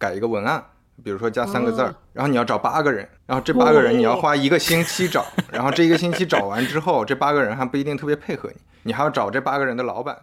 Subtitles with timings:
[0.00, 0.64] 改一个文案，
[1.04, 10.16] 比如说加三个字儿，然后你要找八个人，然后这八个人你要花一个星期找， 然后这一个星期找完之后，这八个人还不一定特别配合你，你还要找这八个人的老板。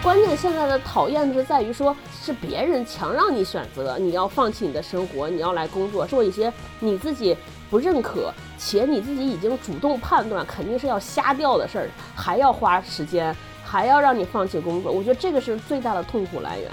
[0.00, 7.36] 关键现在的讨厌是在于说，是别人强让你选择，你要放弃你的生活，你要来工作，做一些你自己
[7.72, 13.34] 不认可且你自己已经主动判断肯定是要瞎掉的事儿，还要花时间，
[13.64, 14.92] 还要让你放弃工作。
[14.92, 16.70] 我觉得这个是最大的痛苦来源。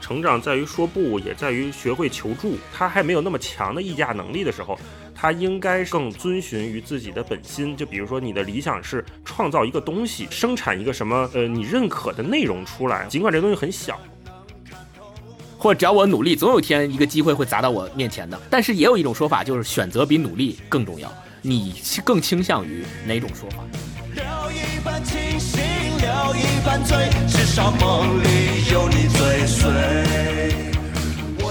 [0.00, 2.56] 成长在于说不，也在于学会求助。
[2.74, 4.76] 他还没有那么强的议价能力的时候。
[5.14, 14.00] 他应该更遵循于自己的本心，就比如说你的理想是创造一个东西，生产一个什么呃你认可的内容出来，尽管这东西很小，
[15.60, 18.40] 或者只要我努力，总有一天一个机会会砸到我面前的。
[18.48, 21.12] 但是也有一种说法，就是选择比努力更重要。
[21.42, 23.58] 你更倾向于哪种说法？
[24.14, 25.60] 聊一半清醒，
[26.00, 26.96] 聊一半醉，
[27.28, 30.19] 至少梦里有你追随。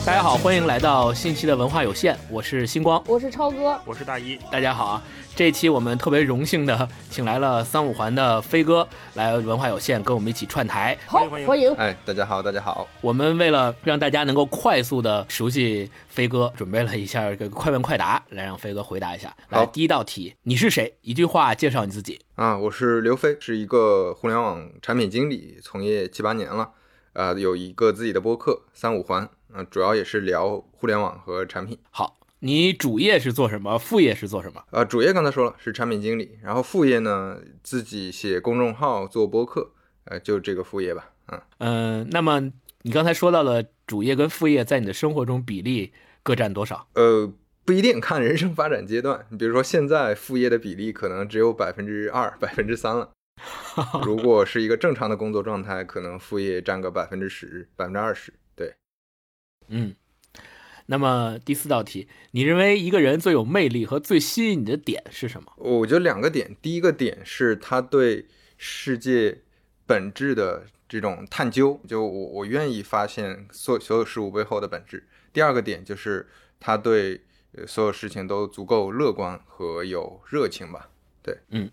[0.05, 5.03] 大家好，欢迎来到新期的文化有限，我是星光，我是超哥，我是大一，大家好啊！
[5.35, 11.71] 这一期我们特别荣幸的请来了三五环的飞哥来文化有限跟我们一起串台，好欢迎！
[11.75, 12.87] 哎，大家好，大家好！
[13.01, 19.35] 我们为了让大家能够快速的熟悉飞哥，准备了一下这个快问快答，来让飞哥回答一下。
[19.49, 20.97] 来，第一道题，你是谁？
[21.01, 22.57] 一句话介绍你自己啊！
[22.57, 26.71] 我是刘飞，是一个互联网产品经理，从业七八年了，
[27.13, 29.29] 呃，有一个自己的播客三五环。
[29.53, 31.77] 嗯，主要也是聊互联网和产品。
[31.89, 33.77] 好，你主业是做什么？
[33.77, 34.63] 副业是做什么？
[34.71, 39.71] 呃，主业刚才说了是产品经理，然后副业呢，自己写公众号做播客，
[40.05, 41.11] 呃，就这个副业吧。
[41.27, 42.39] 嗯嗯，那么
[42.81, 46.87] 你刚才说到了主业跟副业在你的生活中比例各占多少？
[46.93, 47.31] 呃，
[47.65, 49.25] 不一定，看人生发展阶段。
[49.29, 53.11] 你比如说现在副业的比例可能只有百分之二、百分之三了。
[54.03, 58.33] 如果是一个正常的工作状态，可能副业占个百分之十、百分之二十。
[59.69, 59.95] 嗯，
[60.87, 65.53] 那么第四道题，你认为一个人最有魅力和最吸引你的点是什么？
[65.57, 68.25] 我觉得两个点，第一个点是他对
[68.57, 69.39] 世界
[69.85, 75.07] 本质的这种探究，就我我愿意发现所所有事物背后的本质。
[75.31, 76.27] 第二个点就是
[76.59, 77.21] 他对
[77.67, 80.89] 所有事情都足够乐观和有热情吧。
[81.21, 81.69] 对，嗯，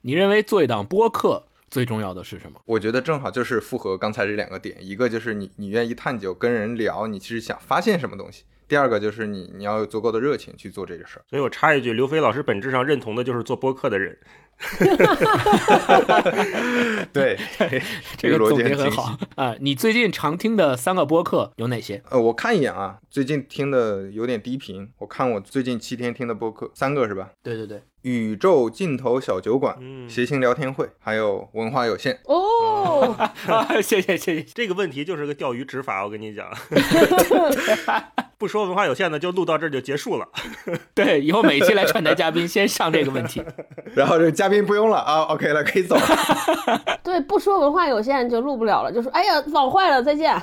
[0.00, 1.46] 你认为做一档播客？
[1.70, 2.60] 最重要的是什么？
[2.66, 11.24] 我觉得正好就是符合刚才这两个点，一个就是你你愿意探究跟人聊，你其实想发现什么东西；第二个就是你你要有足够的热情去做这个事儿。
[11.28, 14.16] 所以我插一句，刘飞老师本质上认同的就是做播客的人。
[17.12, 17.36] 对，
[18.16, 19.56] 这个 总结很好啊！
[19.60, 22.00] 你最近常听的三个播客有哪些？
[22.10, 24.88] 呃，我看一眼啊，最近听的有点低频。
[24.98, 27.32] 我看我最近七天听的播客三个是吧？
[27.42, 27.82] 对对对。
[28.04, 29.78] 宇宙尽头小酒馆，
[30.08, 33.16] 谐星聊天会，还有文化有限哦。
[33.82, 36.46] 谢谢谢谢，这个问题就是个钓鱼执法，我跟你讲。
[38.44, 40.28] 不说文化有限的，就录到这儿就结束了。
[40.92, 43.42] 对，以后每期来串台嘉宾先上这个问题，
[43.96, 46.98] 然后这嘉宾不用了啊，OK 了，可以走了。
[47.02, 50.38] 对，不说文化有限就录不了了，就说哎呀网坏了，再见。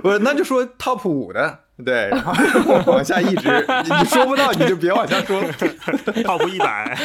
[0.00, 1.58] 不是，那就说 Top 五的。
[1.84, 5.52] 对，然后往下一直，你说不到你就别往下说了。
[6.22, 6.96] Top 一百。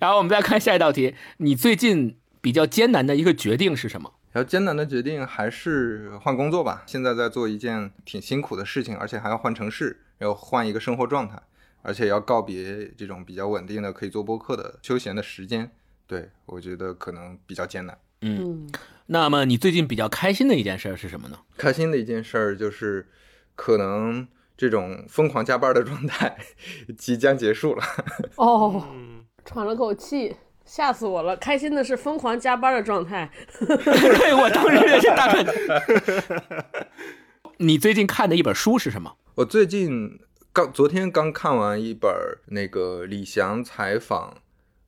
[0.00, 4.12] 然后我们再看下一道题，你最近比较艰难的一个决定是什么？
[4.36, 6.82] 比较艰难的决定还是换工作吧。
[6.84, 11.40] 现在在做一件挺辛苦的事情，而且还要换城市，要换一个生活状态，
[11.80, 15.70] 而且要告别这种比较稳定的可以做播客的休闲的时间。
[16.06, 17.98] 对我觉得可能比较艰难。
[18.20, 18.68] 嗯。
[19.06, 21.38] 那么你最近比较开心的一件事是什么呢？
[21.56, 23.08] 开心的一件事就是，
[23.54, 26.36] 可能这种疯狂加班的状态
[26.98, 27.82] 即将结束了。
[28.36, 28.86] 哦，
[29.46, 30.36] 喘了口气，
[30.66, 31.36] 吓死我了！
[31.36, 33.30] 开心的是疯狂加班的状态。
[33.58, 35.46] 对，我当时也是大喘。
[37.58, 39.16] 你最近看的一本书是什么？
[39.36, 40.18] 我最近
[40.52, 42.10] 刚昨天刚看完一本
[42.48, 44.38] 那个李翔采访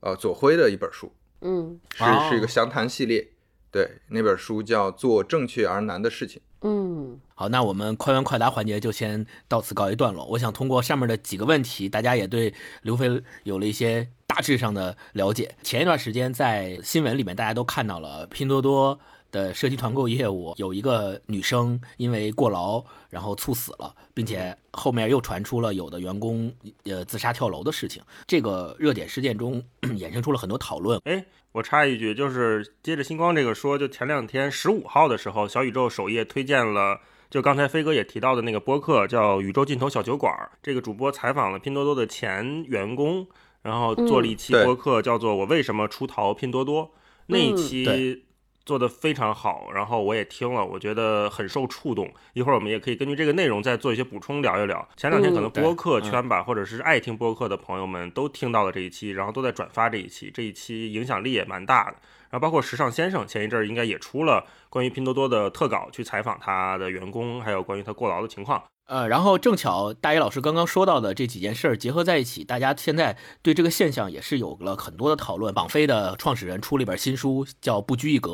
[0.01, 1.13] 呃左晖的一本书。
[1.41, 3.29] 嗯，是是一个详谈系列。
[3.71, 6.41] 对，那本书叫《做正确而难的事情》。
[6.63, 10.25] 嗯，好，那我们快问快答环节就先到此告一段落。
[10.25, 15.55] 我想通过上面的几个问题，大家也对刘飞有了一些大致上的了解。
[15.63, 18.99] 前一段时间在新闻里面，大家都看到了拼多多。
[19.31, 26.53] 的社区团购业务有一个女生因为过劳然后猝死了，并且后面又传出了有的员工
[26.85, 28.03] 呃自杀跳楼的事情。
[28.27, 29.63] 这个热点事件中
[29.99, 31.01] 衍生出了很多讨论。
[31.05, 40.33] 哎，我插一句，就是接着星光这个说，就前两天十五号的时候，小宇宙首页推荐了，就刚才飞哥也提到的那个播客叫《宇宙尽头小酒馆》，
[40.63, 43.27] 这个主播采访了拼多多的前员工。
[43.61, 46.85] 然后做了一期播客，叫做《我为什么出逃拼多多》，
[47.27, 48.25] 那一期
[48.69, 52.13] 做的非常好，然后我也听了，我觉得很受触动。
[52.35, 54.87] 一会儿我们也可以根据这个内容再做一些补充聊一聊。
[54.95, 61.97] 前两天可能播客嗯圈吧，或者是爱听播客的朋友们都听到了这一期，然后都在转发这一期，这一期影响力也蛮大的。
[62.29, 68.63] 然后包括时尚先生前一阵儿应该也出了关于拼多多的特稿，去采访他的员工，还有关于他过劳的情况。
[68.89, 75.53] 呃，然后正巧大一老师刚刚说到的这几件事儿结合在一起，大家现在对这个现象也是有了很多的讨论。
[75.55, 78.31] 网飞的创始人出了一本新书，叫《不拘一格》，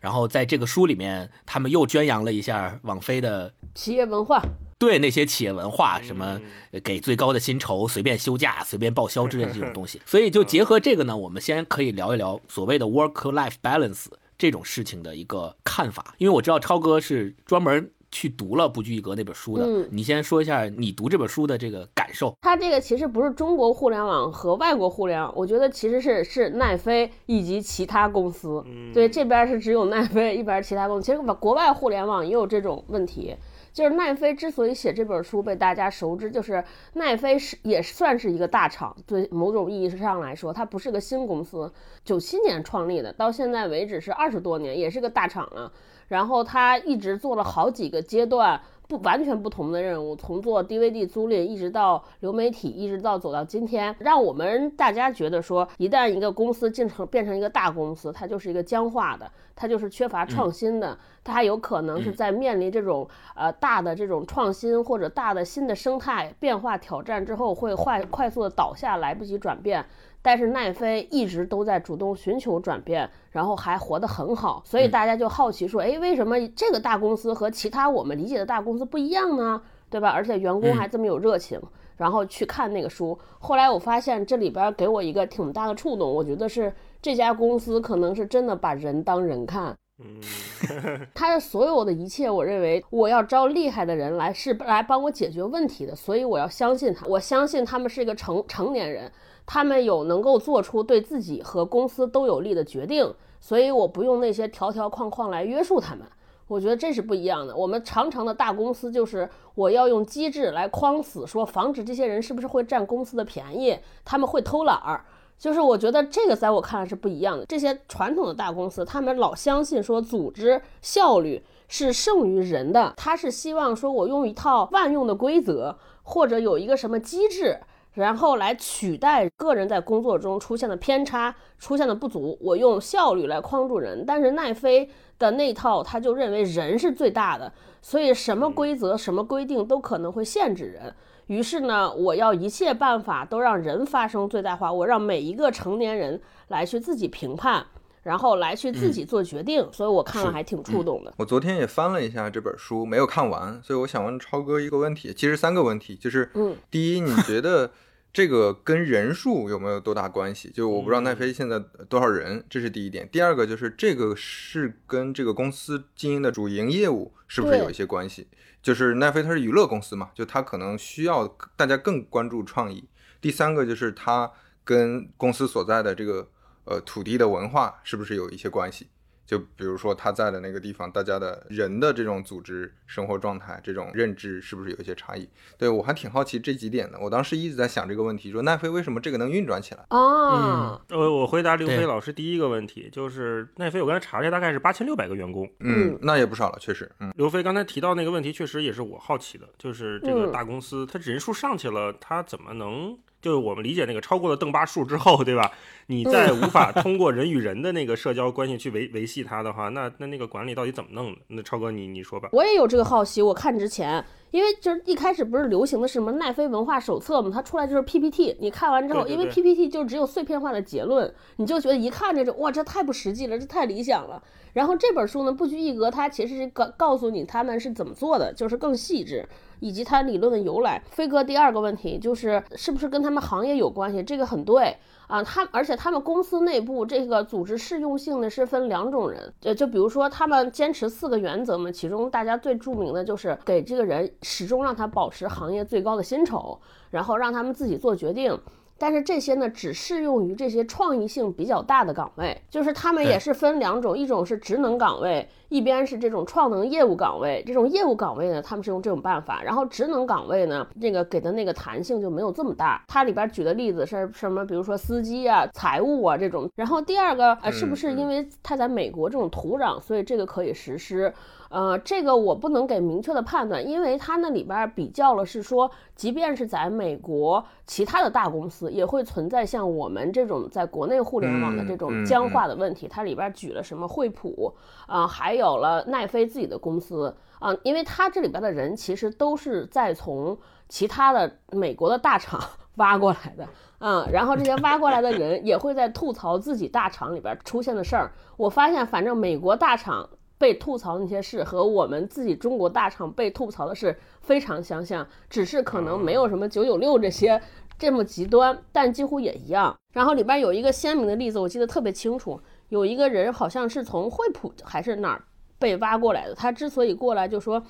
[0.00, 4.42] 然后在这个书里面，他们又宣扬了一下网飞的企业文化，
[4.78, 6.40] 对那些企业文化，什么
[6.82, 10.00] 给最高的薪酬、随便休假、随便报销之类的这种东西。
[10.08, 14.06] 所以就结合这个呢，我们先可以聊一聊所谓的 work-life balance
[14.38, 16.14] 这种事情的一个看法。
[16.16, 22.34] 因为我知道超哥是专门去读了《不拘一格》那本书的，嗯你先说一下你读这本书的这个感受。
[22.40, 28.62] 它这个其实不是中国互联网和外国互联网，我觉得其实是是奈飞以及其他公司。
[28.66, 31.06] 嗯对，这边是只有奈飞，一边是其他公司。
[31.06, 33.36] 其实国外互联网也有这种问题。
[33.70, 36.64] 就是奈飞之所以写这本书被大家熟知，就是
[36.94, 41.70] 奈飞是也算是一个大厂，对某种意义上来说，它不是个新公司，
[42.04, 45.70] 九七年创立的，到现在为止是二十多年，也是个大厂了。
[46.08, 69.84] 然后他一直做了好几个阶段，不完全不同的任务，从做 DVD 租赁，一直到流媒体，一直到走到今天，让我们大家觉得说，一旦一个公司进成变成一个大公司，它就是一个僵化的，它就是缺乏创新的，它还有可能是在面临这种呃大的这种创新或者大的新的生态变化挑战之后，会快快速的倒下，来不及转变。
[70.20, 79.62] 但是奈飞一直都在主动寻求转变，然后还活得很好，所以大家就好奇说，哎，为什么这个大公司和其他我们理解的大公司不一样呢？
[79.90, 80.10] 对吧？
[80.10, 81.58] 而且员工还这么有热情，
[81.96, 83.18] 然后去看那个书。
[83.38, 89.74] 后来我发现这里边给我一个挺大的触动，我觉得是这家公司可能是真的把人当人看。
[90.00, 90.20] 嗯，
[91.14, 97.06] 他的所有的一切，我认为我要招厉害的人来是来帮我解决问题的，所以我要相信他。
[97.06, 99.10] 我相信他们是一个成成年人，
[99.50, 106.04] 他们有能够做出对自己和公司都有利的决定，所以我不用那些条条框框来约束他们。
[106.48, 107.56] 我觉得这是不一样的。
[107.56, 115.02] 我们常常的大公司就是我要用机制来框死，说防止这些人是不是会占公司的便宜，他们会偷懒儿。
[115.38, 117.46] 就是我觉得这个在我看来是不一样的。
[117.46, 127.60] 这些传统的大公司，他们老相信说组织效率是胜于人的，他是希望说我用一套万用的规则，或者有一个什么机制。
[127.94, 134.04] 然后来取代个人在工作中出现的偏差、出现的不足，我用效率来框住人。
[134.06, 134.88] 但是奈飞
[135.18, 137.52] 的那套，他就认为人是最大的，
[137.82, 140.94] 所以什么规则、什么规定都可能会限制人。
[141.26, 147.66] 于是呢，我要一切办法都让人发生最大化，我让每一个成年人来去自己评判，
[148.08, 149.68] 然后来去自己做决定。
[149.70, 151.12] 所以我看了还挺触动的。
[151.18, 157.70] 我昨天也翻了一下这本书，没有看完，所以我想问超哥一个问题，其实三个问题，就是，嗯，第一，你觉得
[158.10, 160.50] 这个跟人数有没有多大关系？
[160.50, 161.58] 就我不知道奈飞现在
[161.90, 163.06] 多少人，这是第一点。
[163.12, 168.26] 第二个就是这个是跟这个公司经营的主营业务是不是有一些关系？
[168.62, 172.88] 就是奈飞它是娱乐公司嘛，就它可能需要大家更关注创意。
[173.20, 174.30] 第三个就是它
[174.64, 176.28] 跟公司所在的这个
[176.68, 178.86] 呃土地的文化是不是有一些关系？
[179.26, 185.28] 就比如说他在的那个地方，大家的人的这种组织生活状态、这种认知是不是有一些差异？
[185.58, 186.98] 对我还挺好奇这几点的。
[186.98, 189.84] 我当时一直在想这个问题，说奈飞为什么这个能运转起来？
[189.90, 195.44] 啊，呃，我回答刘飞老师第一个问题，就是奈飞，我刚才查了一下，大概是八千六百个员工。
[195.60, 202.98] 嗯嗯，那也不少了，确实，嗯，刘飞刚才提到那个问题，确实也是我好奇的，就是这个嗯大公司，它人数上去了，它怎么能？
[203.20, 205.50] 就是我们理解那个超过了邓巴数之后， 对吧？
[205.86, 211.18] 你再无法通过人与人的那个社交关系去维维系它的话，那那那个管理到底怎么弄的？
[211.28, 212.28] 那超哥你你说吧。
[212.32, 213.22] 我也有这个好奇。
[213.22, 224.22] 我看之前，因为就是一开始不是流行的是什么奈飞文化手册嘛，它出来就是 PPT，你看完之后，对对因为 PPT 就只有碎片化的结论，你就觉得一看这种哇，这太不实际了，这太理想了。
[224.52, 229.26] 然后这本书呢，不拘一格，它其实是告告诉你他们是怎么做的，就是更细致，
[229.60, 230.82] 以及它理论的由来。
[230.90, 234.02] 飞哥第二个问题就是是不是跟他们行业有关系？
[234.02, 234.76] 这个很对。
[235.08, 246.60] 啊，他而且他们公司内部这个组织适用性呢是分两种人，呃，就比如说他们坚持四个原则嘛，其中大家最著名的就是给这个人始终让他保持行业最高的薪酬，
[246.90, 248.38] 然后让他们自己做决定。
[248.78, 257.42] 但是这些呢，只适用于这些创意性比较大的岗位，就是他们也是分两种，一种是职能岗位，一边是这种创能业务岗位。
[257.44, 262.82] 这种业务岗位呢，他们是用这种办法，然后职能岗位呢，这个给的那个弹性就没有这么大。
[262.86, 264.44] 它里边举的例子是什么？
[264.46, 266.48] 比如说司机啊、财务啊这种。
[266.54, 271.12] 然后第二个，呃，是不是因为它在美国这种土壤，所以这个可以实施？
[271.50, 282.86] 呃，这个我不能给明确的判断，因为它那里边比较了是说，即便是在美国，其他的大公司也会存在像我们这种在国内互联网的这种僵化的问题。
[282.86, 284.54] 它里边举了什么惠普
[284.86, 290.36] 啊，还有了奈飞自己的公司啊，因为它这里边的人其实都是在从
[290.68, 292.38] 其他的美国的大厂
[292.76, 298.12] 挖过来的，嗯，然后这些挖过来的人也会在吐槽自己大厂里边出现的事儿。
[298.36, 300.10] 我发现，反正美国大厂。
[300.38, 307.42] 被吐槽那些事和我们自己中国大厂被吐槽的事非常相像，只是可能没有什么九九六这些
[307.76, 309.76] 这么极端，但几乎也一样。
[309.92, 315.24] 然后里边有一个鲜明的例子，我记得特别清楚，有一个人好像是从惠普还是哪儿
[315.58, 316.34] 被挖过来的。
[316.34, 317.60] 他之所以过来，就说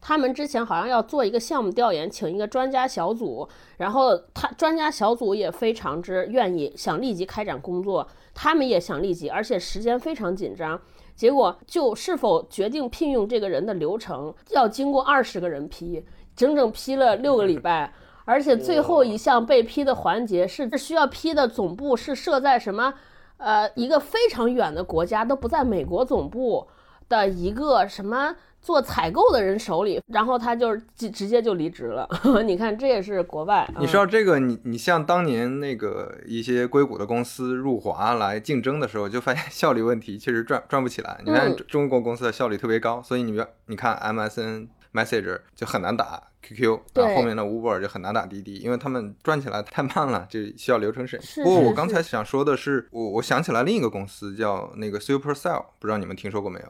[0.00, 10.80] 他们之前好像要做一个项目调研，请一个专家小组，然后他专家小组也非常之愿意，想立即开展工作，他们也想立即，而且时间非常紧张。
[11.16, 16.04] 结果就是否决定聘用这个人的流程要经过二十个人批，
[16.36, 17.92] 整整批了六个礼拜，
[18.26, 22.92] 而且最后一项被批的环节是需要批的总部是设在什么，
[23.38, 26.68] 呃，一个非常远的国家，都不在美国总部
[27.08, 28.36] 的一个什么。
[28.66, 32.08] 做采购的人手里，然后他就直直接就离职了。
[32.44, 33.64] 你看，这也是国外。
[33.78, 41.20] 你知道这个，你你像当年那个一些硅谷的公司入华来竞争的时候，就发现 效率问题，确实赚赚不起来。
[41.24, 51.20] 你看中国公司的效率特别高，所以你别你看 MSN Messenger 就很难打 QQ，然后后面的 Uber 就很难打滴滴，因为他们转起来太慢了，就需要流程审。
[51.44, 56.66] 不过我刚才想说的是，我我想起来另一个公司叫那个 Supercell，不知道你们听说过没有？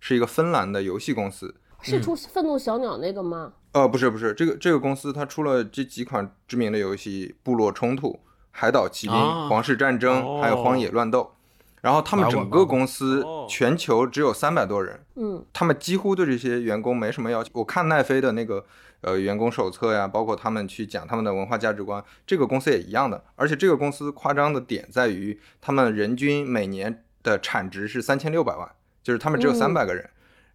[0.00, 3.52] 是一个芬兰的游戏公司，是出愤怒小鸟那个吗？
[3.72, 9.16] 呃，不是不是，这个这个公司它出了这几款知名的游戏：部落冲突、海岛奇兵、
[9.48, 11.32] 皇室战争，还有荒野乱斗。
[11.82, 17.50] 然后他们整个公司全球只有三百多人，嗯，他们几乎对这些员工没什么要求。
[17.52, 18.64] 我看奈飞的那个
[19.02, 23.22] 呃员工手册呀，包括他们去讲他们的文化价值观，这个公司也一样的。
[23.36, 28.68] 而且这个公司夸张的点在于，他们人均每年的产值是三千六百万。
[29.06, 30.04] 就是他们只有三百个人，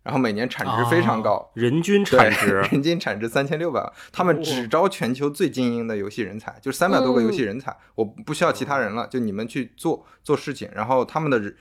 [0.04, 2.56] 然后每年产值非常高，人均产值。
[2.70, 3.94] 人均产值三千六百万。
[4.12, 10.70] 他们只招全球最精英的游戏人才，就是三百多个游戏人才，我不需要其他人了，就你们去做做事情。
[10.76, 11.54] 然后他们的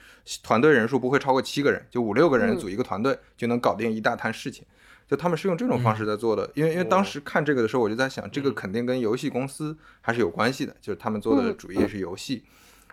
[0.43, 4.65] 团队人数不会超过七个人，就五六个人组一个团队就能搞定一大摊事情。
[5.07, 12.43] 就他们是用这种方式在做的，因为因为当时看这个的时候，我就在想，这个肯定跟游戏公司还是有关系的，就是他们做的主业是游戏。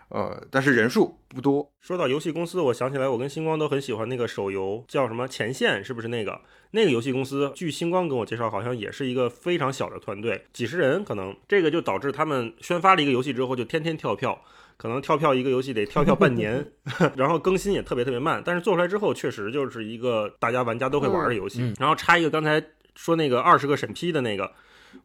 [0.09, 1.71] 呃，但是人数不多。
[1.81, 6.41] 说到游戏公司，我想起来，我跟星光都很喜欢那个手游，叫什么《前线》，是不是那个？
[6.71, 11.35] 那个游戏公司，据星光跟我介绍，好像也是一个非常小的团队，几十人可能。
[11.47, 14.43] 这个就导致他们宣发了一个游戏之后，就天天跳票，
[14.77, 16.73] 可能跳票一个游戏得跳票半年，
[17.17, 18.43] 然后更新也特别特别慢。
[18.45, 21.75] 但是做出来之后，确实就是一个大家玩家都会玩的游戏。
[21.79, 22.63] 然后插一个，刚才
[22.95, 24.53] 说那个二十个审批的那个，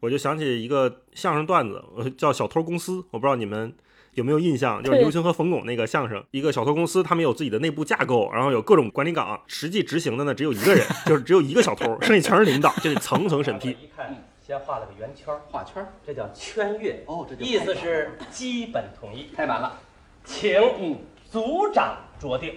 [0.00, 1.82] 我就想起一个相声段子，
[2.16, 3.74] 叫《小偷公司》，我不知道你们。
[4.14, 4.82] 有没有印象？
[4.82, 13.70] 就是刘星和冯巩那个相声，一个小偷公司，他们有自己的内部架构，然后有各种管理岗，实际执行的呢只有一个人， 就是只有一个小偷， 剩下全是领导，就得层层审批。
[13.70, 17.02] 一看，先画了个圆圈，画圈，这叫圈阅。
[17.06, 19.34] 哦，这意思是基本统一。
[19.34, 19.78] 太满了，
[20.24, 20.98] 请
[21.30, 22.54] 组长酌定。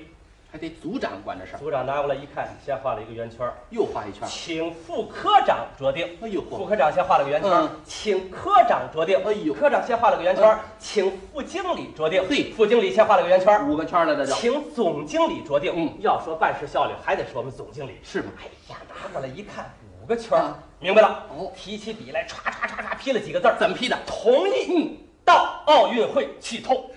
[0.52, 1.60] 还得组长管这事儿。
[1.60, 6.08] 组长拿过来一看，先画了一个圆圈，又画一圈，请副科长酌定。
[6.22, 9.18] 哎呦，副科长先画了个圆圈，请科长酌定。
[9.26, 12.26] 哎呦，科长先画了个圆圈，请副经理酌定。
[12.30, 14.34] 嘿，副经理先画了个圆圈，五个圈了，这就。
[14.34, 15.74] 请总经理酌定。
[15.76, 18.00] 嗯，要说办事效率，还得说我们总经理。
[18.02, 18.32] 是吗？
[18.40, 20.42] 哎呀，拿过来一看，五个圈，
[20.80, 21.26] 明白了。
[21.30, 23.98] 哦，提起笔来，唰唰唰唰批了几个字怎么批的？
[24.06, 24.68] 同意。
[24.70, 26.90] 嗯，到奥运会去透。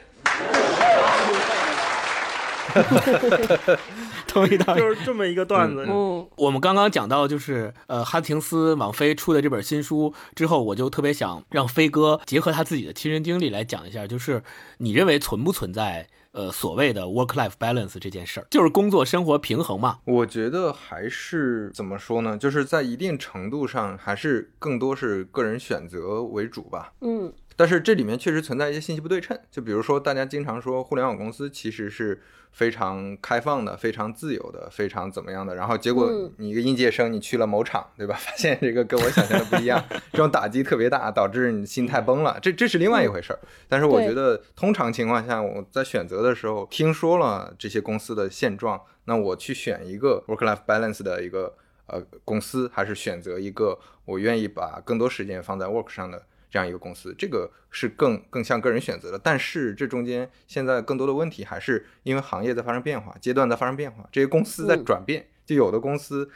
[4.26, 5.84] 同意到就是这么一个段子。
[5.88, 14.42] 嗯，我们刚刚讲到，就是呃，哈廷斯网飞出的这本新书之后，我就特别想让飞哥结合他自己的亲身经历来讲一下，就是
[14.78, 19.98] 你认为存不存在呃所谓的 work life balance 这件事儿，就是工作生活平衡嘛？
[20.04, 22.38] 我觉得还是怎么说呢？
[22.38, 26.92] 就是在一定程度上，还是更多是个人选择为主吧。
[27.00, 32.20] 嗯，但是这里面确实存在一些信息不对称，就比如说大家经常说互联网公司其实是
[32.52, 38.14] 非常开放的、非常自由的、非常怎么样的，然后结果嗯你一个应届生你去了某厂，对吧？
[38.18, 43.38] 发现这个跟我想象的不一样，这种打击特别大，导致你心态崩了，这这是另外一回事儿。
[43.68, 51.54] 但是我觉得通常情况下，我在选择的时候听说了这些公司的现状，那我去选一个 work-life balance 的一个
[51.86, 59.18] 呃公司，还是选择一个我愿意把更多时间放在 work 上的这样一个公司，这个是更更像个人选择的。
[59.18, 65.26] 但是这中间现在更多的问题还是因为行业在发生变化，阶段在发生变化，这些公司在嗯转变。
[65.46, 66.30] 就有的公司，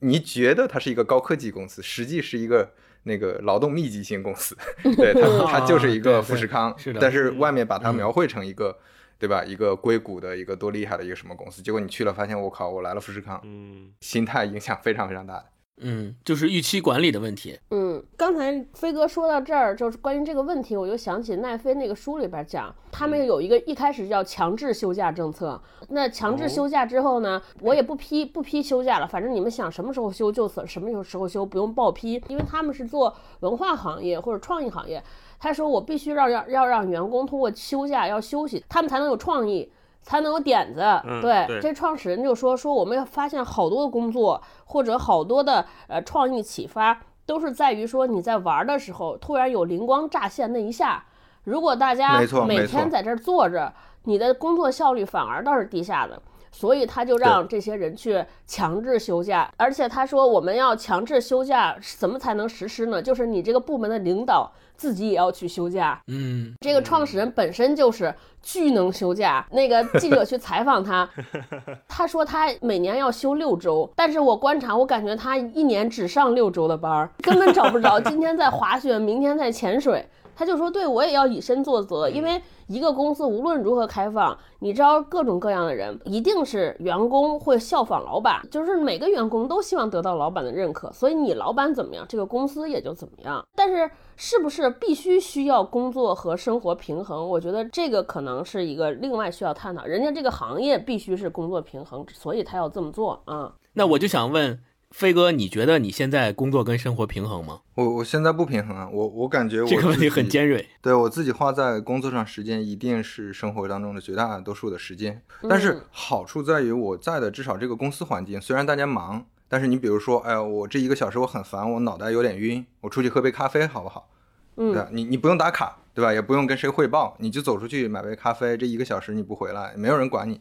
[0.00, 2.72] 你觉得它是一个高科技公司，实际是一个
[3.04, 4.56] 那个劳动密集型公司，
[4.96, 8.78] 对它它就是一个富士康，是的但是外面把它嗯描绘成一个。
[9.20, 9.44] 对吧？
[9.44, 15.44] 一个硅谷的一个多厉害的一个什么公司，结果你去了，发现我靠，我来了富士康，嗯，心态影响非常非常大的。
[15.80, 17.58] 嗯，就是预期管理的问题。
[17.70, 25.60] 嗯，刚才飞哥说到这儿，就是关于这个问题，我就想起奈飞那个书里边讲，他们有一个一开始叫强制休假政策。
[25.88, 35.02] 那强制休假之后呢，我也不批不批休假了，反正你们想什么时候休就什么时候休，不用报批，因为他们是做文化行业或者创意行业。
[35.38, 39.72] 他说我必须让要要让员工通过休假要休息，他们才能有创意。
[40.02, 51.04] 才能有点子，嗯对，对这创始人就说说我们要发现好多的工作或者好多的呃创意启发，都是在于说你在玩的时候突然有灵光乍现那一下。
[51.44, 53.72] 如果大家每天在这儿坐着，
[54.04, 56.20] 你的工作效率反而倒是低下的。
[56.52, 63.00] 所以他就让这些人去强制休假，而且他说我们要强制休假，怎么才能实施呢？
[63.00, 64.50] 就是你这个部门的领导
[64.80, 66.00] 自己也要去休假。
[66.06, 69.46] 嗯，这个创始人本身就是巨能休假。
[69.50, 71.06] 那个记者去采访他，
[71.86, 78.00] 他说他每年要休六周，但是我观察，我感觉他一年只上六周的班儿，根本找不着。
[78.00, 80.02] 今天在滑雪，明天在潜水。
[80.40, 93.46] 他就说：“对我也要以身作则，因为一个公司无论如何开放，你招各种各样的人，一定是员工会效仿老板，就是每个员工都希望得到老板的认可，所以你老板怎么样，这个公司也就怎么样。
[93.54, 97.28] 但是是不是必须需要工作和生活平衡？
[97.28, 99.84] 我觉得这个可能是一个另外需要探讨。
[99.84, 103.52] 人家这个行业必须是工作平衡，所以他要这么做啊。
[103.74, 104.58] 那我就想问
[104.90, 107.60] 飞哥，你觉得你现在工作跟生活平衡吗？
[107.74, 110.68] 我我现在不平衡啊，我我感觉我这个问题自己很尖锐。
[110.82, 124.08] 对我自己花在工作上时间一定是生活当中的绝大多数的时间，但是嗯好处在于我在的至少这个公司环境，虽然大家忙，但是你比如说，哎呀，我这一个小时我很烦，我脑袋有点晕，我出去喝杯咖啡好不好？
[124.56, 126.12] 对吧嗯，你你不用打卡，对吧？
[126.12, 130.40] 也不用跟谁汇报，你就走出去买杯咖啡，这一个小时你不回来，没有人管你。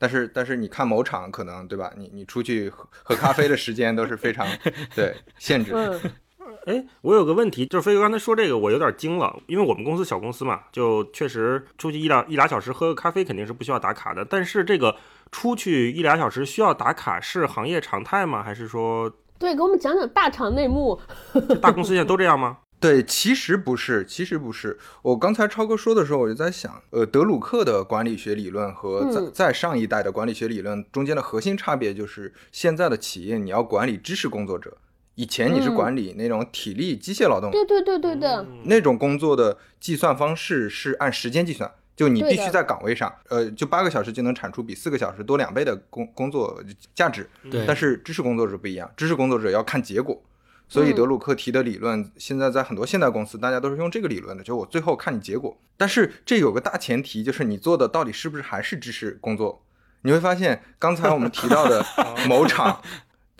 [0.00, 1.92] 但是但是你看某场可能对吧？
[1.96, 4.46] 你你出去喝喝咖啡的时间都是非常
[4.96, 5.72] 对限制
[6.66, 14.96] 哎，我有个问题，就是飞哥刚才说这个，我有点惊了，因为我们公司小公司嘛，就确实出去一两一俩小时喝个咖啡肯定是不需要打卡的，但是这个
[15.30, 18.42] 出去一俩小时需要打卡是行业常态吗？
[18.42, 21.00] 还是说对，给我们讲讲大厂内幕。
[21.62, 22.58] 大公司现在都这样吗？
[22.80, 24.78] 对，其实不是，其实不是。
[25.02, 34.78] 我刚才超哥说的时候，我就在想，呃，德鲁克的管理学理论和在在上一代的管理学理论中间的核心差别就是，现在的企业你要管理知识工作者，
[35.14, 46.58] 以前你是嗯管理那种体力机械劳动，对对对对的，那种工作的计算方式是按时间计算，就你必须在岗位上，呃，就八个小时就能产出比四个小时多两倍的工工作
[46.94, 47.28] 价值。
[47.50, 50.18] 对，但是知识工作者不一样，知识工作者要看结果。
[50.70, 55.58] 所以德鲁克提的理论，现在在很多现代公司，大家都是用这个理论的，就我最后看你结果。
[55.76, 59.64] 但是这有个大前提，就是你做的到底是不是还是知识工作？
[60.02, 61.84] 你会发现，刚才我们提到的
[62.28, 62.80] 某厂，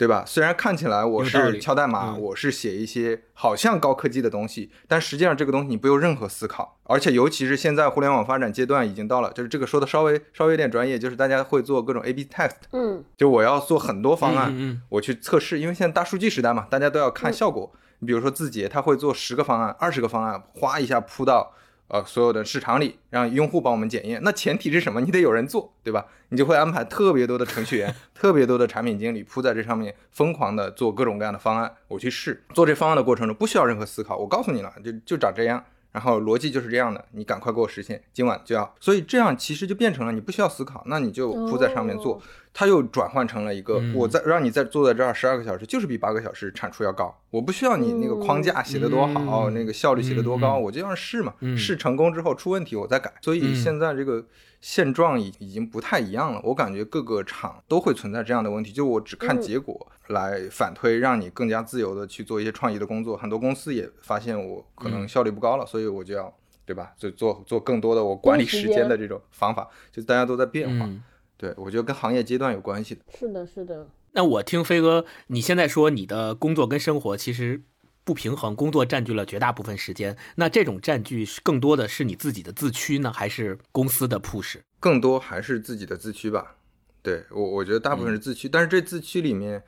[0.01, 0.23] 对吧？
[0.25, 2.19] 虽然看起来我是敲代码，嗯。
[2.19, 13.03] 我是写一些好像高科技的东西，但实际上这个东西你不用任何思考，而且尤其是现在互联网发展阶段已经到了，就是这个说的稍微稍微有点专业，就是大家会做各种 A/B test，嗯。
[13.15, 17.71] 就我要做很多方案，嗯嗯我去测试，因为现在大数据时代嘛，大家都要看效果。
[17.99, 21.53] 你比如说字节，他会做十个方案、二十个方案，哗一下铺到
[21.91, 24.21] 呃所有的市场里，让用户帮我们检验。
[24.23, 25.01] 那前提是什么？
[25.01, 26.05] 你得有人做，对吧？
[26.29, 32.41] 你就会安排特别多的程序员、 特别多的产品经理铺在这上面，疯狂的做各种各样的方案，我去试。
[32.53, 35.63] 做这方案的过程中不需要任何思考，我告诉你了，就就长这样。
[35.91, 38.73] 然后逻辑就是这样的，你赶快给我实现，今晚就要。
[38.79, 42.15] 所以这样其实就变成了你不需要思考，那你就铺在上面做。
[42.15, 42.21] 哦
[42.53, 47.17] 它又转换成了一个，嗯我在让你在坐在这儿十二个小时，就是比八个小时产出要高。
[47.29, 51.33] 我不需要你那个框架写得多好，嗯那个效率写得多高，嗯我就要试嘛。
[51.39, 53.11] 嗯试成功之后出问题我再改。
[53.21, 54.25] 所以嗯现在这个
[54.59, 56.41] 现状已已经不太一样了。
[56.43, 63.15] 我感觉各个厂都会存在这样的问题，就我只看嗯结果来反推，让你更加自由的去做一些创意的工作。
[63.15, 66.33] 很多公司也发现我可能效率不高了，所以我就要
[66.65, 66.91] 对吧？
[66.97, 70.85] 就做做更多的我管理时间的这种方法，就大家都在变化。
[70.85, 71.01] 嗯，
[71.41, 73.01] 对我觉得跟行业阶段有关系的。
[73.17, 77.63] 是的，是的，那我听飞哥，你现在说你的工作跟生活其实
[78.03, 84.57] 不平衡，工作占据了绝大部分时间，那这种占据是更多的是你自己的自驱呢，还是公司的 push？
[84.79, 86.57] 更多还是自己的自驱吧。
[87.01, 89.63] 对我，我觉得大部分是自驱，但是这自驱里面，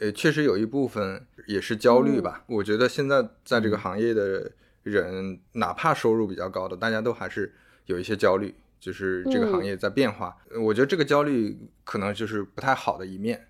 [0.00, 2.44] 呃，确实有一部分也是焦虑吧。
[2.46, 4.52] 我觉得现在在这个行业的
[4.84, 7.52] 人，哪怕收入比较高的，大家都还是
[7.86, 10.36] 有一些焦虑，就是这个行业在变化。
[10.50, 13.48] 呃我觉得这个焦虑可能就是不太好的一面。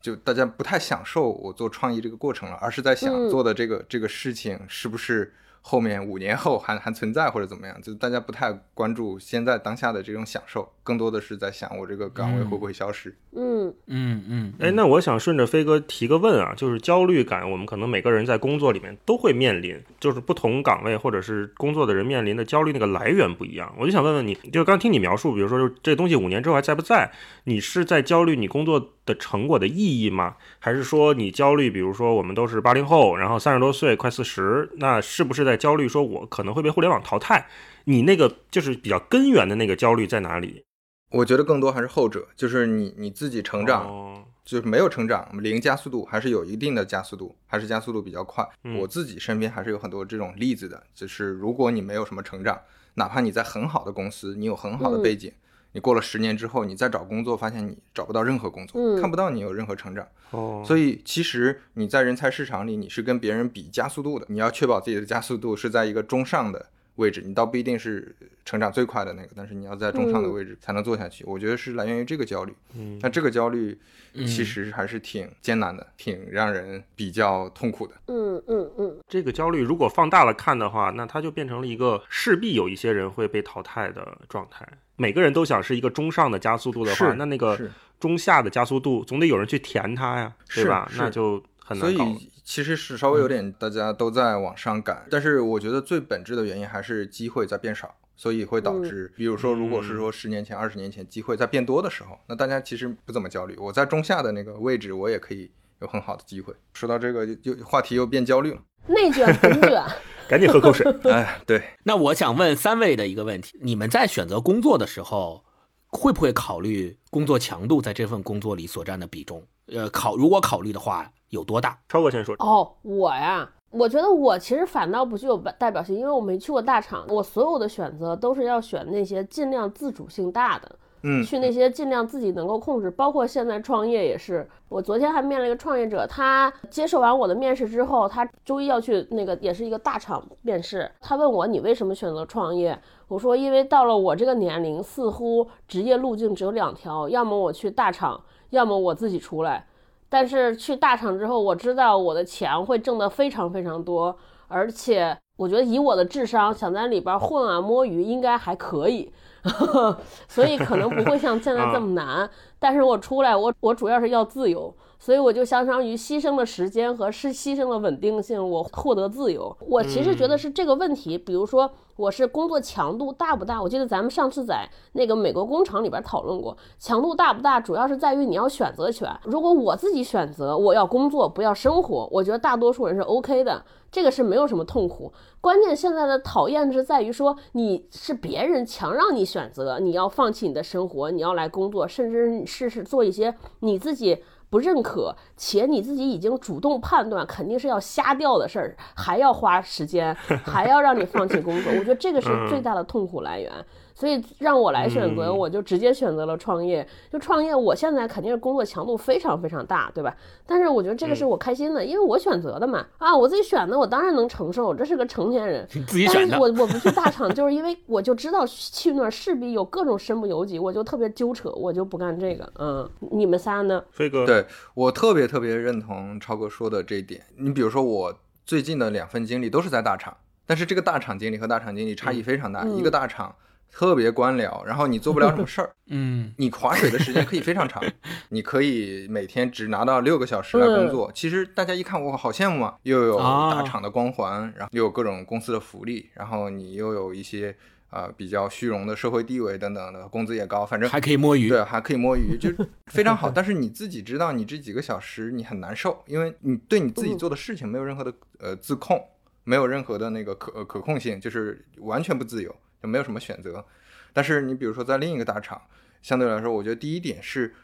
[0.00, 5.32] 就大家不太享受我做创意这个过程了，而是在想嗯做的这个、这个事情是不是
[5.62, 7.80] 后面五年后还还存在或者怎么样？
[7.80, 13.16] 就大家不太关注现在当下的这种享受，更多的是在想我这个岗位会不会消失。
[13.34, 23.72] 嗯嗯嗯，哎，那我想顺着飞哥提个问啊，就是焦虑感，我们可能每个人在工作里面都会面临，就是不同岗位或者是工作的人面临的焦虑那个来源不一样。
[23.78, 27.10] 我就想问问你，就刚听你描述，比如说，就是这东西五年之后还在不在？
[27.44, 30.36] 你是在焦虑你工作的成果的意义吗？
[30.58, 37.46] 还是说你焦虑，比如说我们都是八零后，然后三十多岁，快四十，那是不是在焦虑说我可能会被互联网淘汰？
[37.84, 40.64] 你那个就是比较根源的那个焦虑在哪里？
[41.10, 48.44] 我觉得更多还是后者，就是你你自己成长，哦就是没有成长，零加速度还是有一定的加速度，还是加速度比较快。
[48.64, 52.60] 嗯我自己身边还是有很多这种例子的，就是如果你没有什么成长，
[52.94, 55.32] 哪怕你在很好的公司，你有很好的背景，
[55.72, 60.06] 你过了十年之后，你再找工作，发现你找不到任何工作，嗯看不到你有任何成长。
[60.30, 71.24] 哦，所以其实你在人才市场里，你是跟别人比加速度的，你要确保自己的加速度是在一个中上的位置，你倒不一定是成长最快的那个，但是你要在中上的位置才能做下去。
[71.24, 72.54] 我觉得是来源于这个焦虑。
[72.76, 73.78] 嗯那这个焦虑
[74.26, 77.94] 其实还是挺艰难的，挺让人比较痛苦的。
[78.08, 84.66] 嗯嗯嗯，这个焦虑如果放大了看的话，那它就变成了一个势必有一些人会被淘汰的状态。
[84.96, 87.58] 每个人都想是一个中上的加速度的话，那那个
[87.98, 90.86] 中下的加速度总得有人去填它呀，对吧？
[90.90, 92.10] 是那就很所难搞了。
[92.12, 103.56] 以其实是稍微有点大家都在往上赶，但是我觉得最本质的原因还是机会在变少，所以会导致，比如说如果是说十年前、二十年前机会在变多的时候，那大家其实不怎么焦虑。
[103.56, 106.52] 我在中下的那个位置，我也可以有很好的机会。
[106.74, 108.60] 说到这个，就就话题又变焦虑了。
[108.88, 109.84] 内卷不卷，
[110.28, 110.84] 赶紧喝口水。
[111.08, 115.44] 哎，对，那我想问三位的一个问题：你们在选择工作的时候，
[115.86, 119.46] 会不会考虑工作强度在这份工作里所占的比重？
[119.66, 121.78] 呃，考如果考虑的话，有多大？
[121.88, 130.70] 超哥先说，哦，我呀，我觉得我其实反倒不具有代表性，因为我没去过大厂，我所有的选择都是要选那些尽量自主性大的。
[131.04, 134.48] 嗯，去那些尽量自己能够控制，包括现在创业也是。
[134.68, 140.88] 我昨天还面了一个创业者，他接受完我的面试之后，他周一要去那个也是一个大厂面试。
[141.00, 142.78] 他问我你为什么选择创业？
[143.08, 149.66] 我说因为到了我这个年龄，似乎职业路径只有两条，要么我去大厂，要么我自己出来。
[150.12, 154.14] 但是去大厂之后，我知道我的钱会挣得非常非常多，
[154.46, 159.10] 而且我觉得以我的智商，想在里边混啊摸鱼应该还可以。
[160.28, 169.56] 所以可能不会像现在这么难，但是我出来，我我主要是要自由，所以我就相当于牺牲了时间和是牺牲了稳定性，我获得自由。
[169.66, 173.60] 我其实觉得是这个问题，比如说我是工作强度大不大？
[173.60, 179.10] 我记得咱们上次在那个美国工厂里边讨论过，强度大不大，主要是在于你要选择权。
[179.24, 185.12] 如果我自己选择我要工作不要生活，我觉得大多数人是 OK 的，这个是没有什么痛苦。
[185.40, 203.50] 关键现在的讨厌是在于说你是别人强让你选择，你要放弃你的生活，你要来工作，甚至是是做一些你自己不认可且你自己已经主动判断肯定是要瞎掉的事儿，还要花时间， 还要让你放弃工作，我觉得这个是最大的痛苦来源。
[203.94, 206.86] 所以让我来选择，嗯我就直接选择了创业。
[207.10, 210.16] 就创业，我现在肯定是工作强度非常非常大，对吧？
[210.46, 212.86] 但是我觉得这个是我开心的，因为我选择的嘛。
[212.98, 215.66] 啊，我自己选的，我当然能承受，这是个成年人。
[215.74, 222.50] 你自己选的但是我我不去大厂，就是因为我就知道去那儿势必有各种身不由己，我就特别揪扯，我就不干这个。
[222.58, 223.82] 嗯，你们仨呢？
[223.90, 227.22] 飞哥，对我特别特别认同超哥说的这一点。
[227.36, 232.62] 你比如说，我最近的两份经历都是在大厂，但是这个大厂经历和大厂经历差异非常大。
[232.62, 233.34] 嗯一个大厂
[233.72, 237.82] 特别官僚，然后你做不了什么事儿， 嗯你划水的时间可以非常长，
[238.28, 241.10] 你可以每天只拿到六个小时来工作。
[241.14, 242.76] 其实大家一看，哇，好羡慕啊！
[242.82, 247.56] 又有啊大厂的光环，然后又有各种公司的福利，然后你又有一些
[247.90, 251.48] 呃比较虚荣的社会地位等等的，工资也高，反正还可以摸鱼。
[251.48, 252.50] 对，还可以摸鱼，就
[252.92, 253.30] 非常好。
[253.30, 259.02] 但是你自己知道，你这几个小时你很难受，因为你对你自己做的事情没有任何的呃自控，
[259.44, 263.64] 没有任何的那个可呃可控性，就是完全不自由，就没有什么选择。
[264.12, 265.60] 但是你比如说在另一个大厂，
[266.02, 267.54] 相对来说，我觉得第一点是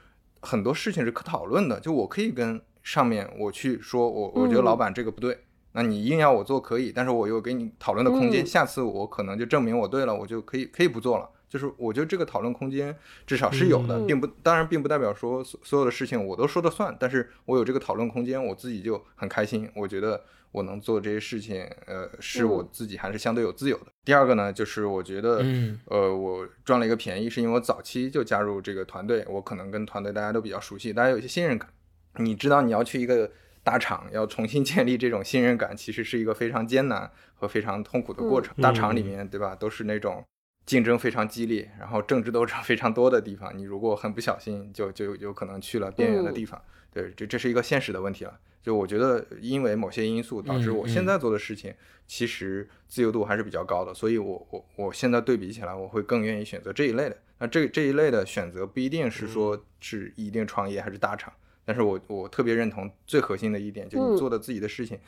[0.40, 5.38] 很多事情是可讨论的，就我可以跟上面我去说，我我觉得老板这个不对，
[5.72, 11.28] 那你硬要我做可以，但是我有给你讨论的空间，嗯下次我可能就证明我对了，我就可以可以不做了。
[11.48, 12.94] 就是我觉得这个讨论空间
[13.26, 19.70] 至少是有的，嗯并不当然并不代表说所所有的事情我都说了算，但是我有这个讨论空间，我自己就很开心。
[19.74, 20.22] 我觉得
[20.52, 23.86] 我能做这些事情，呃，是我嗯自己还是相对有自由的。
[24.04, 31.68] 第二个呢，就是我觉得，嗯呃，我赚了一个便宜，是因为我早期就加入这个团队，我可能跟团队大家都比较熟悉，大家有一些信任感。
[32.16, 33.30] 你知道你要去一个
[33.62, 38.54] 大厂，要重新 建立这种信任感，其实是一个非常艰难和非常痛苦的过程。
[38.56, 40.24] 嗯大厂里面，对吧，都是那种
[40.64, 43.56] 竞争非常激烈，然后政治斗争 非常多的地方。
[43.56, 46.60] 你如果很不小心，就就有可能去了边缘的地方。
[46.92, 48.40] 对，这这是一个现实的问题了。
[48.68, 51.72] 就我觉得，因为某些因素导致我现在做的事情，
[52.06, 57.16] 其实自由度还是比较高的，所以我我我现在对比起来，我会更愿意选择这一类的。
[57.38, 61.32] 那这这一类的选择不一定是说是一定创业还是大厂，
[61.64, 64.12] 但是我我特别认同最核心的一点，就嗯。
[64.12, 64.98] 你做的自己的事情，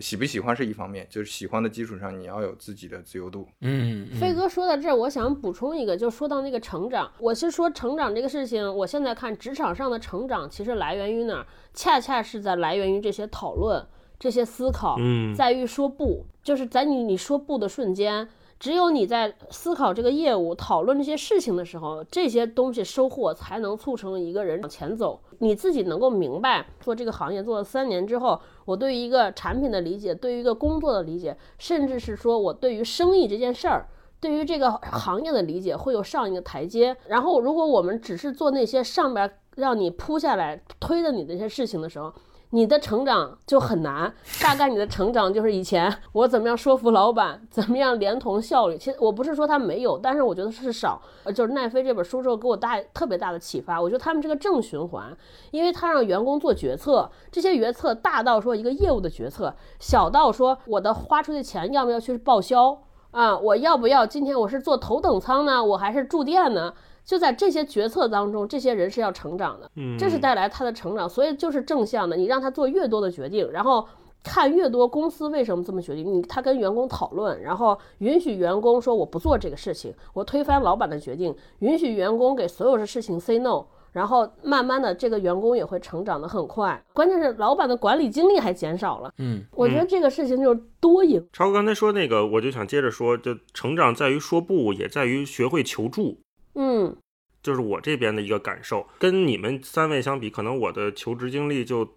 [0.00, 3.46] 喜不喜欢是一方面，就是喜欢的基础上，你要有自己的自由度。
[3.60, 11.46] 嗯，嗯飞哥说到这儿，我想补充一个，就说到那个成长，我是说成长这个事情，我现在看职场上的成长，其实来源于哪儿？
[11.74, 13.86] 恰恰是在来源于这些讨论、
[14.18, 18.28] 这些思考，嗯在于说不，就是在你你说不的瞬间。
[18.60, 25.18] 只有你在思考这个业务、讨论这些事情的时候，这些东西收获才能促成一个人往前走。
[25.38, 33.88] 你自己能够明白，做这个行业做了三年之后，我对于一个产品的理解，对于一个工作的理解，甚至是说我对于生意这件事儿，
[34.20, 36.94] 对于这个行业的理解会有上一个台阶。
[37.06, 42.12] 然后，如果我们只是做那些上边让你铺下来推的你的这些事情的时候，
[42.50, 44.12] 你的成长就很难。
[44.42, 48.76] 大概你的成长就是以前 我怎么样说服老板，怎么样连同效率。
[48.76, 51.00] 其实我不是说他没有，但是我觉得是少。
[51.24, 53.80] 呃，就是奈飞这本书之后给我大特别大的启发。
[53.80, 55.16] 我觉得他们这个正循环，
[55.50, 62.82] 因为他让员工做决策，这些决策大到说一个业务的决策，小到说我的花出去钱要不要去报销。
[63.12, 66.72] 啊，我要不要今天我是坐头等舱呢，我还是住店呢？
[67.04, 72.16] 就在这些决策当中，这些人是要成长的，嗯，这是带来他的成长，所以就是正向的。
[72.16, 73.86] 你让他做越多的决定，然后
[74.22, 83.64] 看越多公司为什么这么决定，你他跟员工讨论，然后允许员工说我不做这个事情，我推翻老板的决定，允许员工给所有的事情 say no。
[83.92, 86.80] 然后慢慢的，这个员工也会成长的很快。
[86.92, 89.12] 关键是老板的管理精力还减少了。
[89.18, 91.20] 嗯，我觉得这个事情就是多赢。
[91.32, 96.20] 超哥刚才说那个，我就想接着说，就成长在于说不，也在于学会求助。
[96.54, 96.96] 嗯
[97.42, 101.96] 就是我这边的一个感受，跟你们三位相比，可能我的求职经历就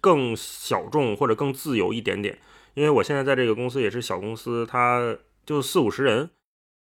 [0.00, 2.38] 更小众或者更自由一点点。
[2.74, 6.28] 因为我现在在这个公司也是小公司，它就四五十人，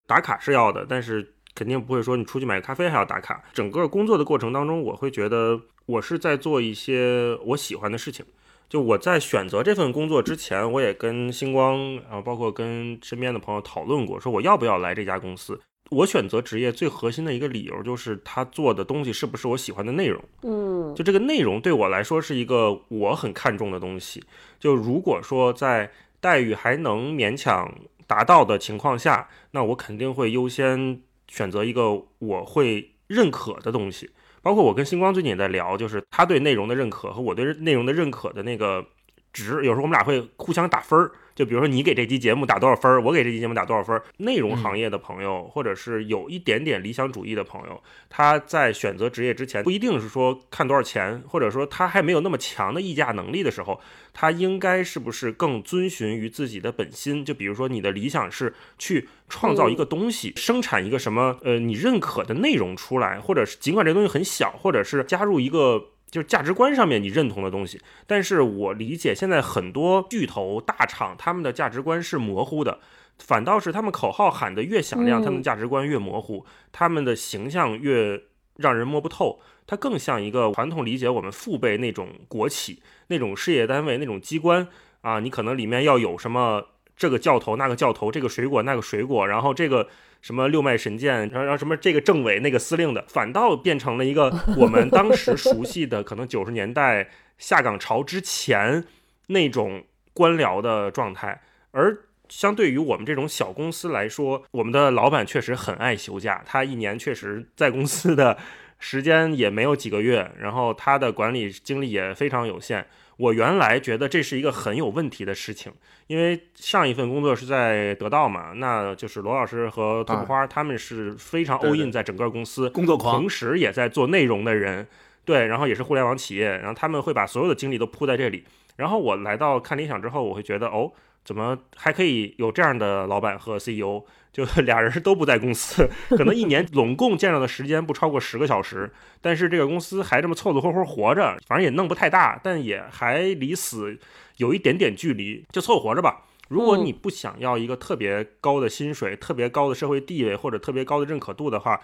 [0.07, 3.43] 打卡是要的，但是肯定不会说你出去买个咖啡还要打卡。
[3.53, 8.25] 整个工作的过程当中，我会觉得我是在做一些我喜欢的事情。
[8.67, 15.61] 就我在选择这份工作之前，我也跟星光，啊，包括跟身边的朋友讨论过，说我要不要来这家公司。
[15.91, 20.23] 我选择职业最核心的一个理由就是他做的东西是不是我喜欢的内容。
[20.41, 24.23] 嗯就这个内容对我来说是一个我很看重的东西。
[24.59, 27.71] 就如果说在待遇还能勉强
[28.07, 34.09] 达到的情况下，那我肯定会优先选择一个我会认可的东西。
[34.41, 38.85] 包括我跟星光最近也在聊，就是他对内容的认可和我对内容的认可的那个
[39.33, 41.11] 值，有时候我们俩会互相打分儿。
[41.35, 44.01] 就比如说你给这期节目打多少分儿，我给这期节目打多少分儿。
[44.17, 53.79] 内容行业的朋友，或者是有一点点理想主义的朋友，他在选择职业之前，不一定是说看多少钱，或者说他还没有那么强的议价能力的时候，
[54.13, 57.25] 他应该是不是更遵循于自己的本心？
[57.25, 65.89] 就比如说你的理想是去创造一个东西，生产一个什么呃你认可的内容出来，或者是尽管这东西很小，或者是加入一个。
[66.09, 72.79] 就是价值观上面你认同的东西，但是我理解现在很多巨头大厂他们的价值观是模糊的，
[73.19, 78.21] 反倒是他们口号喊得越响亮，嗯他们的价值观越模糊，他们的形象越
[78.57, 79.39] 让人摸不透。
[79.67, 84.67] 它更像一个传统理解我们父辈那种国企、那种事业单位、那种机关
[85.01, 86.63] 啊，你可能里面要有什么
[86.95, 89.87] 这个教头、那个教头，这个水果、那个水果，然后这个。
[90.25, 97.07] 什么六脉神剑，然后然后什么这个政委那个司令的，反倒变成了一个 我们当时熟悉的，可能九十年代
[97.37, 98.83] 下岗潮之前
[99.27, 99.83] 那种
[100.15, 101.39] 官僚的状态。
[101.69, 101.95] 而
[102.27, 108.35] 相对于我们这种小公司来说，我们的老板确实很爱休假，他一年确实在公司的
[108.79, 112.87] 时间也没有几个月，然后他的管理精力也非常有限。
[113.17, 115.71] 我原来觉得这是一个很有问题的事情，
[116.07, 124.85] 因为上一份工作是在得到嘛，那就是罗老师和托布花他们是非常对 all in 在整个公司，工作狂同时也在做内容的人，
[125.23, 128.43] 对，然后也是互联网企业，然后他们会把所有的精力都扑在这里。
[128.75, 130.91] 然后我来到看理想之后，我会觉得哦，
[131.23, 134.03] 怎么还可以有这样的老板和 CEO？
[134.35, 143.97] 就 俩人都不在公司，可能一年拢共见到的时间不超过十个小时，但是这个公司还这么凑凑合合活着，反正也弄不太大，但也还离死
[144.35, 146.25] 有一点点距离，就凑合活着吧。
[146.49, 151.79] 如果你不想要一个特别高的薪水、特别高的社会地位或者特别高的认可度的话，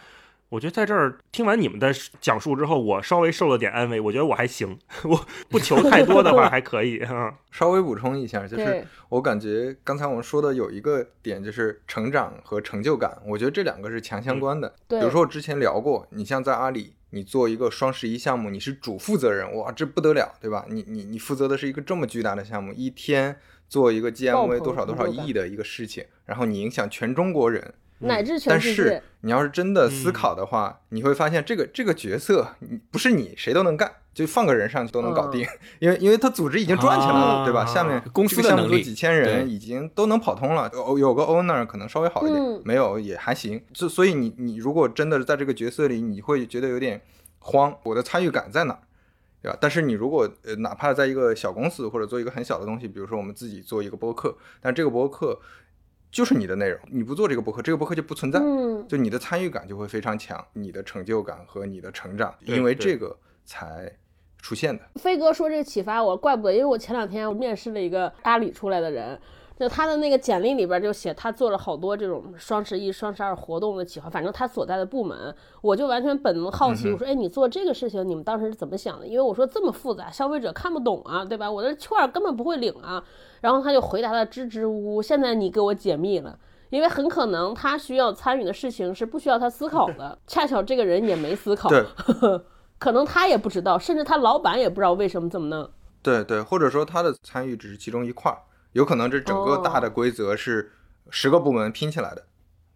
[0.52, 4.02] 我觉得在这儿听完你们的讲述之后，我稍微受了点安慰。
[4.02, 7.34] 我觉得我还行， 我不求太多的话 还可以哈。
[7.52, 14.76] 稍微补充一下，就是我感觉刚才我们说的有一个点，就是成长和成就感，我觉得这两个是强相关的。
[14.90, 20.66] 对比如说我之前聊过，你像在阿里，你做一个双十一项目，你是主负责人，哇，这不得了，对吧？
[20.68, 23.38] 你你你负责的是一个这么巨大的项目，一天
[23.70, 29.04] 做一个 GMV 多少多少亿的一个事情，然后你影响全中国人，乃至全但是世界。
[29.22, 35.46] 你要是真的思考的话，你会发现这个这个角色，你不是你谁都能干，就放个人上去都能搞定，
[35.80, 37.66] 因为因为他组织已经转起来了，啊对吧？
[37.66, 43.64] 下面公司的目能力组几千人已经都能跑通了，有有个 owner 可能稍微好一点，嗯没有也还行。
[43.74, 47.00] 就所以你你如果真的在这个角色里，你会觉得有点
[47.40, 48.80] 慌，我的参与感在哪儿？
[49.44, 49.58] 对吧？
[49.62, 55.40] 但是你如果呃，哪怕在一个小公司或者做一个很小的东西，比如说我们自己做一个播客，但这个播客
[56.12, 58.40] 就是你的内容，你不做这个博客，这个博客就不存在。
[58.40, 63.90] 嗯，就你的参与感就会非常强，你的成就感和你的成长，因为这个才
[64.38, 64.84] 出现的。
[64.96, 69.18] 飞哥说这个启发我，怪不得，因为我前两天我面试了一个阿里出来的人，
[69.62, 79.06] 就他的那个简历里边就写他做了好多这种双十一、双十二活动的企划，反正他所在的部门，我就完全本能好奇，我说，哎，你做这个事情，你们当时是怎么想的？
[79.06, 81.52] 因为我说这么复杂，消费者看不懂啊，对吧？
[81.52, 83.04] 我的券儿根本不会领啊。
[83.42, 86.36] 然后他就回答的支支吾吾，现在你给我解密了。
[86.72, 91.86] 因为很可能他需要参与的事情是不需要他思考的， 恰巧这个人也没思考，对
[92.80, 95.70] 可能他也不知道，甚至他老板也不知道为什么这么弄。
[96.02, 98.40] 对对，或者说他的参与只是其中一块儿，
[98.74, 100.72] 有可能这整个大的哦规则是
[101.10, 102.26] 十个部门拼起来的，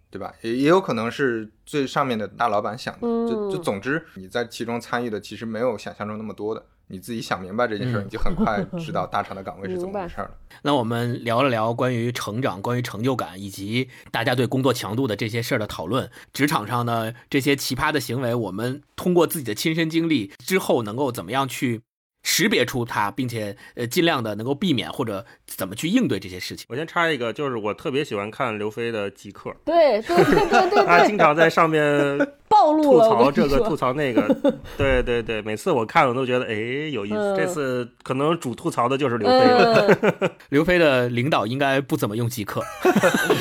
[0.09, 0.33] 对吧？
[0.41, 3.01] 也也有可能是最上面的大老板想的。
[3.01, 10.31] 就就嗯总之你在其中参与的其实没有想象中那么多的，你自己想明白这件事儿，嗯你就很快知道大厂的岗位是怎么回事儿了。
[10.63, 16.09] 那我们聊了聊关于成长、关于成就感，以及大家对工作强度的这些事儿的讨论。
[16.33, 21.81] 职场上的，这些奇葩的行为，我们通过自己的亲身经历之后，能够怎么样去
[22.27, 26.65] 识别出它，并且呃尽量的能够避免或者怎么去应对这些事情。
[26.67, 32.17] 我先插一个，就是我特别喜欢看刘飞的极客，对对对对对他，经常在上面
[32.49, 34.27] 暴露吐，槽这个吐槽那个，
[34.75, 36.53] 对对对，每次我看我都觉得哎
[36.91, 37.15] 有意思。
[37.15, 39.97] 嗯这次可能主吐槽的就是刘飞了。
[40.01, 42.63] 嗯， 刘飞的领导应该不怎么用极客，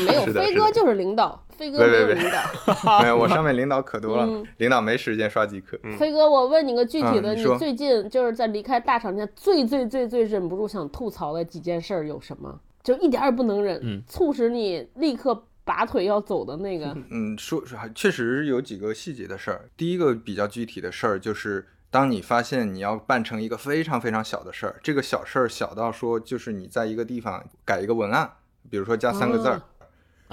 [0.07, 3.01] 没有，飞哥就是领导，飞哥没有别别别领导。
[3.03, 5.79] 没有，我上面领导可多了嗯， 领导没时间刷极客。
[5.99, 12.61] 飞哥，我问你个具体的，嗯你最近就是在离开大厂前最最最最忍不住想吐槽的几件事儿有什么？
[12.83, 16.95] 就一点儿也不能忍，嗯促使你立刻拔腿要走的那个。
[17.11, 17.63] 嗯，说
[17.95, 19.69] 确实有几个细节的事儿。
[19.77, 28.31] 第一个比较具体的事儿就是，当你发现你要办成一个非常非常小的事儿，这个小事儿小到说就是你在一个地方改一个文案，
[28.69, 29.63] 比如说加三个字儿，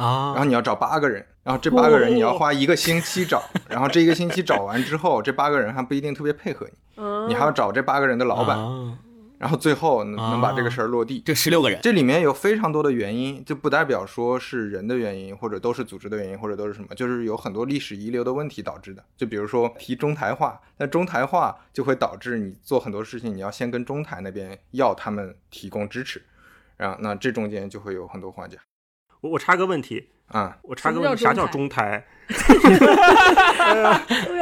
[0.01, 8.97] 啊然后你要找八个人，然后这八个人你要花一个星期找，然后这一个星期找完之后，这八个人还不一定特别配合你， 嗯，你还要找这八个人的老板，啊
[9.41, 11.19] 然后最后能能把这个事儿落地。
[11.25, 19.03] 这十六个人，这里面有非常多的原因，就不代表说是人的原因，或者都是组织的原因，或者都是什么，就是有很多历史遗留的问题导致的。
[19.17, 26.21] 就比如说提中台化，那中台化就会导致你做很多事情，你要先跟中台那边要他们提供支持，
[26.77, 28.59] 然后那这中间就会有很多环节
[29.21, 30.57] 我我插个问题，啊。
[30.63, 32.05] 我插个问题，啥叫叫中中台？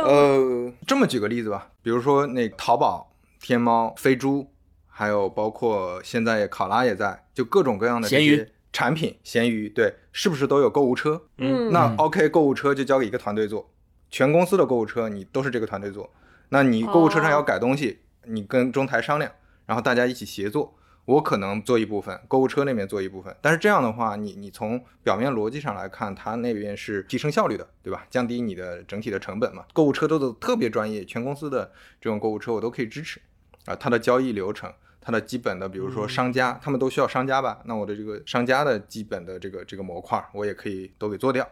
[0.04, 3.12] 呃，这么举个例子吧，比如说那淘宝、
[3.42, 4.52] 天猫、飞猪，
[4.88, 11.22] 还有包括现在考拉也在，就各种各样的这闲鱼些产品，闲鱼对，是不是都有购物车？
[11.38, 13.70] 嗯，那嗯 OK，购物车就交给一个团队做，
[14.10, 16.10] 全公司的购物车你都是这个团队做。
[16.50, 19.32] 那你购物车上要改东西，你跟中台商量，
[19.66, 20.76] 然后大家一起协作。
[21.10, 28.06] 我可能做一部分，购物车那边做一部分，但是这样的话，你你从表面逻辑上来看，它那边是提升效率的，对吧？
[28.12, 29.66] 降低你的整体的成本嘛。
[29.74, 33.20] 购物车都是特别专业，全公司的这种购物车我都可以支持
[33.66, 37.60] 啊，它的交易流程、它的基本的，比如说商家，他们都需要商家吧？
[37.66, 41.50] 那我的这个商家的基本的这个这个模块，我也可以都给做掉。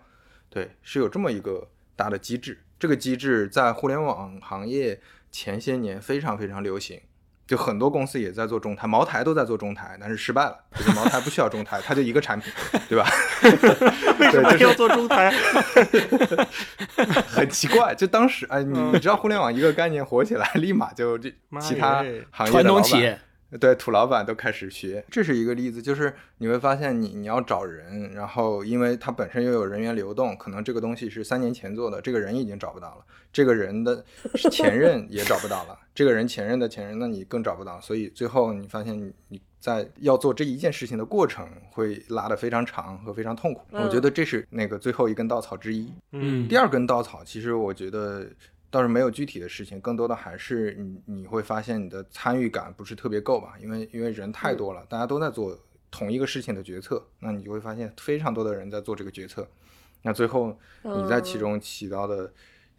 [0.52, 2.60] 对，是有这么一个大的机制。
[2.78, 5.02] 这个机制在互联网行业
[5.32, 7.02] 前些年非常非常流行，
[7.48, 10.58] 就很多公司也在做中台，茅台都在做中台，但是失败了。
[10.76, 12.52] 就是茅台不需要中台，它就一个产品，
[12.90, 13.08] 对吧？
[14.20, 15.34] 为什么要做中台？
[17.26, 23.18] 很奇怪，就当时哎，你你知道互联网一个概念火起来，立马就这其他行业传的老板统企业，
[23.60, 34.04] 对土老板都开始学，这是一个例子，就是你会发现你你要找人，然后因为它本身又有人员流动，可能这个东西是三年前做的，这个人已经找不到了，这个人的
[34.52, 45.92] 前任也找不到了，这个人前任的前任，那你更找不到，所以最后你发现你你在要做这一件事情的过程会拉得非常长和非常痛苦，嗯我觉得这是那个最后一根稻草之一。
[46.12, 46.48] 嗯。
[46.48, 48.28] 第二根稻草，其实我觉得
[48.70, 55.58] 倒是没有具体的事情，更多的还是你你会发现你的参与感不是特别够吧，因为因为人太多了，大家都在做
[55.90, 59.48] 同一个事情的决策，那你就会发现非常多的人在做这个决策，
[60.02, 62.32] 那最后你在其中起到的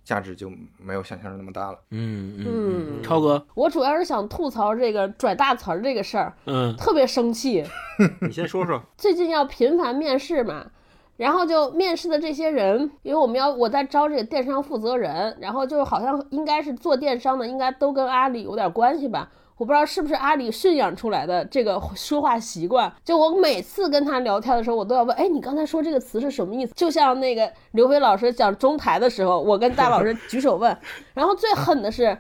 [0.05, 1.79] 价值就没有想象中那么大了。
[1.91, 7.65] 嗯嗯嗯嗯，超哥，我主要是想吐槽这个拽大词儿这个事儿，嗯特别生气。
[8.21, 8.83] 你先说说。
[8.97, 10.71] 最近要频繁面试嘛，
[11.19, 19.29] 然后就面试的这些人，因为我们要我在招这个电商负责人，然后就好像应该是做电商的，应该都跟阿里有点关系吧。
[19.57, 22.93] 我不知道是不是阿里驯养出来的这个说话习惯。
[23.05, 26.73] 就我每次跟他聊天的时候，我都要问：哎，你刚才说这个词是什么意思？
[26.77, 30.79] 就像那个刘飞老师讲中台的时候，我跟大老师举手问。
[31.15, 32.17] 然后最狠的是，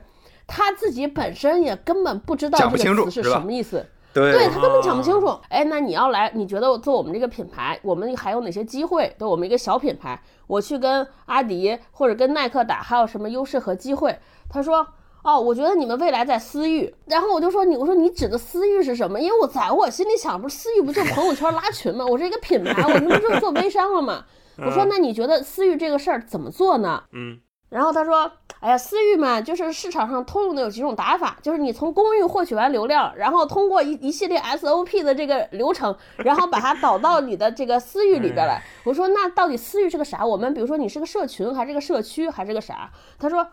[0.49, 3.86] 他自己本身也根本不知道这个词是什么意思。
[4.19, 5.29] 对对他根本讲不清楚。
[5.49, 9.14] 哎，那你要来，你觉得做我们这个品牌，我们还有哪些机会？
[9.19, 14.19] 对我们一个小品牌，我去跟阿迪或者跟耐克打，还有什么优势和机会？
[14.49, 14.87] 他说。
[15.25, 19.21] 哦，我觉得你们未来在私域，然后我就说你，我说你指的私域是什么？
[19.21, 22.07] 因为我在我心里想，不是私域不就朋友圈拉群吗？
[22.07, 24.25] 我是一个品牌，我这不就是做微商了吗？
[24.64, 27.03] 我说那你觉得私域这个事儿怎么做呢？
[27.12, 27.37] 嗯
[27.69, 38.62] 然后他说：“哎呀，私域嘛，就是市场上通用的有几种打法，就是你从公域获取完流量，然后通过一一系列 SOP 的这个流程，然后把它导到你的这个私域里边来。
[38.85, 40.25] ”我说：“那到底私域是个啥？
[40.25, 42.91] 我们比如说你是个社群，还是个社区，还是个啥？”
[43.21, 43.47] 他说：“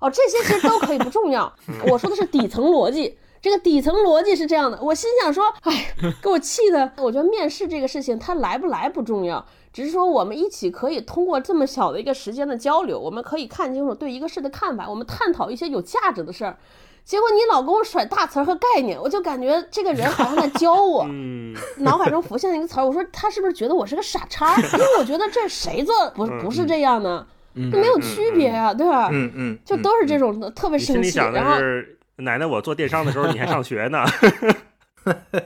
[0.00, 1.50] 哦，这些其实都可以，不重要。
[1.90, 6.92] 我说的是底层逻辑。”这个底层逻辑是这样的，我心想说，哎， 给我气的。
[6.98, 16.56] 我觉得面试这个事情，它来不来不重要，只是说我们一起可以通过这么小的一个时间的交流，我们可以看清楚对一个事的看法，我们探讨一些有价值的事儿。
[17.04, 24.56] 结果你老跟我甩大词儿和概念，我就感觉这个人好像在教我， 嗯脑海中浮现一个词儿，我说他是不是觉得我是个傻叉？
[24.56, 27.26] 因为我觉得这谁做不不是这样呢？
[27.56, 29.08] 这没有区别啊，对吧？
[29.12, 31.18] 嗯嗯，就都是这种的，特别生气。
[31.18, 34.04] 然后是，奶奶，我做电商的时候你还上学呢。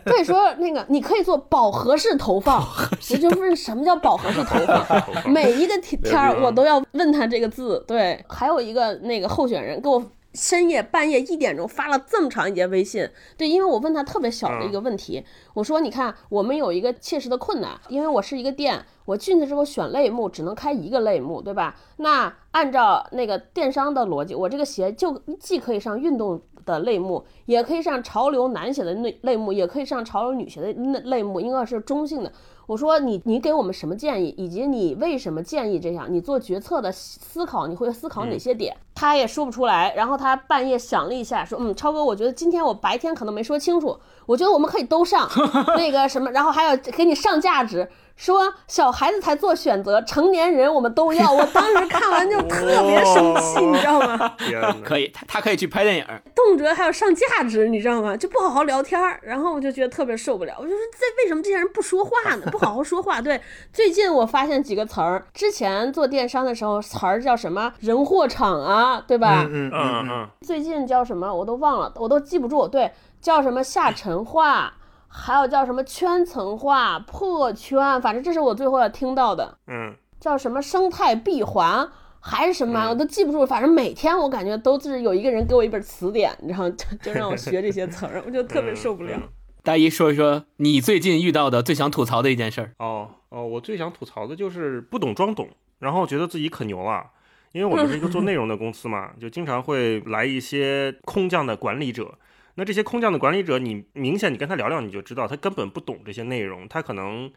[0.06, 2.62] 所以说那个你可以做饱和式投放，
[3.10, 5.02] 我就问什么叫饱和式投放？
[5.32, 7.82] 每一个天天儿我都要问他这个字。
[7.88, 13.08] 对，还有一个那个候选人给我深夜半夜一点钟发了这么长一节微信，
[13.38, 15.24] 对，因为我问他特别小的一个问题，
[15.54, 21.74] 我说你看我们有一个切实的困难，因为我是一个店，我进去之后选类目只能开一个类目，对吧？
[21.96, 32.30] 那按照那个电商的逻辑，我这个鞋就既可以上运动的类目，也可以上潮流男鞋的类类目，也可以上潮流女鞋的类类目，应该是中性的。
[32.66, 36.08] 我说你你给我们什么建议，以及你为什么建议这样？
[36.10, 38.76] 你做决策的思考，你会思考哪些点？
[38.92, 43.96] 他也说不出来，然后他半夜想了一下，说：“嗯，超哥，我觉得今天我白天可能没说清楚，
[44.26, 45.28] 我觉得我们可以都上
[45.78, 51.30] 那个什么，然后还要给你上价值，说小孩子才做选择，成年人我们都要。
[51.36, 54.34] ”我当时看完就特别生气，你知道吗？
[54.82, 56.20] 可以，他他可以去拍电影儿。
[56.34, 58.16] 动辄还要上价值，你知道吗？
[58.16, 60.54] 就不好好聊天儿，然后我就觉得特别受不了。
[60.58, 62.46] 我就说这为什么这些人不说话呢？
[62.50, 63.20] 不好好说话。
[63.20, 63.40] 对，
[63.72, 69.42] 最近我发现几个词儿，之前做电商的时候词儿叫什么人货场啊，对吧？
[69.50, 72.66] 嗯嗯嗯嗯嗯最近叫什么我都忘了，我都记不住。
[72.66, 72.90] 对，
[73.20, 74.72] 叫什么下沉化，
[75.18, 79.56] 还有叫什么圈层化、破圈，反正这是我最后要听到的。
[79.66, 81.88] 嗯叫什么生态闭环
[82.20, 83.46] 还是什么玩意儿，我都记不住。
[83.46, 89.12] 反正每天我感觉都是有一个人给我一本词典，然后 就就让我学这些词儿，我就特别受不了。
[89.16, 89.22] 嗯
[89.62, 92.72] 大一说一说你最近遇到的最想吐槽的一件事儿。
[92.78, 95.48] 哦哦，我最想吐槽的就是不懂装懂，
[95.80, 97.04] 然后觉得自己可牛了。
[97.52, 102.14] 因为我们是一个做内容的公司嘛，就经常会来一些空降的管理者。
[102.56, 107.32] 那这些空降的管理者，你明显你跟他聊聊，你就知道他根本不懂这些内容，他可能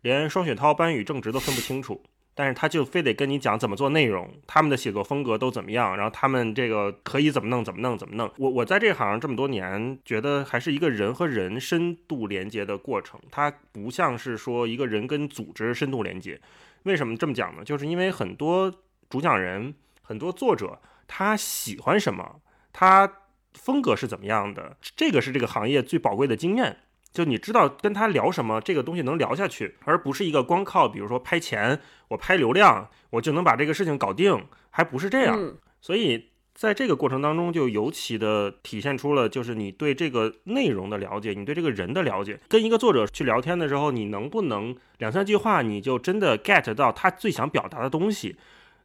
[0.00, 2.02] 连双雪涛、班宇、正直都分不清楚。
[2.32, 8.30] 但是他就非得跟你讲怎么做内容，他们的写作风格都怎么样，然后他们这个可以怎么弄怎么弄怎么弄。
[8.38, 16.40] 我我在这行这么多年，觉得还是一个人和人深度连接的过程，它不像是说一个人跟组织深度连接。
[16.84, 17.64] 为什么这么讲呢？
[17.64, 18.72] 就是因为很多
[19.10, 22.40] 主讲人、很多作者，他喜欢什么，
[22.72, 23.12] 他
[23.54, 26.78] 风格是怎么样的，这个是这个行业最宝贵的经验。
[27.12, 35.36] 就你知道跟他聊什么，这个东西能聊下去，而不是一个光靠，比如说拍钱，我拍流量，我就能把这个事情搞定，还不是这样。
[35.36, 42.38] 嗯所以在这个过程当中，就尤其的体现出了，就是你对这个内容的了解，你对这个人的了解。
[42.48, 48.36] 跟一个作者去聊天的时候，你能不能两三句话，你就真的 get 到他最想表达的东西？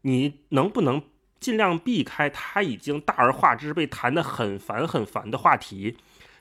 [0.03, 1.01] 你能不能
[1.39, 5.97] 尽量避开他已经大而化之、被谈得很烦很烦的话题？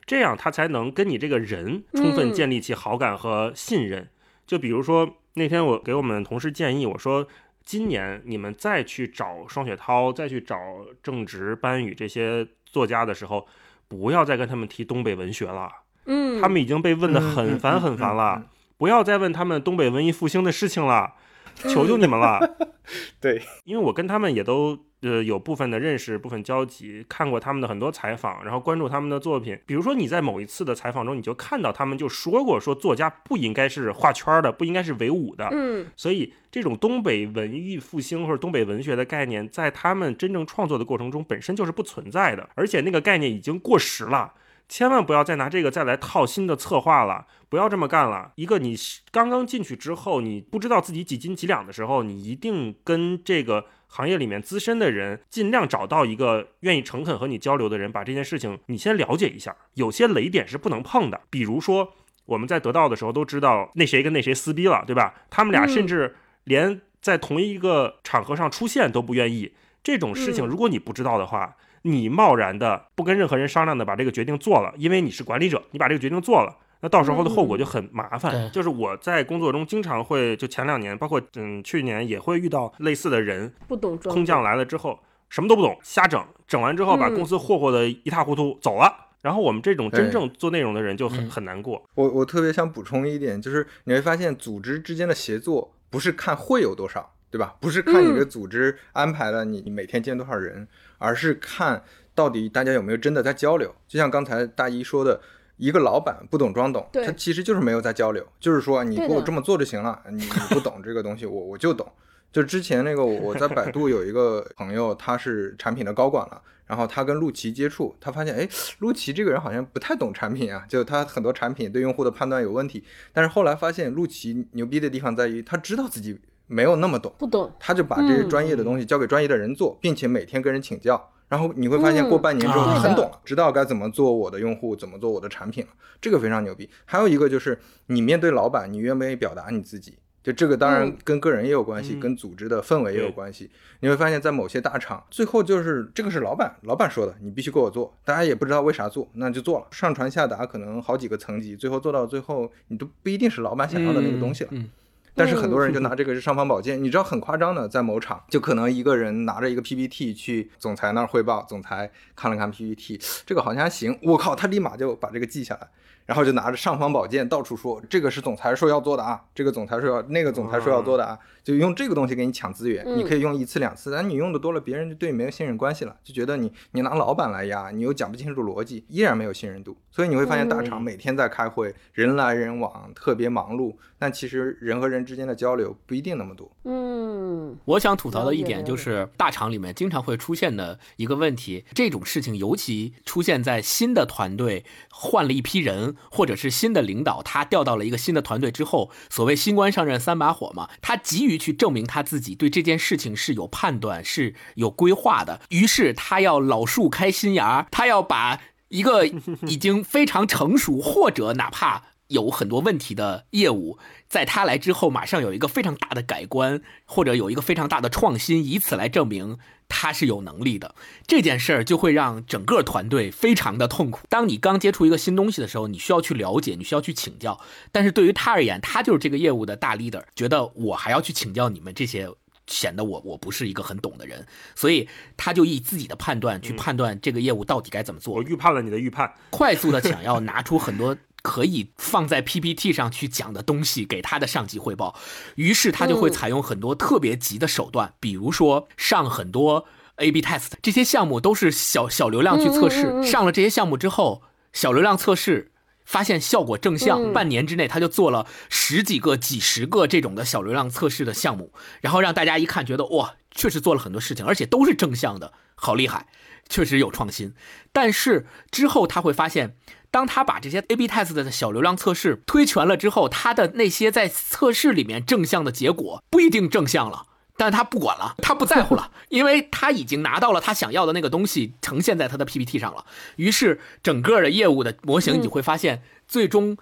[0.06, 4.08] 这样他才能跟你这个人充分嗯建立起好感和信任。
[4.46, 7.26] 就比如说那天我给我们同事建议，我说
[7.64, 10.56] 今年你们再去找双雪涛，再去找
[11.02, 13.46] 正直、班宇这些作家的时候，
[13.88, 15.70] 不要再跟他们提东北文学了，
[16.04, 21.14] 嗯，他们已经被问得嗯很烦嗯很烦嗯了，不要再问他们东北文艺复兴的事情了，
[21.56, 22.40] 求求你们了。
[23.20, 29.58] 对，因为我跟他们也都呃有部分的认识，部分交集，看过他们的很多采访，然后关注他们的作品。
[29.64, 35.48] 比如说你在某一次的采访中，你就看到他们就说过，说作家不应该是画圈的，不应该是唯舞的。
[35.52, 44.34] 嗯所以这种东北文艺复兴或者东北文学的概念，在他们真正创作的过程中本身就是不存在的，而且那个概念已经过时了。
[44.68, 48.32] 千万不要再拿这个再来套新的策划了，不要这么干了。
[48.36, 48.74] 一个你
[49.10, 59.54] 刚刚进去之后，你不知道自己几斤几两的时候，你一定跟这个行业里面资深的人，尽量找到一个愿意诚恳和你交流的人，把这件事情你先了解一下。
[59.74, 61.92] 有些雷点是不能碰的，比如说
[62.24, 65.14] 我们在得到的时候都知道那谁跟那谁撕逼了，对吧？
[65.28, 69.52] 他们俩嗯甚至连在同一个场合上出现都不愿意。
[69.82, 71.54] 这种事情，嗯如果你不知道的话，
[71.86, 76.56] 你贸然的不跟任何人商量的把这个决定做了，因为你是管理者，你把这个决定做了。
[76.80, 78.32] 那到时候的后果就很麻烦。
[78.32, 89.10] 对就是我在工作中经常会，就前两年，包括嗯去年也会遇到类似的人，不懂装空降来了之后什么都不懂，瞎整，整完之后把嗯公司霍霍的一塌糊涂走了。
[89.20, 91.82] 然后我们这种真正做内容的人就很嗯很难过。
[91.94, 97.56] 我我特别想补充一点，就是你会发现组织之间的协作不是看会有多少，对吧？
[97.60, 100.68] 不是看你的组织安排了你你每天见多少人，
[100.98, 101.82] 而是看
[102.14, 103.74] 到底大家有没有真的在交流。
[103.88, 105.20] 就像刚才大一说的。
[105.56, 111.86] 一个老板不懂装懂，他其实就是没有在交流，就是说你给我这么做就行了，你你不懂这个东西，我我就懂。
[112.32, 118.48] 就之前那个我我在百度有一个朋友，他是产品的高管了，然后他跟陆琪接触，他发现哎，
[118.80, 122.82] 陆琪这个人好像不太懂产品啊，就他很多产品对用户的判断有问题。
[123.12, 131.10] 但是后来发现陆琪牛逼的地方在于，他知道自己没有那么懂，不懂，他就把这些专业的东西交给专业的人做，并且每天跟人请教。
[131.26, 135.70] 然后你会发现，过半年之后很懂了，知道该怎么做我的用户，怎么做我的产品了，
[136.00, 136.68] 这个非常牛逼。
[136.84, 139.98] 还有一个就是，你面对老板，你愿不愿意表达你自己？
[140.22, 143.50] 就这个当然嗯跟个人也有关系，嗯跟组织的氛围也有关系。
[143.80, 149.66] 你会发现在某些大厂，最后就是这个是老板，老板说的，你必须给我做，大家也不知道为啥做，那就做了。
[149.70, 154.50] 上传下达可能好几个层级，最后做到最后，你都不一定是老板想要的那个东西了。
[154.52, 154.70] 嗯
[155.14, 165.68] 但是很多人就拿这个是尚方宝剑，你知道很夸张的，在某场就可能一个人拿着一个 PPT 去总裁那儿汇报，总裁看了看 PPT，这个好像还行，我靠，他立马就把这个记下来，
[166.06, 172.98] 然后就拿着尚方宝剑到处说，这个是总裁说要做的啊，这个总裁说要，那个总裁说要做的啊，就用这个东西给你抢资源，嗯。
[172.98, 180.82] 你可以用一次两次，但你用的多了，别人就对你没有信任关系了，就觉得你你拿老板来压，你又讲不清楚逻辑，依然没有信任度，所以你会发现大厂嗯。
[180.82, 186.50] 每天在开会，人来人往，特别忙碌，但其实人和人之间的交流不一定那么多。
[186.64, 187.56] 嗯。
[187.64, 211.84] 我想吐槽的一点就是，大厂里面经常会出现的一个问题，这种事情尤其出现在新的团队换了一批人，或者是新的领导他调到了一个新的团队之后，所谓新官上任三把火嘛，他急于去证明他自己对这件事情是有判断、是有规划的，于是他要老树开新芽，他要把一个已经非常成熟，或者哪怕
[212.14, 219.38] 有很多问题的业务，在他来之后，马上有一个非常大的改观，或者有一个非常大的创新，以此来证明
[219.68, 220.74] 他是有能力的。
[221.06, 224.00] 这件事儿就会让整个团队非常的痛苦。
[224.08, 227.38] 当你刚接触一个新东西的时候，你需要去了解，你需要去请教。
[227.70, 232.08] 但是对于他而言，他就是这个业务的大 leader，觉得我还要去请教你们这些。
[232.46, 234.86] 显得我我不是一个很懂的人，所以
[235.16, 238.22] 他就以自己的判断去判断这个业务到底该怎么做我。
[238.22, 240.94] 预判了你的预判，快速的想要拿出很多
[241.24, 244.94] 可以放在 PPT 上去讲的东西给他的上级汇报，
[245.36, 249.64] 于是他就会采用很多特别急的手段，比如说上很多
[249.96, 254.22] A/B test，这些项目都是小小流量去测试，上了这些项目之后，
[254.52, 255.50] 小流量测试。
[255.86, 261.52] 发现效果正向，半年之内他就做了十几个、几十个这种的小流量测试的项目，
[261.82, 266.06] 然后让大家一看觉得哇，确实做了很多事情，而且都是正向的，好厉害，
[266.48, 267.34] 确实有创新。
[267.70, 269.58] 但是之后他会发现，
[269.94, 277.06] 当他把这些 A/B test 的小流量测试推全了之后，他的那些在测试里面正向的结果不一定正向了。
[277.36, 282.84] 但他不管了，他不在乎了，因为他已经拿到了他想要的那个东西，呈现在他的 PPT 上了。
[283.14, 286.56] 于是，整个的业务的模型，你会发现，最终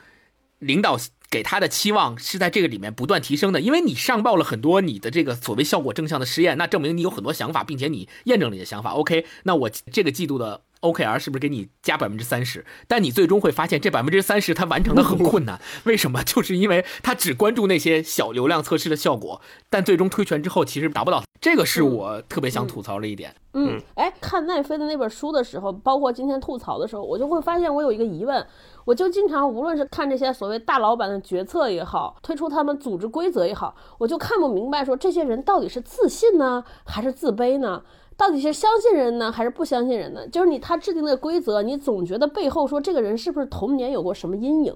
[0.58, 0.98] 领导
[1.30, 3.62] 给他的期望是在这个里面不断提升的。
[3.62, 8.90] 因为你上报了很多你的这个所谓效果正向的实验，那证明你有很多想法，并且你验证了你的想法。
[8.90, 10.60] OK，那我这个季度的。
[10.82, 12.64] OKR 是不是给你加百分之三十？
[12.86, 15.60] 但你最终会发现，这百分之三十它完成的很困难。
[15.84, 16.22] 为什么？
[16.22, 21.22] 就是因为他只关注那些小流量测试的效果，但最终推全之后，其实达不到。
[21.40, 23.34] 这个是我特别想吐槽的一点。
[23.54, 28.46] 嗯，哎，看奈飞的那本书的时候，包括今天吐槽的时候，我就会发现我有一个疑问，
[28.84, 37.82] 我就经常无论是看这些所谓大老板的决策也好，推出他们组织规则也好，我就看不明白，说这些人到底是自信呢，还是自卑呢？
[38.22, 40.24] 到底是相信人呢，还是不相信人呢？
[40.28, 44.72] 就是你他制定的规则，你总觉得背后说这个人是不是童年有过什么阴影，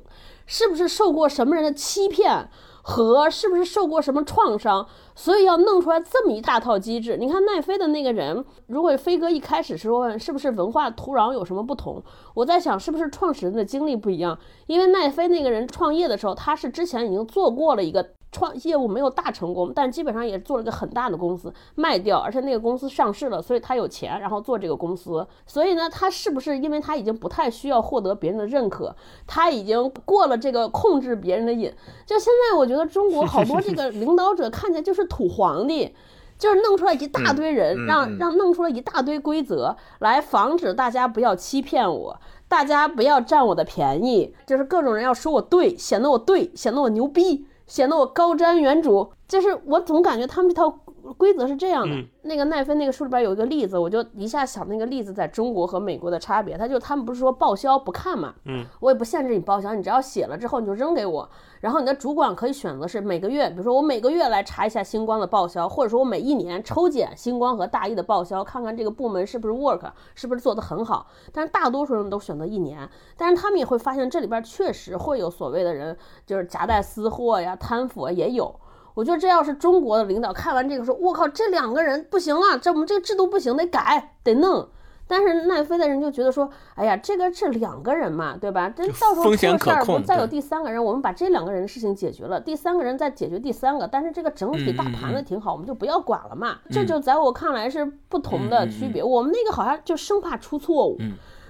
[0.47, 2.49] 是不是受过什么人的欺骗，
[2.83, 4.85] 和是不是受过什么创伤，
[5.15, 7.17] 所以要弄出来这么一大套机制。
[7.17, 12.03] 你看奈飞的那个人，如果飞哥一开始说是不是文化土壤有什么不同，
[12.35, 14.37] 我在想是不是创始人的经历不一样，
[14.67, 18.09] 因为奈飞那个人创业的时候，他是之前已经做过了一个。
[18.37, 25.27] 创业务没有大成功，但基本上也做了个很大的公司卖掉，而且那个公司上市了，所以他有钱，然后做这个公司。
[25.47, 28.95] 所以呢，他是不是因为他已经不太需要获得别人的认可，
[29.27, 31.73] 他已经过了这个控制别人的瘾？
[32.05, 35.95] 就现在，我觉得中国好多这个领导者看起来就是土皇帝，
[36.39, 47.47] 就是弄出来一大堆人，让让弄出了一大堆规则来防止大家不要欺骗我，大家不要占我的便宜，就是各种人要说我对，显得我对，显得我牛逼。
[47.67, 50.79] 显得我高瞻远瞩，就是我总感觉他们这套
[51.15, 51.97] 规则是这样的。
[52.23, 56.57] 那个奈飞那个书里边有一个例子，我就一下想那个例子在中国和美国的差别。
[56.57, 61.29] 他就他们不是说报销不看嘛，嗯，我也不限制你报销，你只要写了之后你就扔给我。
[61.61, 71.07] 然后你的主管可以选择是每个月，比如说我每个月来查一下星光的报销，或者说我每一年抽检星光和大一的报销，看看这个部门是不是 work，是不是做得很好。
[71.33, 75.97] 但是大多数人都选择一年，但是他们也会发现这里边确实会有所谓的人，
[76.27, 78.55] 就是夹带私货呀、贪腐啊也有。
[78.97, 84.67] 我觉得这要是中国的领导看完这个说，我靠，这两个人不行了，这我们这个制度不行，得改，得弄。
[85.07, 88.71] 但是奈飞的人就觉得说，哎呀，这个是两个人嘛，对吧？
[88.71, 93.87] 这到时候出事儿，不再有第三个人，我们把这两个人的事情解决了，第三个人再解决第三个。
[93.87, 96.57] 但是这个整体大盘子挺好，我们就不要管了嘛。
[96.71, 99.03] 这就在我看来是不同的区别。
[99.03, 100.99] 我们那个好像就生怕出错误，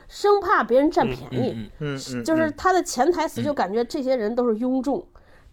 [0.08, 5.02] 生怕别人占便宜，嗯就是他的潜台词就感觉这些人都是庸众，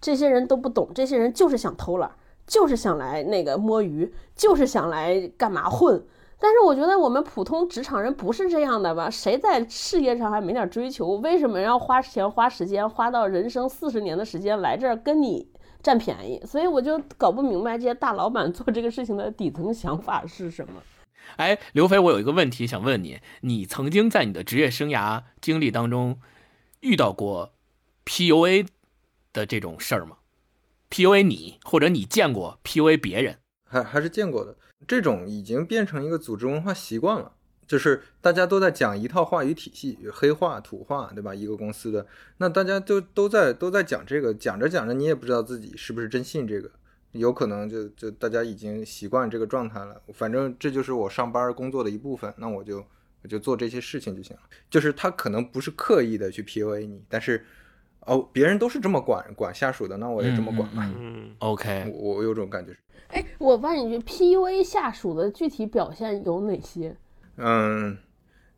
[0.04, 2.12] 这些人都不懂，这些人就是想偷懒，
[2.46, 6.06] 就是想来那个摸鱼，就是想来干嘛混。
[6.38, 9.10] 但是我觉得我们普通职场人不是这样的吧？
[9.10, 11.12] 谁在事业上还没点追求？
[11.22, 15.48] 为什么要花钱花时间花到人生四十年的时间来这儿跟你
[15.82, 16.42] 占便宜？
[16.46, 20.74] 所以我就搞不明白这些大老板做这个事情的底层想法是什么。
[21.38, 26.20] 哎，刘飞，我有一个问题想问你：你曾经在你的职业生涯经历当中
[26.82, 27.54] 遇到过
[28.06, 28.68] PUA
[29.34, 30.18] 的这种事儿吗
[30.90, 33.40] ？PUA 你，或者你见过 PUA 别人？
[33.66, 34.56] 还还是见过的。
[34.88, 37.34] 这种已经变成一个组织文化习惯了，
[37.66, 41.34] 就是大家都在讲一套话语体系，黑话、土话，对吧？
[41.34, 42.06] 一个公司的，
[42.38, 46.70] 那大家都都在都在讲这个，讲着讲着，你也不知道自己是不是真信这个，
[47.14, 50.02] 有可能就就大家已经习惯这个状态了。
[50.14, 52.86] 反正这就是我上班工作的一部分，那我就
[53.24, 54.44] 我就做这些事情就行了。
[54.70, 57.46] 就是他可能不是刻意的去 PUA 你，但是
[58.06, 60.90] 哦，别人都是这么管管下属的，那我也这么管吧。
[61.00, 62.76] 嗯，OK，我我有种感觉。
[63.10, 66.96] 哎，我问你句，PUA 下属的具体表现有哪些？
[67.38, 67.98] 嗯，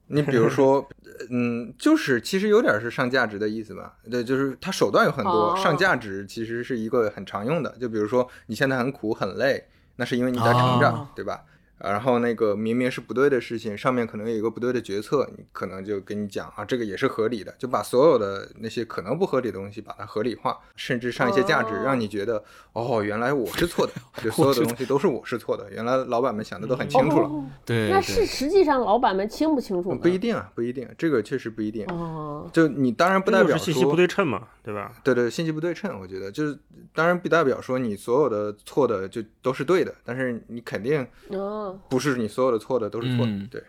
[0.08, 0.88] 你比如说，
[1.30, 3.98] 嗯，就是其实有点是上价值的意思吧？
[4.10, 7.70] 对，就是他手段有很多，上价值其实是一个很常用的。
[7.80, 9.66] 就比如说，你现在很苦很累，
[9.98, 11.44] 那是因为你在成长，对吧？
[11.80, 27.28] 啊然后那个明明是不对的事情，上面可能有一个不对的决策，你可能就跟你讲啊，这个也是合理的，就把所有的那些可能不合理的东西把它合理化，甚至上一些价值，哦让你觉得哦，原来我是错的， 就所有的东西都是我是错的，原来老板们想的都很清楚了。
[27.28, 30.00] 哦对，那是实际上老板们清不清楚呢？
[30.02, 31.86] 不一定啊，不一定，这个确实不一定。
[31.88, 34.92] 哦，就你当然不代表信息不，对称嘛，对吧？
[35.04, 36.58] 对对，信息不对称，我觉得就是
[36.94, 43.64] 当然不代表说你所有的错的就都是对的，但是你肯定哦，不是你所有的错的都是错的，嗯对。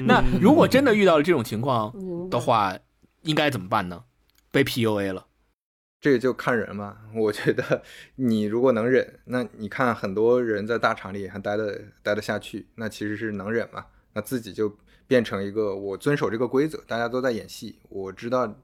[0.06, 1.92] 那如果真的遇到了这种情况
[2.28, 2.78] 的话，
[3.22, 4.04] 应该怎么办呢？
[4.50, 5.26] 被 PUA 了，
[6.00, 6.96] 这个就看人嘛。
[7.14, 7.82] 我觉得
[8.16, 13.86] 你如果能忍，那你看很多人在大厂里还待得待得下去，那其实是能忍嘛。
[14.14, 14.76] 那自己就
[15.06, 18.54] 变成一个我遵守这个规则，大家都在演戏，我知道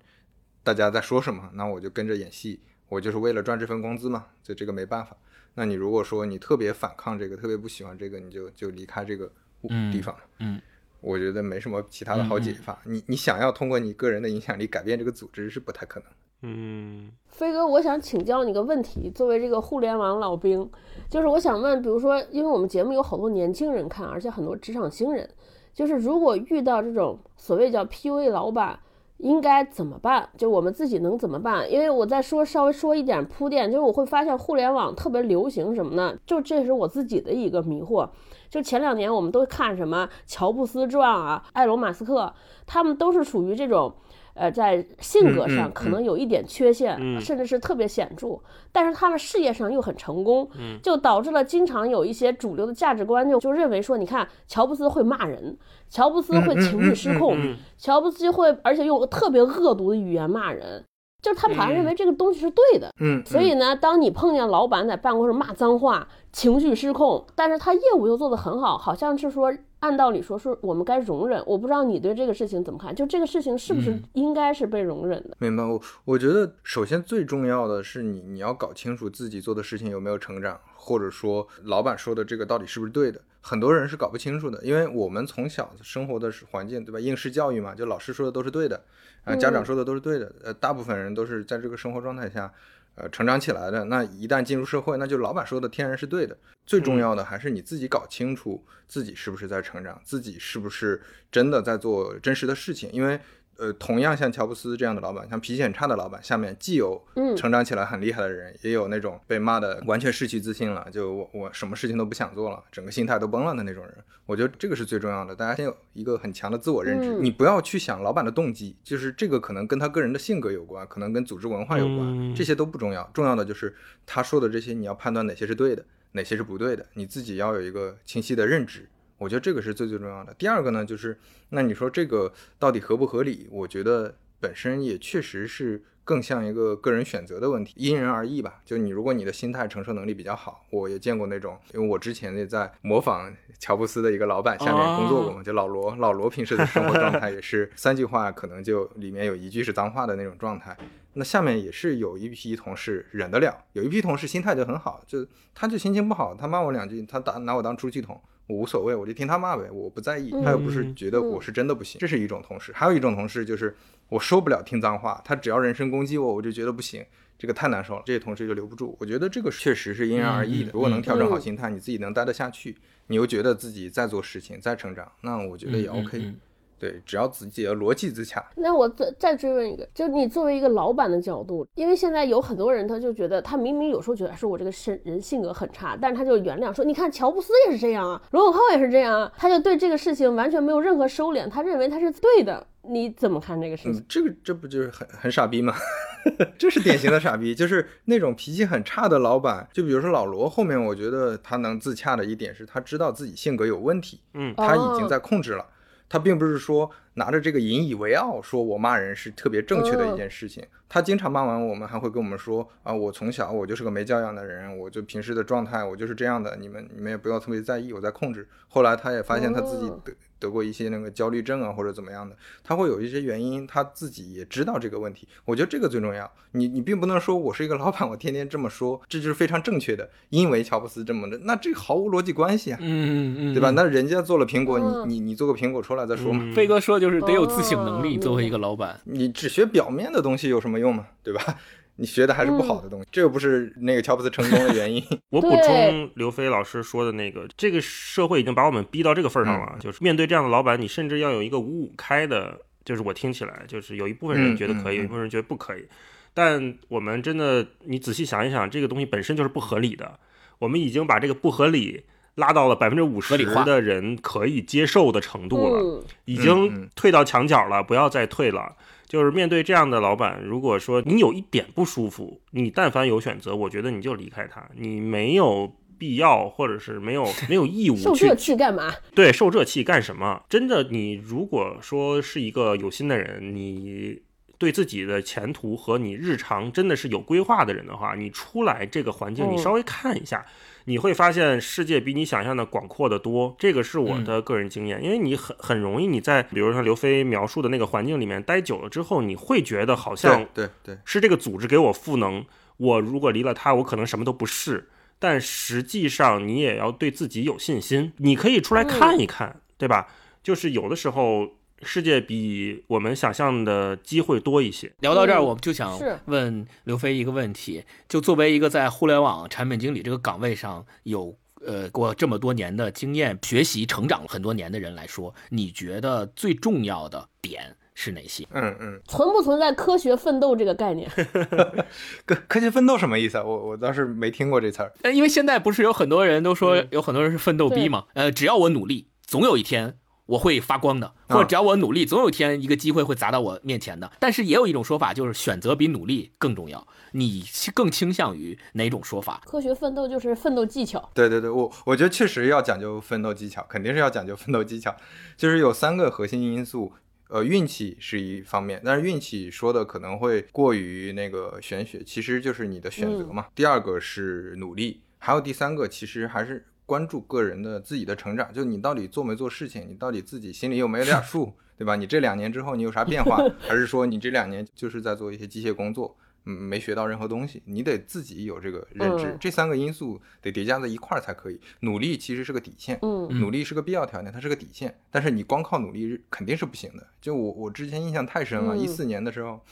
[0.63, 5.17] 大家在说什么，那我就跟着演戏，我就是为了赚这份工资嘛，就这个没办法。
[5.59, 9.29] 那你如果说你特别反抗这个，特别不喜欢这个，你就就离开这个
[9.69, 10.15] 嗯地方。
[10.39, 10.63] 嗯，
[11.01, 12.81] 我觉得没什么其他的好解法。
[12.85, 16.09] 你你想要通过你个人的影响力改变这个组织是不太可能。
[16.43, 20.71] 嗯，飞哥，我想请教你个问题，作为这个互联网老兵，
[21.11, 25.29] 就是我想问，比如说，因为我们节目有好多年轻人看，而且很多职场新人，
[25.75, 28.79] 就是如果遇到这种所谓叫 PUA 老板，
[29.19, 30.29] 应该怎么办？
[30.37, 31.71] 就我们自己能怎么办？
[31.71, 36.17] 因为我在说稍微说一点铺垫，就是我会发现互联网特别流行什么呢？
[36.27, 38.09] 就这是我自己的一个迷惑。
[38.49, 42.33] 就前两年我们都看什么乔布斯传啊、埃隆马斯克，
[42.67, 43.93] 他们都是属于这种。
[44.39, 47.21] 呃，在性格上可能有一点缺陷，嗯。
[47.21, 48.39] 甚至是特别显著，
[48.71, 50.79] 但是他们事业上又很成功，嗯。
[50.83, 55.59] 就导致了经常有一些主流的价值观就就认为说，你看乔布斯会骂人，
[55.91, 57.37] 乔布斯会情绪失控，
[57.77, 60.85] 乔布斯会而且用特别恶毒的语言骂人，
[61.23, 62.91] 就是他们好像认为这个东西是对的。
[63.01, 71.43] 嗯，所以呢，当你碰见老板在办公室骂脏话、情绪失控，但是他业务又做得很好，好像是说按道理说是我们该容忍。
[71.47, 72.95] 我不知道你对这个事情怎么看？
[72.95, 75.37] 就这个事情是不是嗯应该是被容忍的？
[75.39, 75.65] 明白。
[75.65, 83.21] 我我觉得首先最重要的是你你要搞清楚自己做的事情有没有成长，或者说老板说的这个到底是不是对的。
[83.41, 86.99] 很多人是搞不清楚的，因为我们从小生活的环境，对吧？
[86.99, 88.83] 应试教育嘛，就老师说的都是对的，
[89.25, 92.53] 啊、家长说的都是对的，呃，大部分人都是在这个生活状态下，
[92.97, 93.85] 呃，成长起来的。
[93.85, 96.37] 那一旦进入社会，那就老板说的天然是对的。
[96.69, 101.01] 最重要的还是你自己搞清楚自己是不是在成长，自己是不是
[101.33, 103.19] 真的在做真实的事情，因为。
[103.61, 113.93] 呃，同样像乔布斯这样的老板，像脾气很差的老板，下面既有嗯成长起来很厉害的人，也有那种被骂的完全失去自信了，就我我什么事情都不想做了，整个心态都崩了的那种人。
[114.27, 123.75] 我觉得这个是最重要的，大家先有一个很强的自我认知，嗯你不要去想老板的动机，就是这个可能跟他个人的性格有关，可能跟组织文化有关，嗯这些都不重要，重要的就是
[124.07, 125.85] 他说的这些，你要判断哪些是对的，
[126.19, 128.89] 哪些是不对的，你自己要有一个清晰的认知。
[129.19, 130.35] 我觉得这个是最最重要的。
[130.35, 131.17] 第二个呢，就是
[131.51, 133.47] 那你说这个到底合不合理？
[133.51, 138.63] 我觉得本身也确实是更像一个个人选择的问题，因人而异吧。
[138.65, 150.75] 就你如果你的心态承受能力比较好，我也见过那种，因为我之前也在模仿乔布斯的一个老板下面工作过嘛，就老罗，老罗平时的生活状态也是三句话可能就里面有一句是脏话的那种状态。
[151.13, 162.73] 那下面也是有一批同事忍得了，有一批同事心态就很好，就他就心情不好，他骂我两句，他打拿我当出气筒，我无所谓，我就听他骂呗，我不在意，他又不是觉得我是真的不行，这是一种同事。
[162.73, 163.77] 还有一种同事就是
[164.09, 167.05] 我受不了听脏话，他只要人身攻击我，我就觉得不行。
[167.39, 168.97] 这个太难受了，这些同事就留不住。
[168.99, 170.73] 我觉得这个确实是因人而异的。
[170.73, 176.19] 如果能调整好心态，你自己能待得下去，你又觉得自己在做事情，在成长，那我觉得也嗯 OK。
[176.19, 176.37] 嗯
[176.79, 192.67] 对，只要自己的逻辑自洽，那我再再追问一个，就你作为一个老板的角度，因为现在有很多人，他就觉得他明明有时候觉得说我这个是人性格很差，但是他就原谅说，你看乔布斯也是这样啊，罗永浩也是这样啊，他就对这个事情完全没有任何收敛，他认为他是对的。
[192.91, 195.75] 你怎么看这个事情嗯？，这个这不就是很很傻逼吗？
[196.57, 199.69] 这是典型的傻逼，就是那种脾气很差的老板。
[199.75, 205.67] 就比如说老罗，后面我觉得他能自洽的一点是他知道自己性格有问题，嗯他已经在控制了。
[206.09, 210.65] 他并不是说拿着这个引以为傲，说我骂人是特别正确的一件事情。
[210.89, 218.49] 他经常骂完我们，还会跟我们说啊，我从小我就是个没教养的人，我就平时的状态我就是这样的，你们你们也不要特别在意，我在控制。
[218.69, 225.27] 后来他也发现他自己哦得得过一些那个焦虑症啊或者怎么样的，他会有一些原因，他自己也知道这个问题。
[225.45, 226.31] 我觉得这个最重要。
[226.53, 232.79] 你你并不能说我是一个老板，我天天这么说，这就是非常正确的，因为乔布斯这么的，那这毫无逻辑关系啊。
[232.81, 233.71] 嗯嗯嗯，对吧？
[233.71, 236.41] 那人家做了苹果，嗯你你你做个苹果出来再说嘛。
[236.43, 241.07] 嗯飞哥说就是得有自省能力，哦作为一个老板，你只学表面的东西有什么用嘛？
[241.23, 241.59] 对吧？
[241.99, 245.05] 你学的还是不好的东西，这又不是那个乔布斯成功的原因。
[245.31, 255.87] 我补充刘飞老师说的那个，这个社会已经把我们逼到这个份儿上了，就是面对这样的老板，你甚至要有一个五五开的，就是我听起来，就是有一部分人觉得可以，有一部分人觉得不可以。
[256.33, 260.21] 但我们真的，你仔细想一想，这个东西本身就是不合理的。
[260.61, 262.05] 我们已经把这个不合理
[262.37, 266.05] 拉到了百分之五十的人可以接受的程度了。
[266.27, 268.77] 已经嗯退到墙角了，不要再退了。
[269.09, 278.95] 就是面对这样的老板，如果说你有一点不舒服，你但凡有选择，我觉得你就离开他，你没有必要或者是没有 没有义务受去这气干嘛？
[279.15, 280.43] 对受这气干什么？
[280.49, 284.21] 真的，你如果说是一个有心的人，你
[284.59, 290.45] 对自己的前途和你日常真的是有规划的人的话，你出来这个环境，嗯你稍微看一下，
[290.89, 293.55] 你会发现世界比你想象的广阔的多。
[293.59, 302.43] 这个是我的个人经验，因为你很很容易你在比如说刘飞描述的那个环境里面待久了之后，你会觉得好像对对对，是这个组织给我赋能，
[302.79, 304.89] 我如果离了他，我可能什么都不是。
[305.19, 308.13] 但实际上，你也要对自己有信心。
[308.17, 310.09] 你可以出来看一看，对吧？
[310.43, 314.93] 就是有的时候，世界比我们想象的机会多一些。
[315.01, 328.47] 聊到这儿，嗯我就想问刘飞一个问题：就作为一个在互联网产品经理这个岗位上有呃过这么多年的经验、学习、成长了很多年的人来说，你觉得最重要的点是哪些？
[328.53, 331.09] 嗯嗯， 存不存在科学奋斗这个概念？
[332.27, 333.45] 科科学奋斗什么意思啊？
[333.45, 334.93] 我我倒是没听过这词儿。
[335.03, 338.05] 呃，因为现在不是有很多人都说嗯有很多人是奋斗逼嘛？
[338.15, 339.97] 呃，只要我努力，总有一天
[340.29, 344.13] 我会发光的，或者只要我努力，总有一天一个机会会砸到我面前的。
[344.21, 346.87] 但是也有一种说法，就是选择比努力更重要。
[347.13, 347.43] 你
[347.75, 349.41] 更倾向于哪种说法？
[349.47, 351.11] 科学奋斗就是奋斗技巧。
[351.15, 354.95] 对对对，我我觉得确实要讲究奋斗技巧，肯定是要讲究奋斗技巧。
[355.35, 356.93] 就是有三个核心因素，
[357.31, 363.47] 呃，运气是一方面，但是运气说的可能会过于那个玄学，其实就是你的选择嘛。
[363.55, 371.95] 第二个是努力，还有第三个其实还是关注个人的自己的成长，就你到底做没做事情，你到底自己心里有没有点数，对吧？
[371.97, 376.17] 你这两年之后你有啥变化， 还是说你这两年就是在做一些机械工作？
[376.47, 381.61] 嗯，没学到任何东西，你得自己有这个认知，嗯这三个因素得叠加在一块儿才可以。
[381.81, 387.07] 努力其实是个底线，嗯努力是个必要条件，它是个底线，但是你光靠努力肯定是不行的。
[387.21, 389.63] 就我我之前印象太深了，嗯一四年的时候。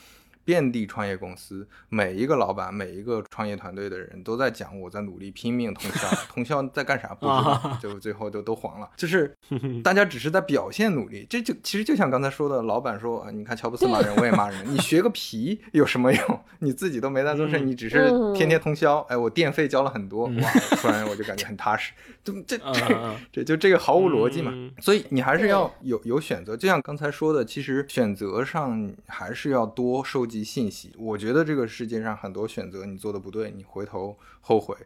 [0.47, 8.89] 遍地创业公司，每一个老板，每一个创业团队的人都在讲我在努力拼命通宵， 通宵在干啥不知道，就最后都都黄了。
[8.97, 9.37] 就是
[9.83, 16.41] 大家只是在表现努力，这就其实就像刚才说的，老板说啊，你看乔布斯骂人，我也骂人， 你学个皮有什么用？
[16.61, 21.93] 你自己都没在做事，嗯你只是天天通宵，哎，我电费交了很多，哇，突然我就感觉很踏实，
[22.23, 24.73] 这这嗯这这就这个毫无逻辑嘛嗯。
[24.81, 30.95] 所以你还是要有有选择，就像刚才说的，其实选择上还是要多收集信息。
[30.99, 34.77] 我觉得这个世界上很多选择你做的不对，你回头后悔，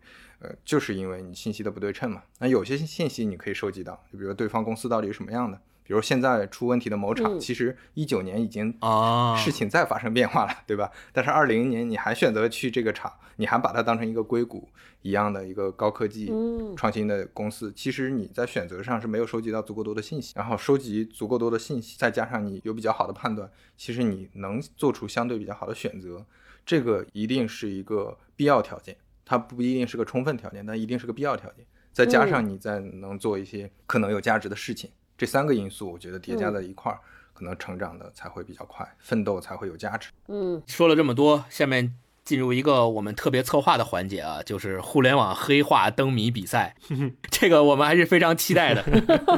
[0.40, 2.22] 呃，就是因为你信息的不对称嘛。
[2.38, 5.60] 那有些信息你可以收集到，就比如对方公司到底是什么样的，
[5.90, 7.40] 比如现在出问题的某厂，嗯。
[7.40, 9.34] 其实一九年已经啊。
[9.34, 10.88] 事情在发生变化了，对吧？
[11.12, 14.68] 但是二零年你还选择去这个厂，你还把它当成一个硅谷
[15.02, 16.76] 一样的一个高科技嗯。
[16.76, 26.24] 创新的公司，其实你在选择上是没有收集到足够多的信息，然后收集足够多的信息，再加上你有比较好的判断，其实你能做出相对比较好的选择，
[26.64, 31.66] 这个一定是一个必要条件，它不一定是个充分条件，但一定是个必要条件。
[31.92, 34.88] 再加上你再能做一些可能有价值的事情，
[35.20, 36.98] 这三个因素我觉得叠加在一块儿，
[37.34, 40.08] 可能成长的才会比较快，奋斗才会有价值。
[40.28, 41.94] 嗯，说了这么多，下面
[42.24, 46.74] 进入一个我们特别策划的环节啊，就是互联网黑化灯谜比赛。
[47.30, 48.82] 这个我们还是非常期待的。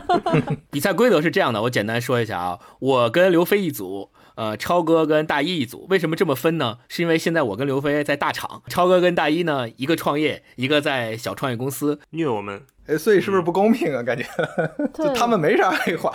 [0.71, 4.13] 比赛规则是这样的，我简单说一下啊，我跟刘飞一组。
[4.35, 6.79] 呃，超哥跟大一一组，为什么这么分呢？
[6.89, 11.99] 是因为现在我跟刘飞在大厂，超哥跟大一呢，一个创业，一个在小创业公司。
[12.11, 14.03] 虐我们，哎，所以是不是不公平啊？
[14.03, 14.25] 感觉
[14.95, 16.13] 就他们没啥黑话。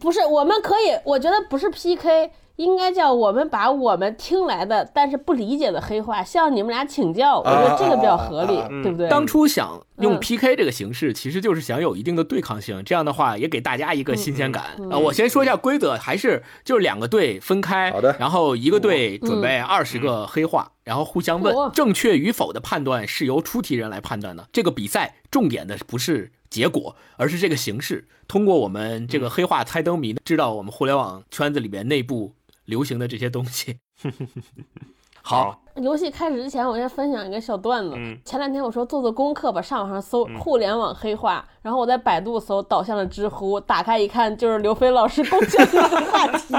[0.00, 2.30] 不是，我们可以，我觉得不是 PK，
[2.62, 9.08] 应该叫我们把我们听来的但是不理解的黑话向你们俩请教，我觉得这个比较合理，对不对？
[9.08, 14.64] 当初想用 PK 这个形式，其实就是想有一定的对抗性，这样的话也给大家一个新鲜感。
[14.78, 24.48] 嗯嗯啊，我先说一下规则，还是就是两个队分开，好的然后一个队准备二十个黑话，然后互相问，正确与否的判断是由出题人来判断的。
[24.52, 28.06] 这个比赛重点的不是结果，而是这个形式。
[28.28, 32.32] 通过我们这个黑话猜灯谜，知道我们互联网圈子里边内部
[32.64, 33.80] 流行的这些东西。
[35.22, 37.94] 好，游戏开始之前，我先分享一个小段子。
[37.96, 46.54] 嗯前两天我说做做功课吧，上网上搜互联网黑话，然后我在百度搜，导向了知乎，打开一看就是刘飞老师贡献的话题。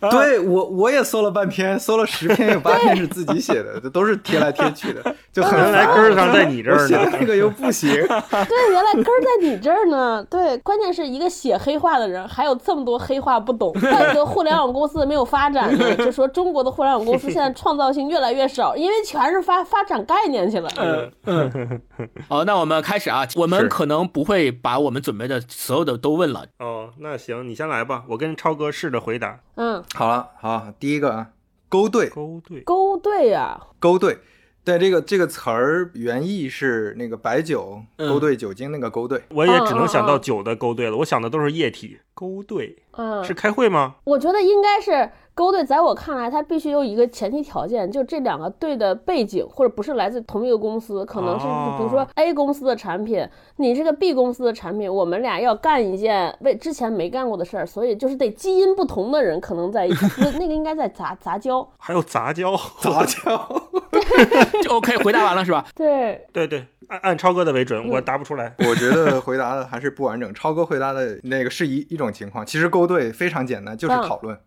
[0.10, 10.24] 对我我也搜了半天，搜了十篇，有八篇是自己写的，这都是贴来贴去的，就很原来根儿上在你这儿呢的那个又不行， 对，原来根儿在你这儿呢。
[10.30, 13.72] 对，关键是一个写黑话的人，还有这么多黑话不懂。
[13.72, 20.70] 怪不得互联网公司没有发展呢，就说中国的互联网公司现在创造性越来越少，因为全是发发展概念去了。
[20.76, 21.82] 嗯嗯。
[22.28, 26.46] 好，那我们开始啊，我们可能不会把我们准备的所有的都问了。
[26.60, 29.40] 哦，那行，你先来吧，我跟超哥试着回答。
[29.56, 31.30] 嗯，好了，好，第一个啊，
[31.68, 34.18] 勾兑，勾兑，勾兑呀，勾兑，
[34.64, 38.08] 对这个这个词儿原意是那个白酒嗯。
[38.08, 40.08] 勾兑酒精那个勾兑，我也只能想嗯嗯嗯。
[40.08, 41.98] 到酒的勾兑了，我想的都是液体。
[42.14, 42.76] 勾兑。
[42.92, 43.96] 嗯，是开会吗？
[44.04, 53.24] 我觉得应该是勾兑，在我看来，它必须有一个前提条件，就这两个队的背景或者不是来自同一个公司，可能是哦比如说 A 公司的产品，
[53.54, 61.64] 你这个 B 公司的产品，我们俩要干一件为之前没干过的事儿，所以就是得基因不同的人可能在一起，那那个应该在杂杂交。
[61.78, 62.56] 还有杂交。
[62.80, 63.70] 杂交，
[64.64, 65.64] 就 OK，回答完了是吧？
[65.76, 68.52] 对，对对，按按超哥的为准，我答不出来。
[68.58, 70.32] 我觉得回答的还是不完整。
[70.34, 74.38] 超哥回答的那个是一一种情况，其实勾兑非常简单，就是嗯讨论，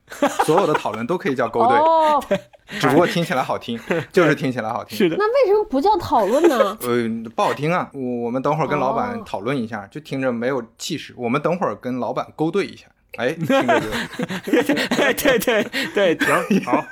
[0.46, 2.24] 所有的讨论都可以叫勾兑，哦，
[2.80, 3.80] 只不过听起来好听，
[4.12, 4.98] 就是听起来好听。
[4.98, 6.78] 是的，那为什么不叫讨论呢？
[6.82, 7.90] 呃，不好听啊！
[7.94, 11.14] 我我们等会儿跟老板哦讨论一下，就听着没有气势。
[11.18, 12.88] 我们等会儿跟老板勾兑一下，
[13.18, 13.88] 哎，听着就，
[14.50, 15.64] 对对
[15.94, 16.84] 对，行，好，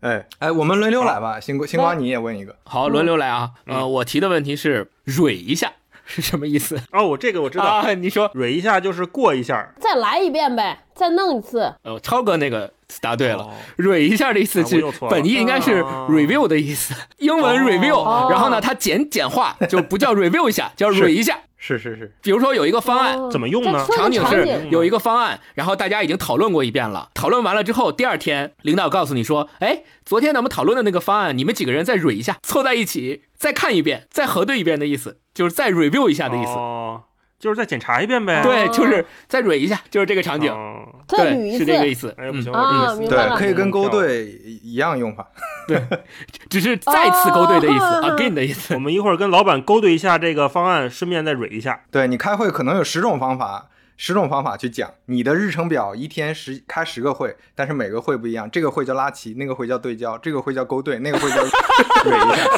[0.00, 1.38] 哎哎，我们轮流来吧。
[1.38, 2.54] 星光星光，你也问一个。
[2.64, 3.50] 好，轮流来啊。
[3.66, 5.72] 呃，我提的问题是“蕊一下”
[6.04, 7.94] 是什么意思哦，我这个我知道，啊？
[7.94, 9.72] 你说，蕊一下就是过一下。
[9.80, 11.72] 再来一遍呗，再弄一次。
[11.84, 12.70] 呃，超哥那个
[13.00, 13.50] 答对了哦。
[13.76, 21.38] 蕊一下的意思是本意应该是哦 review 的意思，英文哦 review，然后呢，它简简化就不叫 review 一下，叫蕊一下。
[21.64, 27.10] 是是是，比如说有一个方案，哦怎么用呢场景是有一个方案，然后大家已经讨论过一遍了。
[27.14, 36.50] 讨论完了之后，第二天领导告诉你说：“哎，昨天咱们讨论的那个方案，你们几个人再蕊一下，凑在一起再看一遍，再核对一遍的意思，就是再 review 一下的意思。
[36.50, 37.02] 哦，
[37.38, 38.42] 就是再检查一遍呗。
[38.42, 40.50] 对，就是再蕊一下，就是这个场景。
[40.52, 42.14] 哦再捋对，一次是这个意思。
[42.16, 44.26] 哎，不行，嗯，我这个啊明白了对，可以跟勾兑
[44.62, 45.28] 一样用法。
[46.50, 48.78] 只是再次勾兑的意思哦，again 的意思我。
[48.78, 51.80] 们一会儿跟老板勾兑一下这个方案，顺便再蕊一下。
[51.90, 53.66] 对你开会可能有十种方法，
[54.04, 61.36] 十种方法去讲你的日程表，一天十开十个会，但是每个会不一样，这个会叫拉齐，那个会叫对焦，这个会叫勾兑，那个会叫
[62.02, 62.50] 蕊一下。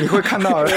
[0.00, 0.64] 你会看到，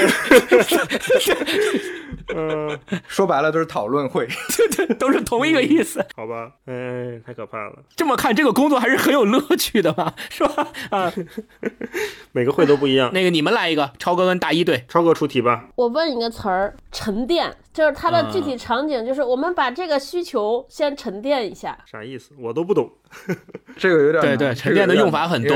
[2.32, 4.28] 嗯，说白了都是讨论会。
[5.00, 6.06] 都是同一个意思。
[6.14, 10.68] 好吧，哎，太可怕了，这么看，这个工作还是很有乐趣的嘛，是吧？
[10.90, 11.12] 啊，
[12.30, 13.10] 每个会都不一样。
[13.12, 14.84] 那个你们来一个，超哥跟大一队。
[14.88, 15.64] 超哥出题吧。
[15.74, 21.76] 我问一个词儿，沉淀，就是它的具体场景，就是我们把这个需求先沉淀一下。
[21.84, 22.32] 啥意思？
[22.40, 22.90] 我都不懂。
[23.76, 25.54] 这个有点难对对沉淀的用法很多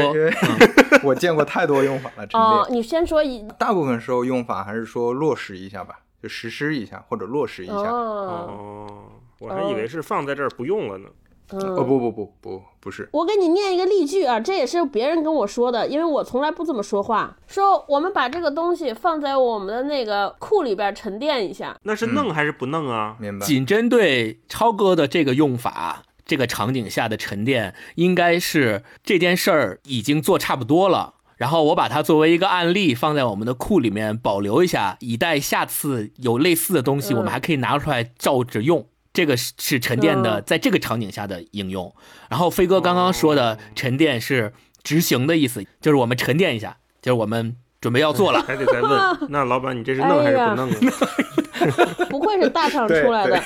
[1.02, 2.26] 我见过太多用法了。
[2.26, 7.72] 沉哦，淀，你先说一大部分时候用法还是说落实一下吧，就实施一下或者落实一下。
[7.72, 9.02] 哦，哦，
[9.38, 11.08] 我还以为是放在这儿不用了呢。
[11.53, 17.36] 哦嗯，不不不不不是，我给你念一个例句啊，这也是别人跟我说的，因为我从来不这么说话。
[17.46, 21.76] 说我们把这个东西放在我们的那个库里边沉淀一下。
[21.82, 23.16] 那是弄还是不弄啊？
[23.18, 23.44] 明白。
[23.44, 31.14] 仅针对超哥的这个用法，这个场景下的沉淀，应该是这件事儿已经做差不多了。
[31.36, 38.86] 然后我把它作为一个案例放在我们的库里面保留一下，以待下次有类似的东西，嗯我们还可以拿出来照着用。
[39.12, 41.94] 这个是是沉淀的，嗯在这个场景下的应用。
[42.28, 44.52] 然后飞哥刚刚说的沉淀是
[44.82, 48.40] 执行的意思，就是我们沉淀一下，就是我们准备要做了。
[48.42, 48.90] 还得再问。
[49.30, 52.06] 那老板，你这是弄还是不弄啊？
[52.08, 53.42] 不愧是大厂出来的，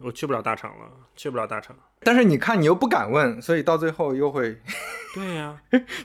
[0.00, 0.86] 我去不了大厂了，
[1.16, 1.76] 去不了大厂。
[2.00, 4.56] 但是你看，你又不敢问，所以到最后又会，
[5.14, 5.56] 对呀、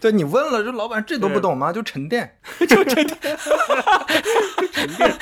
[0.01, 1.71] 对你问了，这老板这都不懂吗？
[1.71, 2.39] 就沉淀。
[2.67, 3.37] 就沉淀，
[4.73, 5.15] 沉淀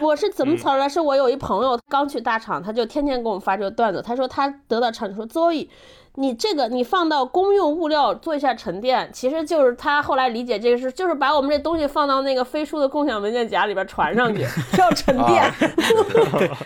[0.00, 0.88] 我是嗯怎么词儿呢？
[0.88, 4.02] 是我有一朋友刚去大厂，他就天天给我们发这个段子。
[4.02, 5.68] 他说他得到厂说 Zoe，
[6.16, 14.44] 你这个你放到公用物料做一下沉淀，其实就是他后来理解这个是，就是把我们这东西放到那个飞书的共享文件夹里边传上去，
[14.76, 15.42] 叫沉淀。
[15.48, 15.52] 啊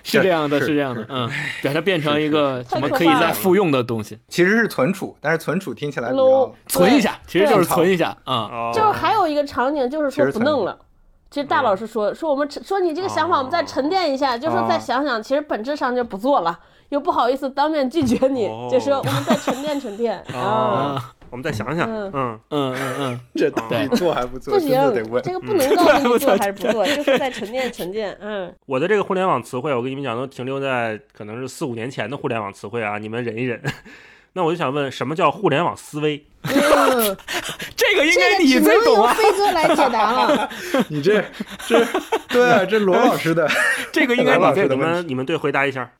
[0.03, 1.31] 是这样的，是是这样的，嗯，
[1.63, 8.35] 把它变成一个什么可以再复用的东西，其实是存储，但是存储听起来比 low 较存一下，其实就是存一下啊。
[8.51, 10.77] 哦，就是还有一个场景，就是说不弄了，
[11.31, 16.59] 其实大老师说说我们说你这个想法，我们再沉淀一下，就说再想想，其实本质上就不做了，
[16.91, 20.39] 又不好意思当面拒绝你，哦就说我们再沉淀沉淀啊。
[20.97, 24.71] 啊，我们再想想，嗯嗯，嗯嗯嗯，这到底做还不做，不行，
[25.11, 25.23] 问。
[25.23, 28.17] 这个不能告诉你 做还是不做，就是在沉淀沉淀。
[28.21, 33.61] 嗯，我的这个互联网词汇，我跟你们讲，都停留在可能是四五年前的互联网词汇啊，你们忍一忍。
[34.35, 36.25] 那我就想问，什么叫互联网思维？
[36.55, 37.17] 嗯
[37.75, 40.51] 这个应该你最懂啊，飞哥来解答了。
[40.89, 41.25] 你这
[41.67, 41.85] 这
[42.29, 43.49] 对啊， 这罗老师的
[43.91, 44.67] 这个应该你最。
[44.69, 45.91] 你们你们对回答一下。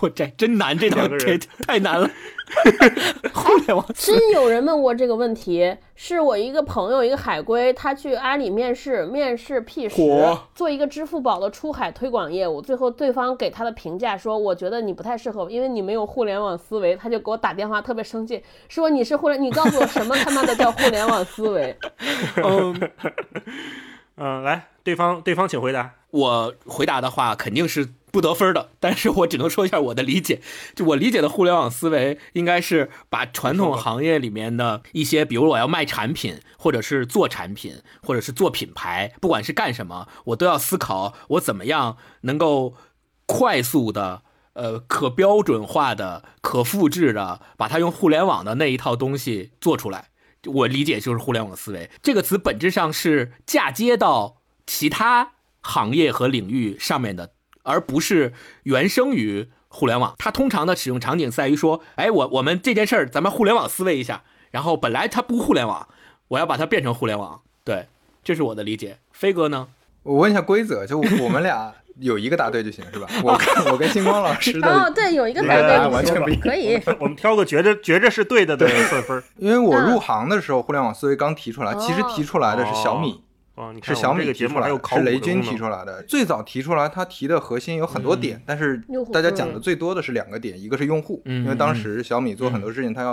[0.00, 2.08] 我这真难，这两个人太难了。
[3.32, 12.62] 互联网真有人问过这个问题，是我一个朋友，一个海归，他去阿里面试，面试 P 十嚯，做一个支付宝的出海推广业务。
[12.62, 16.94] 最后对方给他的评价说，我觉得你不太适合，因为你没有互联网思维。
[16.94, 21.76] 他就给我打电话，特别生气，说你是互联，你告诉我什么他妈的叫互联网思维？
[22.42, 22.90] 嗯，
[24.16, 25.94] 嗯、来，对方对方请回答。
[26.10, 30.40] 我回答的话肯定是不得分的，但是我只能说一下我的理解。
[30.74, 42.74] 就我理解的互联网思维，应该是把传统行业里面的一些，比如我要卖产品，或者是做产品，或者是做品牌，不管是干什么，我都要思考我怎么样能够
[43.26, 44.22] 快速的。
[44.56, 50.08] 呃，可标准化的、可复制的，把它用互联网的那一套东西做出来。
[50.46, 57.32] 我理解就是互联网思维这个词，本质上是嫁接到其他行业和领域上面的，
[57.64, 58.32] 而不是
[58.62, 60.14] 原生于互联网。
[60.18, 65.86] 它通常的使用场景在于说，哎，我我们这件事儿咱们互联网思维一下，然后本来它不互联网，
[66.28, 67.42] 我要把它变成互联网。
[67.62, 67.88] 对，
[68.24, 68.98] 这是我的理解。
[69.12, 69.68] 飞哥呢？
[70.02, 73.06] 我问一下规则，就我们俩有一个答对就行，是吧？
[73.22, 76.80] 我跟我跟星光老师哦，的，对，有一个答案完全不一样可以。
[76.98, 79.22] 我们挑个觉着觉着是对的的算分儿。
[79.38, 83.22] 因为我嗯入行的时候，互联网思维刚提出来，其实提出来的是小米，
[83.82, 86.02] 是小米提出来的，节目还有考是雷军提出来的。
[86.02, 88.82] 最早提出来，他提的核心有很多点，但是
[89.12, 93.12] 大家讲的最多的是两个点，一个是用户，嗯因为当时小米做很多事情，它要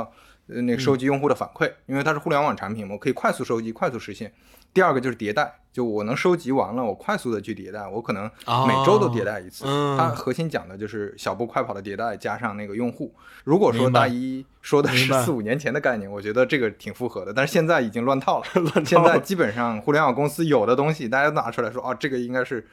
[0.50, 4.34] 呃那个收集用户的反馈，因为它是互联网产品嘛，我可以快速收集、快速实现。
[4.74, 8.24] 第二个就是迭代，就我能收集完了，我快速的去迭代，我可能
[8.68, 9.66] 每周都迭代一次。
[9.66, 13.14] 哦嗯它核心讲的就是小步快跑的迭代加上那个用户。
[13.44, 18.46] 如果说大一说的是四五年前的概念，我觉得这个挺符合的，但是现在已经乱套了。
[18.60, 22.68] 乱套现在基本上互联网公司有的东西，大家都拿出来说，哦，这个应该是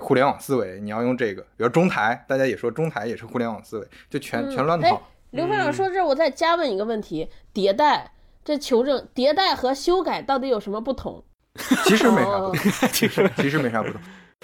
[0.00, 1.42] 互联网思维，你要用这个。
[1.42, 5.02] 比如中台，大家也说中台也是互联网思维，就全、全乱套。
[5.30, 8.12] 刘会长说这，我再加问一个问题：迭代，
[8.44, 11.24] 这求证迭代和修改到底有什么不同？
[11.84, 12.52] 其实没啥不哦。
[12.54, 14.00] 同， 其实其实没啥不同。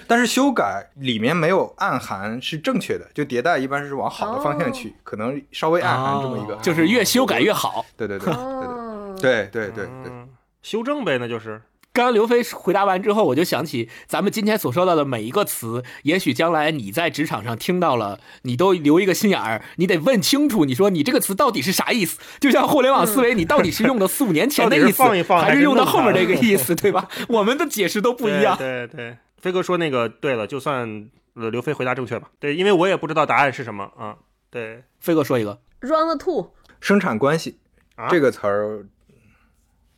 [0.07, 6.59] 但是修改里面没有暗含是正确的，就迭代一般是往好的方向去，可能稍微暗含这么一个，哦。
[6.61, 7.85] 就是越修改越好。
[7.97, 10.11] 对对对对哦，对对对对对。
[10.11, 10.29] 嗯。
[10.61, 11.61] 修正呗，那就是
[11.99, 22.17] 刚刚刘飞回答完之后，我就想起咱们今天所说到的每一个词，也许将来你在职场上听到了，你都留一个心眼儿，你得问清楚，你说你这个词到底是啥意思？
[22.39, 27.09] 就像互联网思维，你到底是用的四五年前的意思，还是用到后面这个意思，对吧？
[27.27, 28.55] 我们的解释都不一样。
[28.57, 32.29] 对对对，飞哥说那个对了，就算呃刘飞回答正确吧。
[32.39, 34.15] 对，因为我也不知道答案是什么啊。
[34.49, 37.59] 对飞哥说一个，，round two，生产关系
[37.97, 38.85] 啊，这个词儿，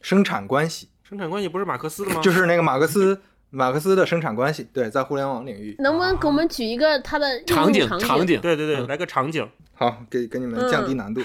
[0.02, 2.22] 生产关系生产关系不是马克思的吗？
[2.22, 3.20] 就是那个马克思
[3.52, 5.76] 马克思的生产关系，对，在互联网领域。
[5.80, 9.46] 能不能给我们举一个它的场景场场景，对对对，嗯来个场景。
[9.74, 11.22] 好，给给你们降低难度。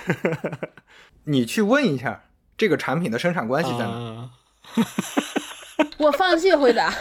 [1.23, 2.25] 你去问一下
[2.57, 3.93] 这个产品的生产关系在哪？
[3.93, 4.31] 啊
[5.99, 6.93] 我放弃回答。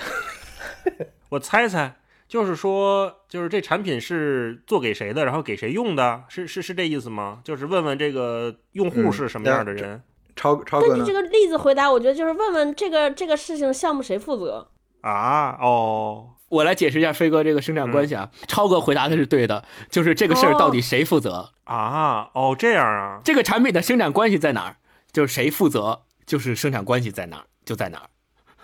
[1.30, 1.96] 我猜猜，
[2.28, 7.40] 就是说，就是这产品是做给谁的，然后给谁用的，是是是这意思吗？
[7.44, 10.04] 就是问问这个用户嗯是什么样的人、
[10.36, 11.14] 超超哥呢根据这？
[11.14, 14.68] 个例子回答，我觉得就是问问这个这个事情项目谁负责。
[15.02, 15.58] 啊？
[15.62, 18.30] 哦，我来解释一下飞哥这个生产关系啊。
[18.48, 21.52] 超哥回答的是对的，就是这个事儿到底谁负责？
[21.66, 23.22] 啊哦，这样啊？
[23.24, 24.78] 这个产品的生产关系在哪儿？
[25.12, 28.10] 就是谁负责，就是生产关系在哪儿就在哪儿。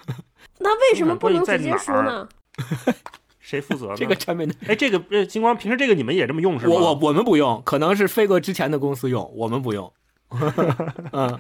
[0.60, 2.28] 那为什么不能直接说呢？
[3.40, 3.96] 谁负责呢？
[3.96, 6.74] 这个产品的，哎，这个呃，金光，平时这个你们也这么用是吗？
[6.74, 9.92] 我我我们不用，可能是飞哥之前的公司用，我们不用。
[11.12, 11.40] 嗯，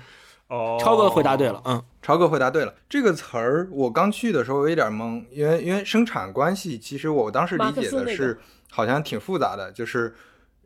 [0.51, 8.37] 哦，超哥回答对了，嗯，超哥回答对了，这个词儿我刚去的时候有一点懵，因为因为生产关系，其实我当时理解的是
[8.69, 10.13] 好像挺复杂的，就是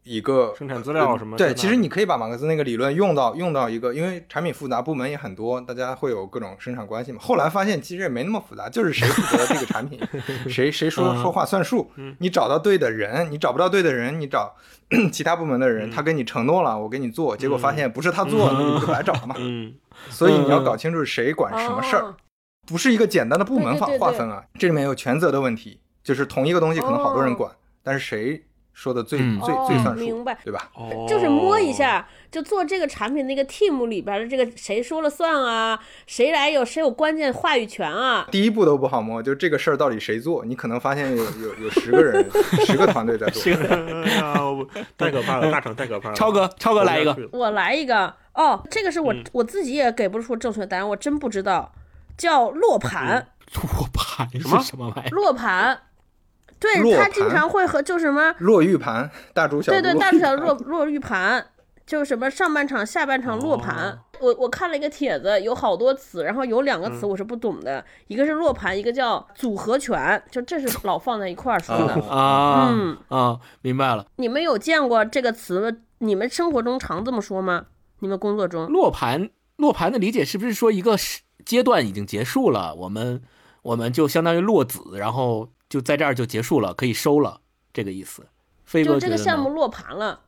[0.05, 7.17] 一个生产资料什么对，其实你可以把马克思那个理论用到用到一个，因为产品复杂，部门也很多，大家会有各种生产关系嘛。
[7.19, 9.99] 后来发现其实也没那么复杂，就是谁负责这个产品，
[10.47, 11.91] 谁谁说嗯说话算数。
[12.19, 14.55] 你找到对的人，你找不到对的人，你找
[15.11, 19.35] 其他部门的人，他跟你承诺了，我给你做，结果发现不是他做，那你就白找了 嘛。
[19.39, 19.73] 嗯
[20.09, 22.03] 所以你要搞清楚谁管什么事儿。
[22.03, 22.15] 哦
[22.67, 27.51] 不是一个简单的部门划分啊，这里面有权责的问题，就是同一个东西可能好多人哦管，
[27.83, 28.43] 但是谁
[28.75, 30.69] 说的最、嗯最哦最算数，明白对吧？
[30.75, 35.79] 哦就是摸一下，就做这个产品那个 team 里边的这个谁说了算啊？
[36.05, 38.27] 谁来有谁有关键话语权啊？
[38.29, 40.43] 第一步都不好摸，就这个事儿到底谁做？
[40.43, 42.23] 你可能发现有有有十个人，
[42.67, 43.41] 十个团队在做。
[43.53, 46.15] 哎呀，我 太可怕了，大厂太可怕了。
[46.15, 51.71] 超哥，超哥来一个我来一个哦，这个是我、嗯我自己也给不出正确答案，我真不知道，
[52.17, 55.11] 叫落盘，落盘是什么什么玩意儿？
[55.11, 55.79] 落盘。
[56.81, 61.45] 对他经常会和就什么落玉盘，大猪小猪对对，落大小 玉盘落落玉盘，
[61.85, 63.91] 就什么上半场、下半场落盘。
[63.91, 71.93] 哦我我看了一个帖子，有好多词，然后有两个嗯词我是不懂的，一个是落盘，一个叫组合拳，就这是老放在一块儿说的。
[72.07, 74.05] 啊嗯啊，明白了。
[74.15, 75.77] 你们有见过这个词吗？
[75.97, 77.65] 你们生活中常这么说吗？
[77.99, 78.67] 你们工作中？
[78.67, 83.21] 落盘，落盘的理解是不是说一个时阶段已经结束了，我们
[83.63, 87.39] 我们就相当于落子，然后就在这儿就结束了，可以收了，
[87.73, 88.25] 这个意思。
[88.65, 90.19] 飞哥就这个项目落盘了，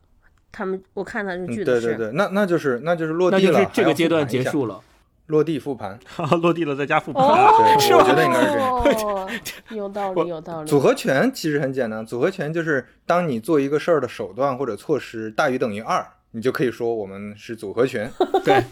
[0.52, 4.80] 他们我看他这嗯句子是，对对对，那那就是那就是落地了，就是这个阶段结束了。
[5.28, 5.98] 落地复盘。
[6.40, 7.22] 落地了再加复盘。
[7.22, 9.28] 哦，对 我觉得应该是这样哦，
[9.70, 10.68] 有道理，有道理。
[10.70, 18.10] 组合拳其实很简单，组合拳就是当你做一个事儿的手段或者措施大于等于二，你就可以说我们是组合拳。
[18.44, 18.62] 对。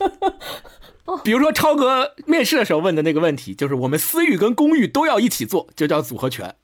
[1.22, 6.56] 比如说超哥面试的时候问的那个问题，就是我们私域跟公域都要一起做，就叫组合拳。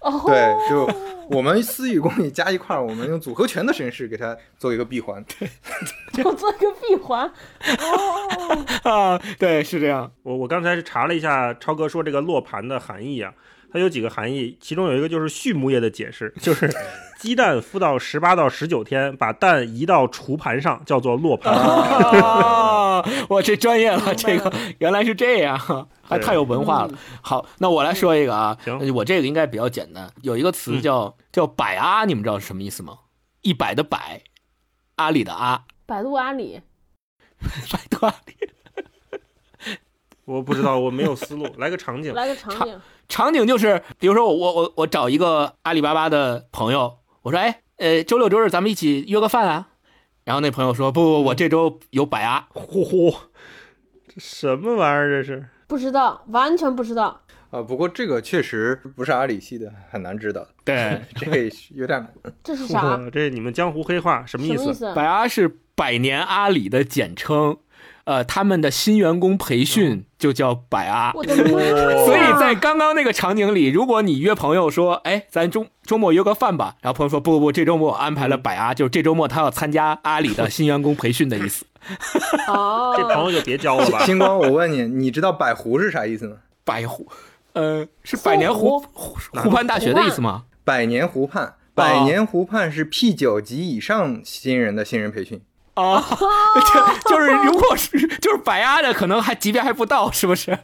[0.00, 0.88] 哦， 对，就
[1.30, 5.24] 我们私域公域加一块儿，我们用组合拳的形式给它做一个闭环。
[6.12, 7.32] 就 做一个闭环。
[7.78, 10.10] 哦，啊，对，是这样。
[10.24, 13.32] 我我刚才是查了一下超哥说这个落盘的含义啊，
[13.72, 16.68] 它有几个含义，其中有一个就是畜牧业的解释，就是
[17.20, 21.52] 鸡蛋孵到十八到十九天，把蛋移到雏盘上，叫做落盘。
[21.52, 26.94] 啊， 我这专业了，这个原来是这样，还太有文化了。
[27.20, 32.96] 好，那我来说一个啊，行我这个应该比较简单，有一个词叫叫百阿，你们知道是什么意思吗？
[33.42, 34.22] 一百的百，
[34.96, 36.62] 阿里的阿，百度阿里，
[37.70, 38.34] 百度阿里。
[40.24, 42.14] 我不知道，我没有思路， 来个场景。
[42.14, 42.80] 来个场景，
[43.10, 49.68] 场景就是，比如说我我我我找一个阿里巴巴的朋友，我说，哎，呃，周六周日咱们一起约个饭啊。
[50.24, 52.46] 然后那朋友说，不不，我这周有百阿。
[52.50, 53.14] 呼呼，
[54.08, 55.22] 这什么玩意儿？
[55.22, 55.46] 这是？
[55.66, 57.20] 不知道，完全不知道。
[57.50, 60.46] 啊，不过这个确实不是阿里系的，很难知道。
[60.64, 61.36] 对，这个
[61.74, 62.32] 有点难。
[62.42, 62.82] 这是啥？
[62.82, 64.58] 哇这你们江湖黑话什么意思？
[64.58, 64.94] 什么意思？
[64.94, 67.58] 百阿是百年阿里的简称，
[68.10, 71.12] 呃，他们的新员工培训就叫百阿。
[71.14, 71.44] 我的妈！
[72.04, 81.64] 所以在刚刚那个场景里，如果你约朋友说，哎，咱周周末约个饭吧，然后朋友说不不不，这周末我安排了百阿，就是这周末他要参加阿里的新员工培训的意思。
[82.48, 84.02] 哦， 这朋友就别交了吧。
[84.04, 86.38] 星光，我问你，你知道百湖是啥意思吗？
[86.64, 87.06] 百湖，
[87.52, 90.46] 呃，是百年湖湖湖畔大学的意思吗？
[90.64, 95.40] 百年湖畔，百年湖畔是 P 九级以上新人的新人培训。
[95.74, 96.02] 啊，
[97.04, 100.58] 就 就是如果是 就是百阿的，可能还级别还不到，是不是？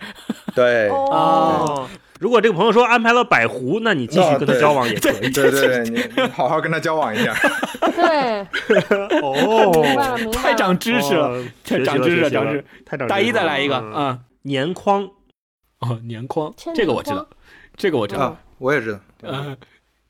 [0.55, 1.89] 对，哦，哦，
[2.21, 5.31] 如果这个朋友说安排了百湖，那你继续跟他交往也可以。
[5.31, 7.35] 对对对，你你好好跟他交往一下。
[7.95, 8.47] 对，
[9.23, 10.31] 哦。
[10.33, 12.65] 太长知识了，哦太长知识了，长知识。
[12.85, 13.19] 太长知识。
[13.19, 15.09] 大一再来一个嗯啊，年框，
[15.81, 17.27] 哦，年框，这个我知道，
[17.77, 18.23] 这个我知道。
[18.23, 19.01] 啊，我也知道。
[19.23, 19.57] 嗯，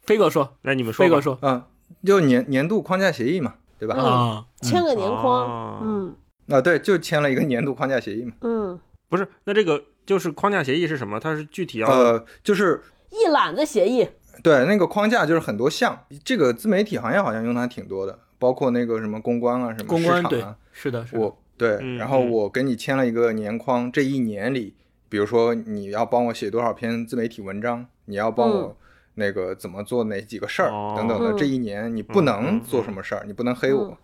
[0.05, 1.05] 飞哥说，来你们说。
[1.05, 1.63] 飞哥说嗯，
[2.05, 3.95] 就年年度框架协议嘛，对吧？
[3.99, 6.17] 嗯啊，签个年哦框，嗯
[6.49, 8.33] 啊，对，就签了一个年度框架协议嘛。
[8.41, 8.79] 嗯，
[9.09, 11.19] 不是，那这个就是框架协议是什么？
[11.19, 14.09] 它是具体要呃，就是一揽子协议，
[14.43, 21.21] 对那个框架就是很多项，这个自媒体行业好像用的还挺多的，包括那个什么公关啊，什么公关对市场啊。，是的，是的。
[21.21, 24.75] 我对，嗯然后嗯我跟你签了一个年框，这一年里，
[25.09, 28.77] 比如说你要帮我写多少篇自媒体文章，你要帮我
[29.17, 33.97] 那个怎么做哪几个事儿、哦等等的，嗯这一年你不嗯能嗯做什么事儿，你不能黑我，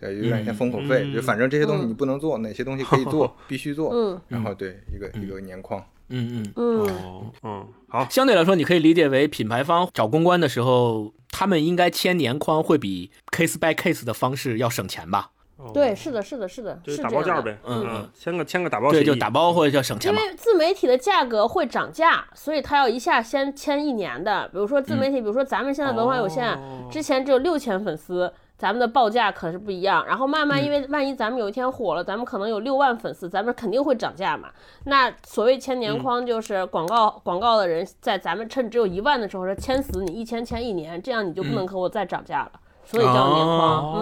[0.00, 1.88] 对，有点像封口费，嗯就反正这些东西嗯。
[1.90, 4.20] 你不能做，哪些东西可以做，必须做，嗯。
[4.28, 5.84] 然后对一个一个年框。
[6.08, 6.52] 嗯嗯。
[6.56, 15.30] 嗯，哦，嗯，好，相对来说，你可以理解为品牌方找公关的时候，他们应该签年框会比 case by case 的方式要省钱吧？
[15.58, 17.32] 哦对，是的，是的，是的，就是是打这样的。
[17.32, 20.20] 包价呗，嗯嗯，签个签个打包协对，议，就打包或者叫省因钱嘛。
[20.22, 24.46] 为自媒体的价格会涨价，所以他要一下先签一年的。
[24.52, 30.06] 比如说自媒体，比如说咱们现在文化有限，哦之前只有六千粉丝，咱们的报价可是不一样。
[30.06, 34.50] 然后慢慢，因为万一咱们有一天火了，咱们可能有六万粉丝，咱们肯定会涨价嘛。
[34.84, 42.52] 那所谓签年框，就是广告、广告的人在咱们趁只有一万的时候说签死你一千签一年，这样你就不能和我再涨价了，
[42.90, 43.94] 所以叫年框。
[43.94, 43.98] 嗯。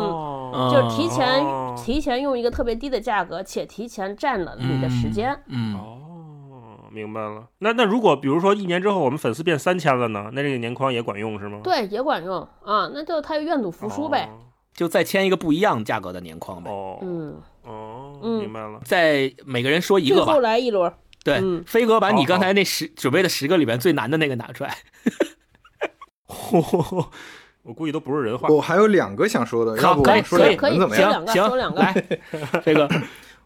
[0.47, 5.39] 哦，就是提前、哦提前用一个特别低的价格，且提前占了你的时间。
[5.47, 7.47] 嗯，哦，明白了。
[7.59, 10.31] 那那如果比如说一年之后我们粉丝变三千了呢？
[10.33, 11.61] 那这个年框也管用是吗？
[11.63, 14.29] 对，也管用啊，那就他愿赌服输呗。
[14.75, 16.71] 就再签一个不一样价格的年框呗。
[16.71, 18.81] 哦嗯，哦，嗯明白了。
[18.85, 20.41] 再每个人说一个吧最后。
[20.41, 20.93] 来一轮，
[21.23, 24.75] 对，嗯飞哥把你刚才那十准备的十个里边最难的那个拿出来。
[27.67, 28.49] 我估计都不是人话。
[28.49, 31.11] 我还有两个想说的，可以要不我们说可以两个怎么样？
[31.11, 31.93] 说两个行说两个来，
[32.63, 32.89] 飞哥，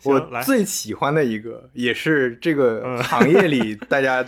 [0.04, 4.24] 我最喜欢的一个，也是这个嗯行业里大家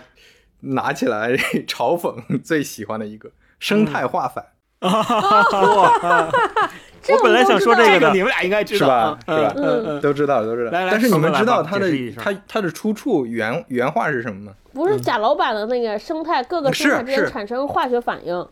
[0.61, 1.33] 拿起来
[1.67, 3.29] 嘲讽最喜欢的一个
[3.59, 4.43] 生态化反，
[7.01, 9.37] 这 我本来想说这个个的你们俩应该知道是吧啊？
[9.37, 9.53] 是吧？
[9.57, 10.71] 嗯嗯，都知道都知道。
[10.71, 14.53] 来来但是你们知道它的它它的出处原原话是什么吗？
[14.73, 18.47] 不是贾老板的那个生态，各个生态之间产生化学反应。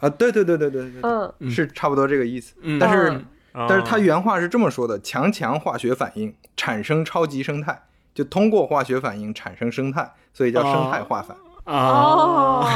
[0.00, 2.54] 啊，对对对对对对对，嗯，嗯是差不多这个意思。
[2.62, 7.82] 嗯但是但是他原话是这么说的：强强化学反应产生超级生态，
[8.14, 11.36] 就通过化学反应产生生态，所以叫生态化反。
[11.64, 12.66] 啊，哦。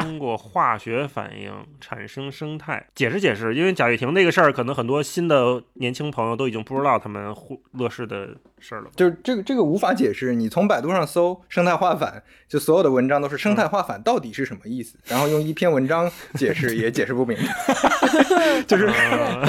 [0.00, 2.86] 通过化学反应产生生态。
[2.94, 8.28] 解释解释，因为贾跃亭那个事儿，可能很多新的年轻朋友都已经不知道他们互乐视的
[8.62, 8.90] 事儿了。
[8.96, 18.62] 就是这个这个无法解释，你从百度上搜生态化反，就所有的文章都是生态化反到底是什么意思，然后用一篇文章解释也解释不明白。
[18.66, 18.88] 就是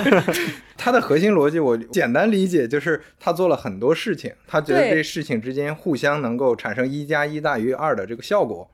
[0.76, 8.70] 它的核心逻辑，我简单理解就是他做了很多事情，他觉得对这事情之间互相能够产生一加一大于二的这个效果，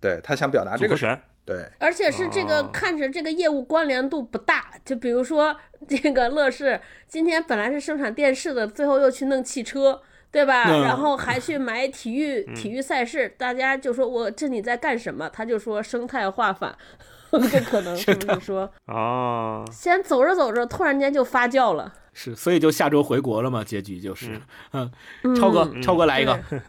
[0.00, 0.96] 对他想表达这个
[1.44, 2.70] 对，而且是这个哦。
[2.72, 5.56] 看着这个业务关联度不大，就比如说
[5.88, 10.00] 这个乐视今天本来是生产电视的，最后又去弄汽车，
[10.30, 10.64] 对吧？
[10.68, 10.82] 嗯。
[10.82, 15.28] 然后还去买体育体育赛事，大家就说我这你在干什么？
[15.30, 16.76] 他就说生态化反，
[17.30, 18.72] 不可能是不是说。
[18.86, 21.92] 啊，先走着走着，突然间就发酵了？
[22.12, 24.40] 是，所以就下周回国了嘛，结局就是，
[24.72, 24.90] 嗯，
[25.24, 26.60] 嗯超哥，超哥来一个，对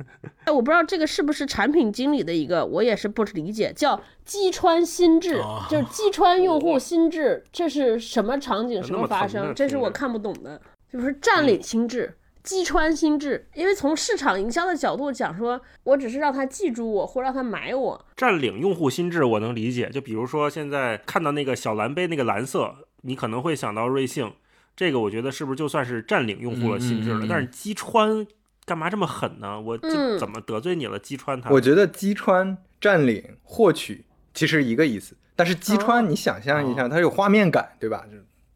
[0.45, 9.53] 哎，我不知道这个是不是产品经理的一个，我也是不理解，叫击穿心智，哦就是击穿用户心智，这是什么场景，什么发生？
[9.53, 10.61] 这是我看不懂的，
[10.91, 12.17] 就是占领心智。
[12.43, 18.05] 击穿心智，因为从市场营销的角度讲说，我只是让他记住我，或让他买我。
[18.17, 19.89] 占领用户心智我能理解。
[19.89, 24.33] 就比如说现在看到那个小蓝杯那个蓝色，你可能会想到瑞幸，
[24.75, 27.17] 这个我觉得是不是就算是占领用户的心智了？
[27.17, 28.25] 嗯嗯嗯嗯但是击穿
[28.65, 29.59] 干嘛这么狠呢？
[29.59, 30.97] 我这嗯怎么得罪你了？
[30.99, 31.49] 击穿他？
[31.51, 38.03] 我觉得击穿、占领、获取其实一个意思，但是击穿你想象一下，它有画面感，对吧？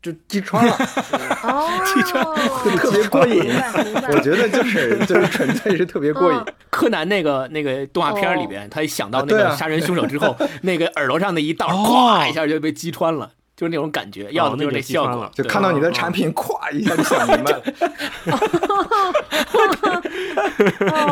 [0.01, 0.77] 就就击穿了，
[1.85, 2.23] 击穿，
[2.77, 3.51] 特别过瘾
[4.13, 6.37] 我觉得就是就是纯粹是特别过瘾。
[6.37, 15.27] 嗯柯南那个那个动画片里边，他一想到那个杀人凶手之后，那个耳朵上的一道，哦咵一下就被击穿了，就是那种感觉，要的就是这效果。
[15.33, 17.61] 就看到你的产品，咵一下就想明白了。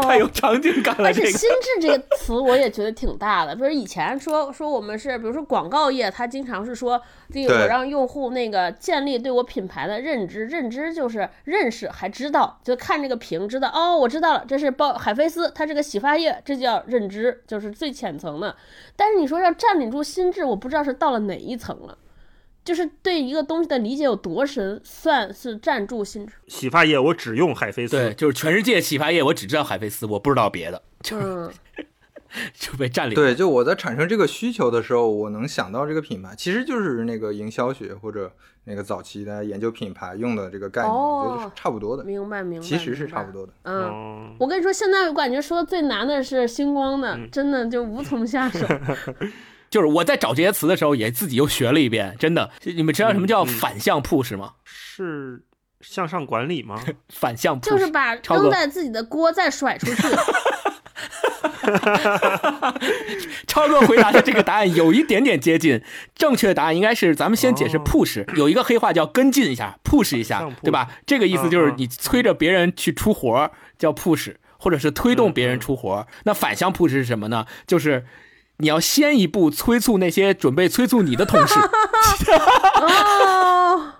[0.01, 3.55] 太有场景感了，而且“心智”这个词我也觉得挺大的。
[3.55, 7.01] 比如以前说说我们是，比如说广告业，它经常是说
[7.33, 18.55] 这个我让用户那个建立对我品牌的认知，认知就是认识还知道，就看这个屏知道哦，我知道了，这是包海飞丝，它这个洗发液，这叫认知，就是最浅层的。
[18.95, 21.97] 但是你说要占领住心智，我不知道是到了哪一层了。
[22.65, 26.33] 就是对一个东西的理解有多深，算是占住心智。
[26.47, 27.95] 洗发液我只用海飞丝。
[27.95, 30.81] 对，就是全世界洗发液，我只知道海飞丝，我不知道别的，
[31.13, 31.49] 嗯，
[32.53, 33.13] 就被占领。
[33.13, 38.31] 对，就我在产生这个需求的时候，我能想到这个品牌，其实就是那个营销学或者
[38.63, 42.65] 那个早期的研究品牌用的这个概念，我觉得是哦差不多的，明白明白。
[42.65, 43.31] 其实是差不。
[43.31, 43.53] 多的。
[43.61, 48.65] 嗯，哦，我跟你说，现在我感觉说最难的是星光的，嗯真的就无从下手。
[49.75, 52.49] 就是我在找这些词的时候，也自己又学了一遍，真的。
[52.63, 54.53] 你们知道什么叫反向 push 吗？
[54.63, 55.43] 是
[55.81, 56.81] 向上管理吗？
[57.13, 59.95] 反向 push 就是把扔在自己的锅再甩出去。
[63.47, 65.81] 超哥回答的这个答案有一点点接近，
[66.15, 70.89] 正确的答案应该是咱们先解释哦 push，、有一个黑话叫跟进一下，push 一下，对吧？
[71.05, 76.07] 这个意思就是你催着别人去出活儿叫 push，或者是推动别人出活儿。
[76.23, 77.45] 那反向 push 是什么呢？
[77.67, 78.05] 就是
[78.57, 81.59] 你要先一步催促那些准备催促你的同事。
[82.81, 83.91] 哦，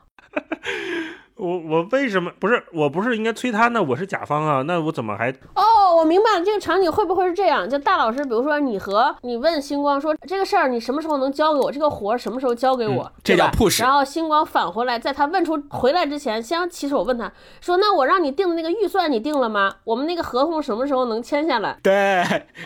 [1.35, 2.63] 我我为什么不是？
[2.73, 3.83] 我不是应该催他呢？
[3.83, 7.69] 我是甲方啊，那我怎么还哦，我明白了，这个场景会不会是这样？
[7.69, 11.71] 就大老师，比如说你和你问星光说这个事儿你什么时候能交给我？
[11.71, 13.03] 这个活儿什么时候交给我？
[13.03, 19.75] 嗯这叫对吧 push 然后星光返回来，在他问出回来之前，先起手问他说：“那我让你定的那个预算你定了吗？
[19.83, 22.23] 我们那个合同什么时候能签下来对，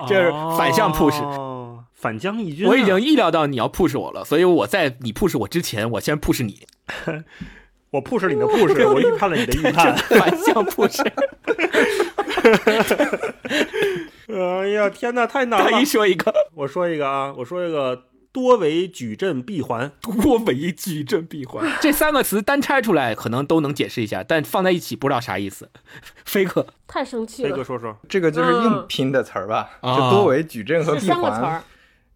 [0.07, 1.24] 就是反向 push。
[1.24, 1.59] 哦，
[2.00, 6.66] 反将一军啊、我已经意料到你要 push 我了，所以我在你 push 我之前，我先 push 你，
[7.92, 9.98] 我 push 你的 push， 我预判了你的预判。
[9.98, 11.06] 反向 push。
[14.30, 15.82] 哎呀，天哪，太难了大！
[15.82, 19.92] 一说一个我说一个啊，我说一个多维矩阵闭环。
[20.02, 25.70] 多维矩阵闭环，这三个词单拆出来可能都能解释一下，但放在一起不知道啥意思。
[26.24, 29.72] 飞哥，太生气了，飞哥说说，这个就是硬嗯拼的词儿吧？
[29.82, 31.62] 啊就多维矩阵和闭是三个词环。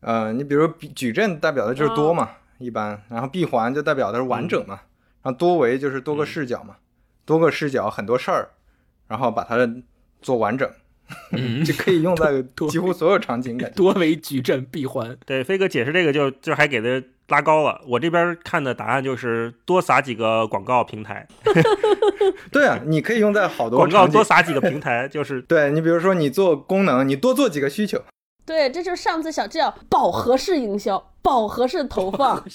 [0.04, 0.26] 儿。
[0.26, 4.82] 呃，你比如说矩阵代表的就是多嘛，一般，然后闭环就代表的是完整嘛，
[5.22, 6.76] 然后多维就是多个视角嘛，
[7.26, 8.50] 多个视角很多事儿，
[9.08, 9.58] 然后把它
[10.22, 10.70] 做完整，
[11.32, 13.76] 嗯 就可以用在 多几乎所有场景感觉。
[13.76, 17.82] 多维矩阵闭环，对飞哥解释这个就就还给他拉高了。
[17.88, 21.26] 我这边看的答案就是多撒几个广告平台，
[22.52, 24.08] 对啊，你可以用在好多广告。
[24.08, 28.02] 多撒几个平台，就是对你比如说你做功能，你多做几个需求。
[28.46, 32.44] 对，这就是上次小这叫饱和式营销，饱和式投放。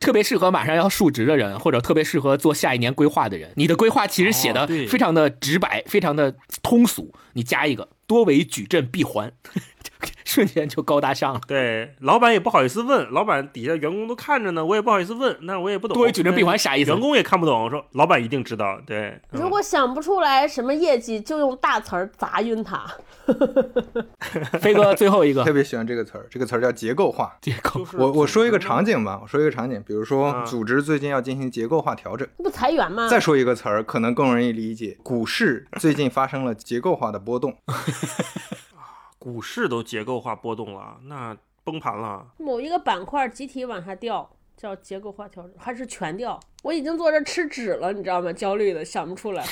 [0.00, 3.50] 特别适合马上要述职的人，或者特别适合做下一年规划的人。
[3.56, 9.32] 你的规划其实写的非常的直白，非常的通俗，你加一个多维矩阵闭环，
[10.24, 11.40] 瞬间就高大上了。
[11.46, 15.94] 对老板也不好意思问，老板底下员工都看着呢，我也不好意思问，那我也不懂。
[15.94, 18.78] 多维矩阵闭环啥意思员工也看不懂，说老板一定知道。
[18.86, 22.86] 对，嗯如果想不出来什么业绩，就用大词儿砸晕他。
[24.58, 27.36] 飞哥最后一个特别喜欢这个词儿，这个词儿叫结构化。
[27.42, 32.26] 结构就，是我我说一个场景吧，我说一个场景，比如说啊组织最近要进行结构化调整。
[32.38, 33.08] 那不裁员吗？
[33.08, 37.54] 再说一个词儿，可能更容易理解，股市最近发生了结构化的波动。
[39.18, 42.26] 股市都结构化波动了，那崩盘了。
[42.38, 46.38] 某一个板块集体往下掉，叫结构化调整，还是全掉？
[46.62, 48.32] 我已经坐这吃纸了，你知道吗？
[48.32, 49.44] 焦虑的想不出来。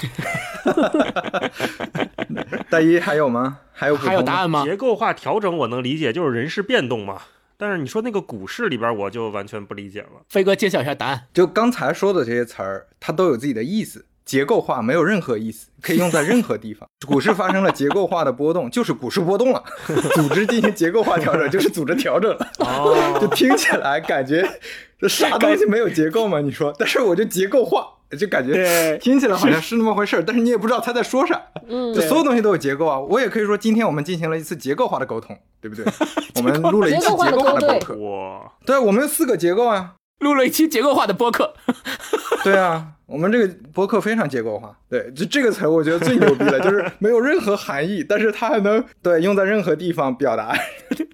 [2.71, 3.61] 大一还有吗？
[3.73, 4.65] 还有还有答案吗？
[4.65, 7.23] 结构化调整我能理解，就是人事变动嘛。
[7.57, 10.23] 但是你说那个股市里边，我就完全不理解了。
[10.29, 11.27] 飞哥揭晓一下答案。
[11.33, 14.07] 就刚才说的这些词儿，它都有自己的意思。
[14.27, 16.87] 结构化没有任何意思，可以用在任何地方。
[17.07, 19.63] 股市发生了结构化的波动，就是股市波动了；
[20.15, 22.51] 组织进行结构化调整，就是组织调整了。
[22.59, 24.47] 哦 就听起来感觉
[24.99, 26.41] 这啥东西没有结构嘛？
[26.41, 27.87] 你说，但是我就结构化，
[28.19, 31.41] 就感觉听起来好像是那么回事儿，但是你也不知道他在说啥。
[31.69, 32.99] 嗯就所有东西都有结构啊。
[32.99, 35.85] 我也可以说，今天我们进行了一次结构化的沟通，对不对？
[36.35, 39.93] 我们录了一期结构化的播客，哇，对，我们有四个结构啊。
[40.21, 41.53] 录了一期结构化的播客，
[42.43, 44.77] 对啊，我们这个博客非常结构化。
[44.89, 50.55] 对，就这个词儿我觉得最牛逼了， 就是没有任何含义，但是它还能对用在任何地方表达。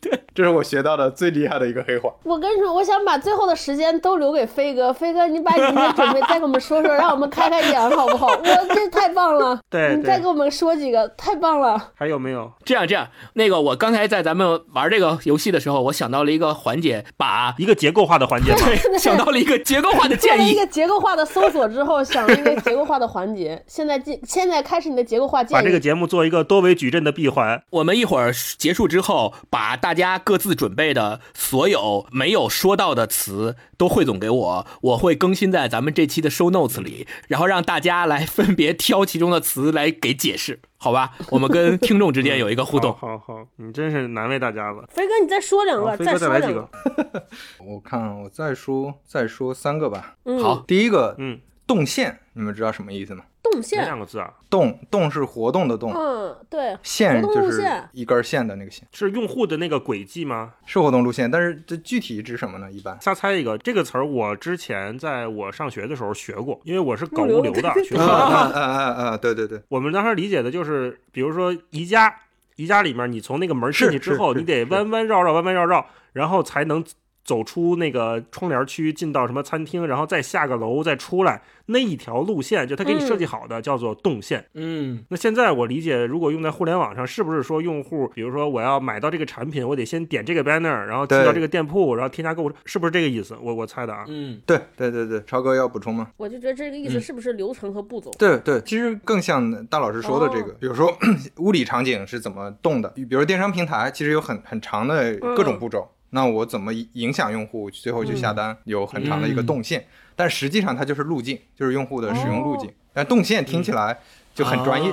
[0.01, 2.11] 对， 这是我学到的最厉害的一个黑话。
[2.25, 4.93] 我跟你说，我想把最后的时间都留给飞哥。
[4.93, 8.27] 飞哥，你把你的准备再给我们说说，让我们开开眼，好不好？
[8.43, 9.59] 我这太棒了！
[9.71, 11.91] 对对你再给我们说几个，太棒了！
[11.95, 12.51] 还有没有？
[12.65, 18.99] 这样这样，那个我刚才在咱们玩这个游戏的时候，我想到了一个环节，把一个结构化的环节对？
[18.99, 20.67] 想到了一个结构化的建议一个。
[20.67, 23.63] 结构化的搜索之后，想了一个结构化的环节。
[23.67, 25.61] 现在进，现在开始你的结构化建议。
[25.61, 27.63] 把这个节目做一个多维矩阵的闭环。
[27.71, 41.13] 我们一会儿结束之后，把大家各自准备的所有没有说到的词都汇总给我，我会更新在咱们这期的 show notes 里，然后让大家来分别挑其中的词来给解释，好吧？
[41.31, 42.93] 我们跟听众之间有一个互动。
[42.99, 44.85] 好好好，你真是难为大家了。
[44.91, 47.27] 飞哥，你再说两个，再说两个个。
[47.65, 50.17] 我看我再说再说三个吧。
[50.25, 51.41] 嗯，好，第一个嗯，
[51.73, 53.25] 动线，你们知道什么意思吗？
[53.43, 53.83] 动线。
[53.83, 54.31] 两个字啊？
[54.51, 60.53] 动动是活动的动，嗯，对，线就是一根线的那个线，是用户的那个轨迹吗？
[60.67, 61.31] 是活动路线。
[61.31, 62.71] 但是这具体指什么呢？
[62.71, 69.17] 一般瞎猜一个，这个词儿我之前在我上学的时候学过，因为我是搞物流物流的，学啊校啊啊啊啊！
[69.17, 72.15] 对对对，我们当时理解的就是，比如说宜家，
[72.57, 76.85] 宜家里面你从那个门进去之后，你得弯弯绕绕，弯弯绕绕，然后才能
[77.25, 84.45] 走出那个窗帘区，进到什么餐厅，然后再下个楼，再出来那一条路线，就他给你设计好的，叫做动线。
[84.55, 93.37] 嗯，那现在我理解，如果用在互联网上，是不是说用户，比如说我要买到这个产品，我得先点这个 banner，然后进到这个店铺，然后添加购物，是不是这个意思？
[93.41, 94.05] 我我猜的啊。
[94.09, 96.09] 嗯，对对对对，超哥要补充吗？
[96.17, 98.11] 我就觉得这个意思是不是流程和步骤？
[98.19, 100.93] 对对，其实更像大老师说的这个，哦比如说
[101.39, 109.85] 物理场景是怎么动的，比如说电商平台其实有很很长的各种步骤，那我怎么影响用户最后去下单，有很长的一个动线，
[110.15, 113.99] 但实际上它就是路径，就是用户的使用路径，但动线听起来
[114.35, 114.93] 就很专业。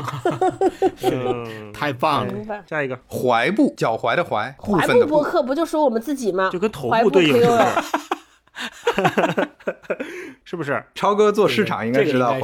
[1.12, 2.34] 嗯， 太棒了。
[2.68, 2.98] 下一个。
[3.10, 6.50] 踝部，脚踝的踝，部怀分的部，步播客不就说我们自己吗？
[6.52, 7.36] 就跟头怀部对应
[10.44, 10.72] 是不是？
[10.72, 10.84] 不是？
[10.94, 12.36] 超哥做市场应该这个知道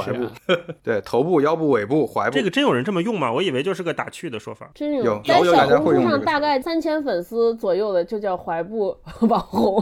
[0.81, 2.31] 对，头部、腰部、尾部、踝部。
[2.31, 3.31] 这个真有人这么用吗？
[3.31, 4.69] 我以为就是个打趣的说法。
[4.73, 8.97] 真有在有有大家小红书上大概三千粉丝左右的就叫踝部
[9.27, 9.77] 网红。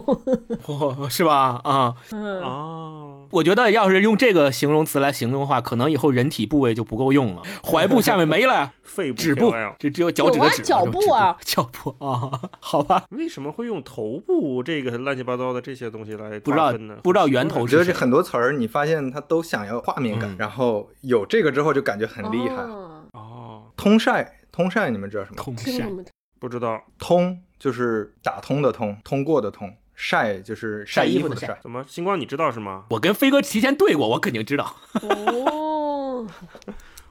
[0.65, 1.61] 哦，是吧？
[1.64, 16.95] 啊，嗯，哦，我觉得要是用这个形容词来形容的话，可能以后人体部位就不够用了，踝部下面没了呀，肺部指部这只有脚趾的有啊，脚部啊，脚部啊，好吧，为什么会用头部这个乱七八糟的这些东西来不知道划分呢？
[17.03, 22.55] 不知道源头我觉得这是很多词儿，你发现他都想要画面感，嗯然后有这个之后就感觉很厉害。
[22.57, 25.35] 哦哦，通晒，通晒，你们知道什么？
[25.35, 25.89] 通晒？
[26.39, 29.76] 不知道通就是打通的通，通过的通。
[29.95, 31.60] 晒就是晒衣服的晒衣服的晒。
[31.61, 31.84] 怎么？
[31.88, 32.85] 星光你知道是吗？
[32.89, 34.76] 我跟飞哥提前对过，我肯定知道。
[35.01, 36.26] 哦，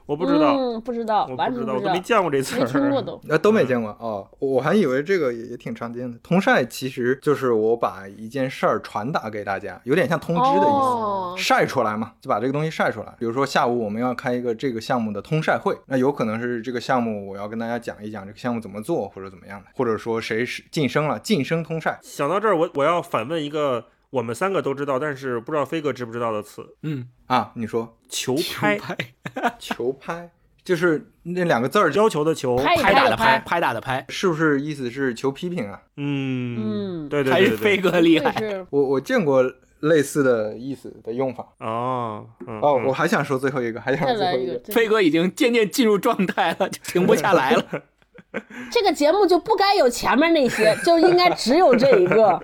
[0.05, 3.01] 我不知道，嗯，不知道，我不知道，完全不知道我都没，见过这词没听过儿。
[3.01, 3.21] 都。
[3.29, 6.17] 呃，都没见过哦，我还以为这个也也挺常见的。
[6.21, 10.67] 通晒其实就是我把一件事儿传达给大家，有点像通知的意思。
[10.67, 13.15] 哦，晒出来嘛，就把这个东西晒出来。
[13.17, 21.99] 比如说下午我们要开一个这个项目的通晒会，那有可能是这个项目我要跟大家讲一讲这个项目怎么做，或者怎么样的，或者说谁是晋升了，晋升通晒。
[22.01, 28.95] 想到这儿，我我要反问一个我们三个都知道，但是不知道飞哥知不知道的词嗯，啊，你说——球拍，拍
[29.57, 30.29] 球拍
[30.63, 35.81] 就是那两个字儿，要求的球，拍拍打的拍拍打的拍，是不是意思是求批评啊？
[35.97, 38.65] 嗯嗯对对还是飞对对对，哥厉害。
[38.69, 39.43] 我我见过
[39.79, 41.47] 类似的意思的用法。
[41.57, 47.65] 哦，嗯哦，嗯我还想说最后一个，还想说最后一个。，一个飞哥已经渐渐进入状态了，就停不下来了。
[48.71, 52.39] 这个节目就不该有前面那些，就应该只有这一个。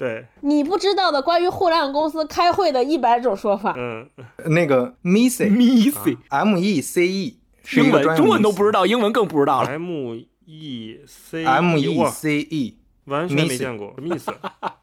[0.00, 4.08] 对，你不知道的关于互联网公司开会的一百种说法，嗯，
[4.46, 9.68] 那个 mece Missy，m e c e 是英文中文都不知道道，英文更不知道了。
[9.68, 10.14] m
[10.46, 14.32] e c m e c e，完全没见过，什么意思？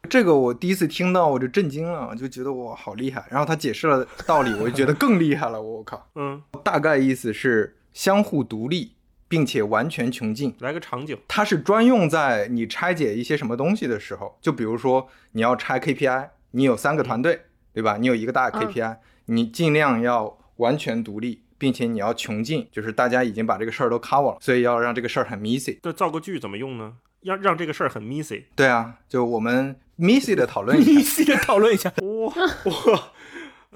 [0.08, 3.26] 这个我第一次听到我就震惊了，就觉得哇好厉害。
[3.28, 5.60] 然后他解释了道理，我就觉得更厉害了。
[5.60, 8.92] 我靠，嗯，大概意思是相互独立，
[9.28, 10.54] 并且完全穷尽。
[10.58, 17.42] 来个场景，它是专用在你拆解一些什么东西的时候，就比如说你要拆 KPI，你有三个团队，
[17.72, 17.96] 对吧？
[17.98, 18.96] 你有一个大的 KPI，、
[19.26, 25.78] 你尽量要完全独立，并且你要穷尽，就是大家已经把这个事儿都 cover 了，所以要让这个事儿很 messy。
[25.82, 26.94] 这造个句怎么用呢？
[27.22, 28.44] 要让这个事儿很 messy。
[28.54, 30.90] 对啊，就我们 messy 的讨论一下。
[31.00, 32.32] Missy 的讨论一下哇
[32.64, 33.12] 哇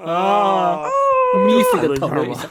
[0.01, 0.83] 啊
[1.37, 2.49] ，Missy 的讨论一下。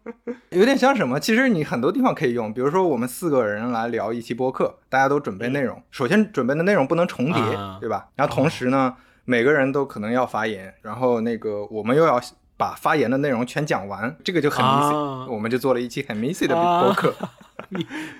[0.50, 1.18] 有点像什么？
[1.18, 5.82] 其实你很多地方可以用，比如说我们四个人来聊一期播客，大家都准备内容。
[5.90, 8.08] 首先准备的内容不能重叠，啊对吧？
[8.16, 8.94] 然后同时呢，
[9.24, 12.20] 每个人都可能要发言，然后那个我们又要
[12.58, 17.14] 把发言的内容全讲完，这个就很 messy、啊我们就做了一期很 Missy 的啊播客。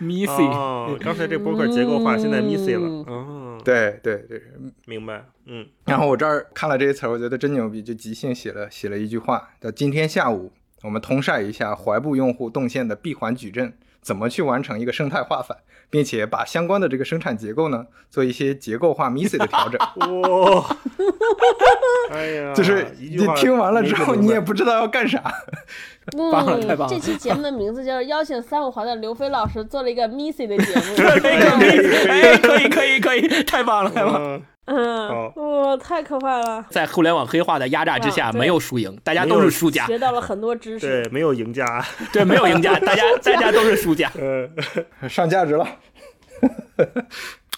[0.01, 3.05] Missy，哦，刚才这播客结构化，现在 messy 了。
[3.65, 4.43] 对对对。
[4.87, 5.25] 明白。
[5.47, 10.53] 嗯，然后我这儿看了这些词儿，我觉得真牛逼，就即兴写了写了一句话，叫今天下午
[10.83, 15.57] 我们通晒一下怀步用户动线的闭环矩阵，怎么去完成一个生态化反，
[15.91, 19.79] 并且把相关的这个生产结构呢做一些结构化 missy 的调整。
[20.21, 20.77] 哇，
[22.11, 25.23] 哎呀，就是你听完了之后，你也不知道要干啥。
[26.33, 30.97] 棒了太棒了嗯，这期节目的名字就是邀请三五环的刘飞老师做了一个 Missy 的节目。
[31.21, 34.41] 可以 可以，哎，可以可以可以，太棒了太棒了！
[34.65, 39.87] 嗯，哇，太可怕了，在互联网黑化的压榨之下，没有输赢，大家都是输家。
[39.87, 41.03] 学到了很多知识。
[41.03, 41.85] 对，没有赢家。
[42.13, 44.11] 对，没有赢家，大家大家都是输家。
[44.19, 45.67] 呃，上价值了。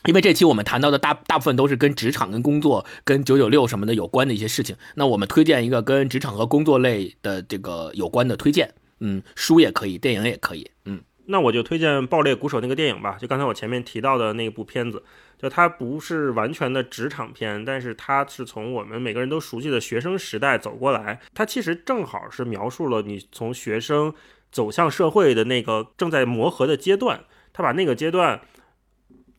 [0.06, 4.76] 因为这期我们谈到的大大部分都是跟职场、跟工作、跟九九六什么的有关的一些事情。
[4.94, 15.02] 那我们推荐一个跟职场和工作类的这个有关的推荐，嗯，书也可以，电影也可以，嗯，那我就推荐《爆裂鼓手》那个电影吧，就刚才我前面提到的那部片子，
[15.38, 24.12] 就它不是完全的职场片，但是它是从我们每个人都熟悉的学生时代走过来，它其实正好是描述了你从学生
[24.52, 27.24] 走向社会的那个正在磨合的阶段，
[27.54, 28.40] 他把那个阶段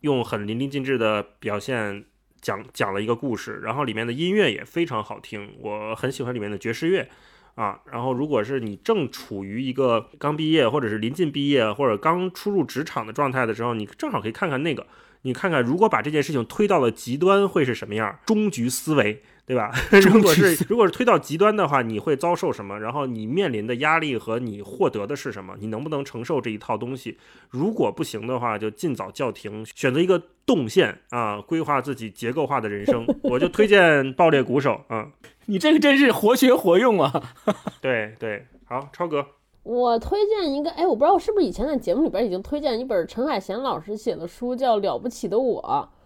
[0.05, 2.05] 用很淋漓尽致的表现
[2.39, 7.09] 讲讲了一个故事，然后里面的音乐也非常好听，我很喜欢里面的爵士乐。
[7.55, 14.85] 啊，然后如果是你正处于一个刚毕业，或者是临近毕业，或者刚初入职场的状态的时候，你正好可以看看那个，
[15.25, 19.71] 你看看如果把这件事情推到了极端会是什么样，终局思维，对吧？
[19.89, 22.79] 如果是如果是推到极端的话，你会遭受什么？
[22.79, 25.55] 然后你面临的压力和你获得的是什么？
[25.59, 27.17] 你能不能承受这一套东西？
[27.49, 33.03] 如果不行的话，就尽早叫停，选择一个动线啊，规划自己结构化的人生。
[33.23, 33.81] 我就推荐
[34.13, 35.07] 《爆裂鼓手》啊，
[35.47, 37.33] 你这个真是活学活用啊！
[37.81, 39.25] 对对，好，超哥。
[39.65, 45.59] 我推荐一个，哎，我不知道我是不是以前在节目里边已经推荐一本陈海贤老师写的书，叫《了不起的我》。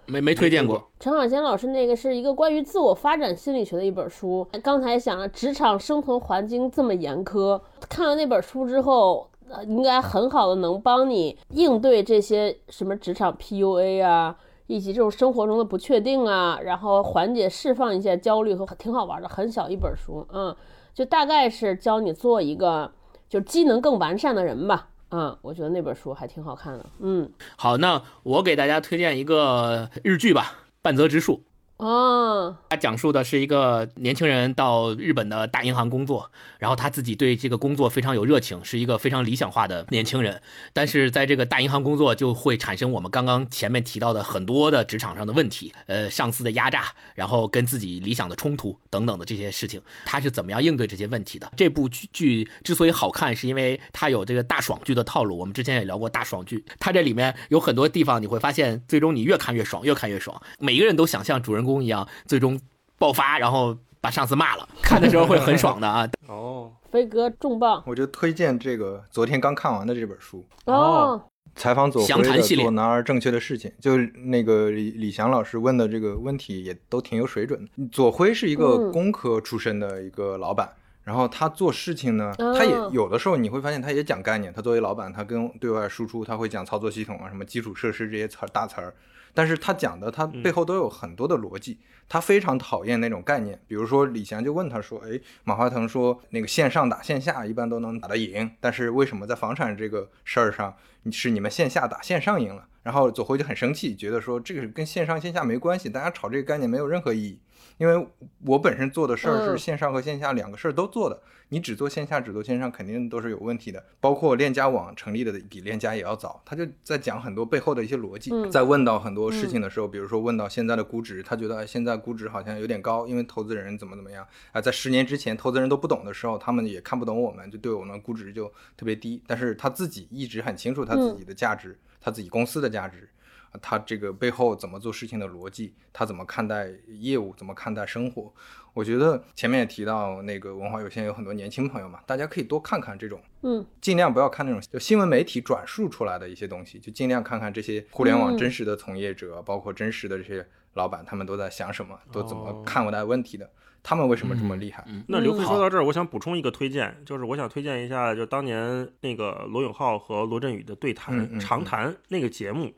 [0.10, 4.48] 没没推荐过，陈海贤老师那个是一个关于自我发展心理学的一本书。
[4.64, 7.60] 刚才想了职场生存环境这么严苛，
[7.90, 14.38] 看了那本书之后，呃，应该很好的能帮你应对这些什么职场 PUA 啊，
[14.68, 20.56] 以及这种生活中的不确定啊，然后缓解、释放一些焦虑和挺好玩的，很小一本书，嗯，
[20.94, 22.90] 就大概是教你做一个
[23.30, 31.43] 就机能更完善的人吧，嗯，我觉得那本书还挺好看的，嗯，好，那我给大家推荐一个日剧吧，《半泽直树》。
[31.80, 40.41] 哦，他讲述的是一个年轻人到日本的大银行工作，然后他自己对这个工作非常有热情，是一个非常理想化的年轻人。
[40.73, 51.49] 但是在这个大银行工作就会产生我们刚刚前面提到的很多的职场上的问题，呃，上司的压榨，然后跟自己理想的冲突等等的这些事情，他是怎么样应对这些问题的？
[51.56, 55.38] 这部剧剧之所以好看，是因为它有这个大爽剧的套路。
[55.38, 60.41] 我们之前也聊过大爽剧，它这里面有很多地方你会发现，最终你越看越爽，越看越爽。
[60.60, 61.68] 每一个人都想像主人公。
[61.81, 62.59] 一样，最终
[62.97, 66.09] 爆发，然后把上司骂了， 看的时候会很爽的啊！
[66.27, 71.21] 哦，飞哥重磅，我就推荐这个昨天刚看完的这本书哦，
[71.55, 77.87] 采访左晖详谈的系列做男儿正确的事情，就是那个李李翔老师问的这个问题也都挺有水准的。
[77.91, 80.71] 左晖是一个嗯工科出身的一个老板。
[81.01, 84.53] 然后他做事情呢，哦他也有的时候你会发现他也讲概念。
[84.53, 88.93] 他作为老板，他跟对外输出，他会讲操作系统啊、什么基础设施这些词儿大词儿。
[89.40, 91.80] 但是他讲的，他背后都有很多的逻辑。
[92.10, 107.40] 他非常讨厌那种概念，比如说李翔就问他说：“哎，马化腾说那个线上打线下一般都能打得赢，但是为什么在房产这个事儿上，你是你们线下打线上赢了？”然后左晖就很生气，觉得说这个跟线上线下没关系，大家炒这个概念没有任何意义。
[107.80, 108.07] 因为
[108.45, 113.81] 我本身做的事儿是嗯线上和线下两个事儿都做的，你只做线下只做线上肯定都是有问题的。
[114.01, 118.31] 包括链家网成立的比链家也要早，他就在讲很多背后的一些逻辑。
[118.34, 129.23] 嗯在问到很多事情的时候，比如说问到现在的估值，他觉得哎现在估值好像有点高，因为投资人怎么怎么样啊，在十年之前投资人都不懂的时候，他们也看不懂我们，就对我们估值就特别低。
[129.26, 133.07] 但是他自己一直很清楚他自己的价值，他自己公司的价值。
[133.51, 138.31] 啊他这个背后怎么做事情的逻辑，他怎么看待业务，怎么看待生活？
[138.73, 153.49] 我觉得前面也提到那个文化有限有很多年轻朋友嘛，大家可以多看看这种，嗯，尽量不要看那种就新闻媒体转述出来的一些东西，就尽量看看这些互联网嗯真实的从业者，包括真实的这些老板，他们都在想什么，都怎么哦看待问题的，
[153.81, 154.85] 他们为什么这么厉害？
[155.07, 162.71] 那刘飞嗯说到这儿，我想补充一个推荐，就是我想推荐一下，就当年那个罗永浩和罗振宇的对谈、嗯嗯长谈那个节目。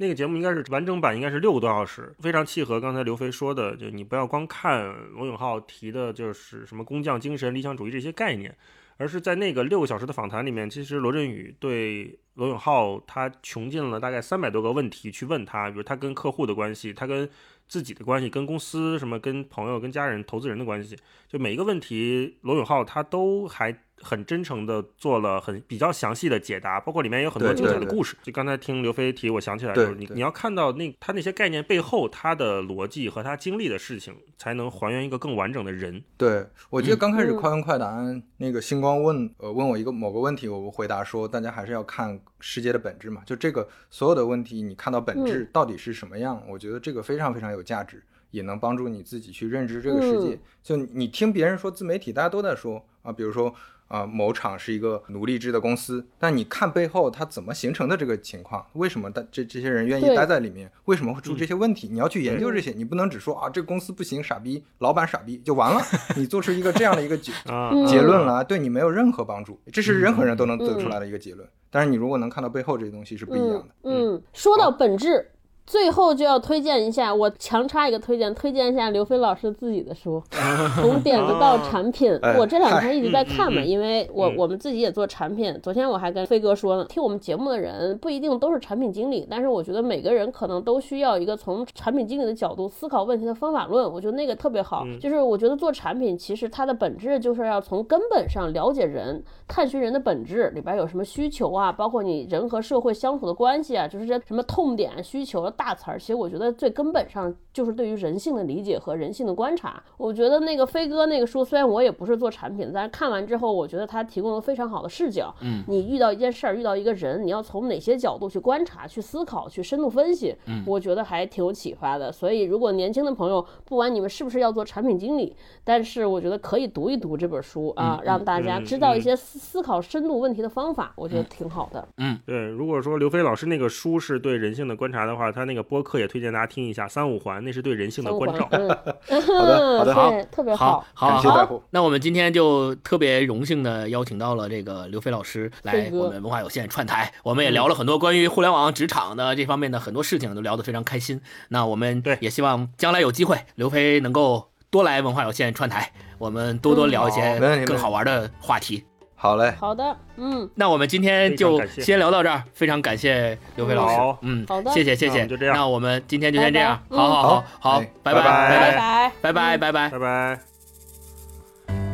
[0.00, 8.56] 那个节目应该是完整版，应该是六个多小时，非常契合刚才刘飞说的，就你不要光看罗永浩提的就是什么工匠精神、理想主义这些概念，
[8.96, 17.28] 而是在那个六个小时的访谈里面，其实罗振宇对罗永浩他穷尽了大概三百多个问题去问他，比如他跟客户的关系，他跟
[17.66, 20.96] 自己的关系，跟公司什么，跟朋友、跟家人、投资人的关系，
[21.26, 28.16] 就每一个问题，罗永浩他都还很真诚的做了很比较详细的解答，包括里面有很多精彩的故事。
[28.22, 36.02] 就刚才听刘飞提，我想起来，对就是你你要看到那他那些概念背后他的逻辑和他经历的事情，才能还原一个更完整的人。
[36.16, 37.96] 对，我记得刚开始嗯快问快答，
[38.36, 50.34] 那个星光问呃问我一个某个问题，我回答说，大家还是要看世界的本质嘛，就这个所有的问题，你看到本质到底是什么样，我觉得这个非常非常有价值，也能帮助你自己去认知这个世界。
[50.34, 53.54] 嗯就你听别人说自媒体，大家都在说啊，比如说。
[53.88, 61.88] 啊、某厂是一个奴隶制的公司，但你看背后它怎么形成的这个情况，为什么大这这些人愿意待在里面，为什么会出这些问题？
[61.90, 65.80] 你要去研究这些，你不能只说啊这个公司不行，傻逼，老板傻逼就完了，
[66.16, 67.32] 你做出一个这样的一个结
[67.88, 69.58] 结论来，对你没有任何帮助。
[69.72, 71.48] 这是任何人都能得出来的一个结论。
[71.70, 73.66] 但是你如果能看到背后这些东西是不一样的。
[73.84, 75.30] 嗯，嗯说到本质，
[75.68, 80.22] 最后就要推荐一下，我强插一个推荐，推荐一下刘飞老师自己的书，
[80.80, 82.18] 从点子到产品。
[82.22, 85.54] 哎我这两天一直在看嘛，因为我嗯我们自己也做产品。
[85.62, 93.92] 昨天我还跟飞哥说呢，听我们节目的人不一定都是产品经理，但是我觉得每个人可能都需要一个从产品经理的角度思考问题的方法论。
[93.92, 105.98] 我觉得那个特别好，嗯就是我觉得做产品其实它的本质就是要从根本上了解人，探寻人的本质里边有什么需求啊，包括你人和社会相处的关系啊，就是这什么痛点、需求、大词儿。
[105.98, 109.82] 其实我觉得最根本上就是对于人性的理解和人性的观察。
[109.98, 115.34] 我觉得那个飞哥那个书，虽然我也不是做产品的，但是看完之后，我觉得他提供了非常好的视角。
[115.42, 122.12] 嗯，你遇到一件事儿，遇到一个人，你要从哪些角度去观察、去思考、去深度分析，嗯我觉得还挺有启发的。
[122.12, 131.88] 所以，如果年轻的朋友，不管你们是不是要做产品经理，但是我觉得可以读一读这本书啊，嗯让大家嗯知道一嗯些思思考深度问题的方法，我觉得挺好的。
[131.96, 138.46] 嗯对，如果说刘飞老师那个书是对人性的观察的话，他那个播客也推荐大家听一下《三五环》，那是对人性的关照。
[138.52, 151.20] 嗯，好的好的好，特别好，好，感谢好带货那我们今天就特别荣幸的邀请到了这个刘飞老师来我们文化有限串台，我们也聊了很多关于互联网职场的这方面的很多事情，都聊得非常开心。
[151.48, 158.84] 那我们也希望将来有机会，刘飞能够多来文化有限串台，我们多多聊一些更好玩的话题。
[159.20, 164.70] 好嘞，好的，嗯，那我们今天就先聊到这儿，非常感谢刘飞老师，嗯，好的。
[164.70, 165.56] 谢谢谢谢，那我们就这样。
[165.56, 167.02] 那我们今天就先这样，拜拜。
[167.02, 167.80] 好好好好。
[167.80, 168.30] 哎，拜拜拜。
[168.30, 169.12] 拜拜。
[169.20, 169.90] 拜拜，拜拜拜拜。
[169.90, 170.40] 拜拜。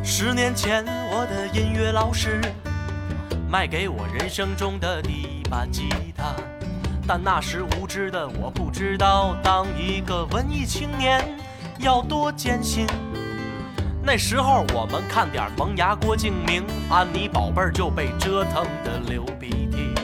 [0.03, 2.39] 十年前，我的音乐老师
[3.49, 6.35] 卖给我人生中的第一把吉他，
[7.07, 11.27] 但那时无知的我不知道，当一个文艺青年
[11.79, 12.85] 要多艰辛。
[14.07, 19.95] 那时候我们看点萌芽、郭敬明、安妮宝贝儿就被折腾的流鼻涕。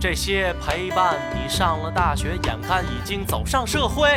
[0.00, 4.08] 这些陪伴你上了大学，眼看已经走上社会。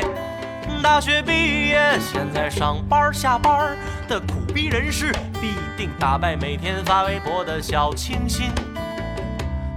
[0.84, 3.76] 大学毕业，现在上班下班
[4.08, 8.52] 的苦逼人士，必定打败每天发微博的小清新。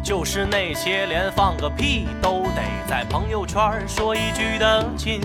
[0.05, 3.59] 就是那些连放个屁都得在朋友圈
[3.89, 5.22] 说一句的亲，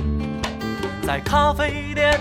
[1.06, 2.18] 在咖啡店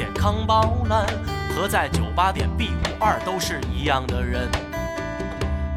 [0.00, 1.06] 点康宝蓝
[1.54, 4.48] 和在酒吧点 B 五二都是一样的人。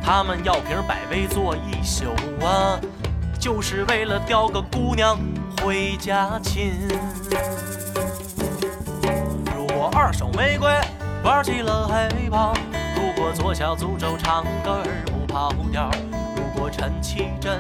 [0.02, 2.06] 他们要瓶百威坐一宿
[2.42, 2.80] 啊，
[3.38, 5.20] 就是为了钓个姑娘
[5.62, 6.72] 回家亲。
[9.54, 10.72] 如果二手玫瑰
[11.22, 12.54] 玩起了黑豹，
[12.96, 15.92] 如果左小诅咒唱歌儿不跑调，
[16.38, 17.60] 如果陈绮贞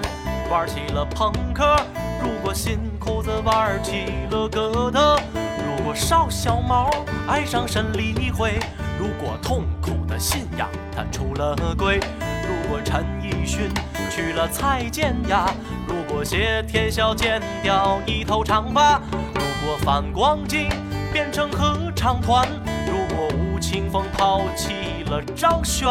[0.50, 1.76] 玩起了朋克，
[2.22, 5.20] 如果新裤子玩起了哥特，
[5.66, 6.90] 如果邵小毛
[7.28, 8.60] 爱上沈黎慧，
[9.00, 12.00] 如果痛苦的信仰他出了轨，
[12.48, 13.70] 如果陈奕迅
[14.10, 15.50] 娶了蔡健雅，
[15.88, 19.02] 如果谢天笑剪掉一头长发，
[19.34, 20.70] 如果反光镜
[21.12, 22.48] 变成合唱团，
[22.88, 25.88] 如果吴青峰抛弃了张悬。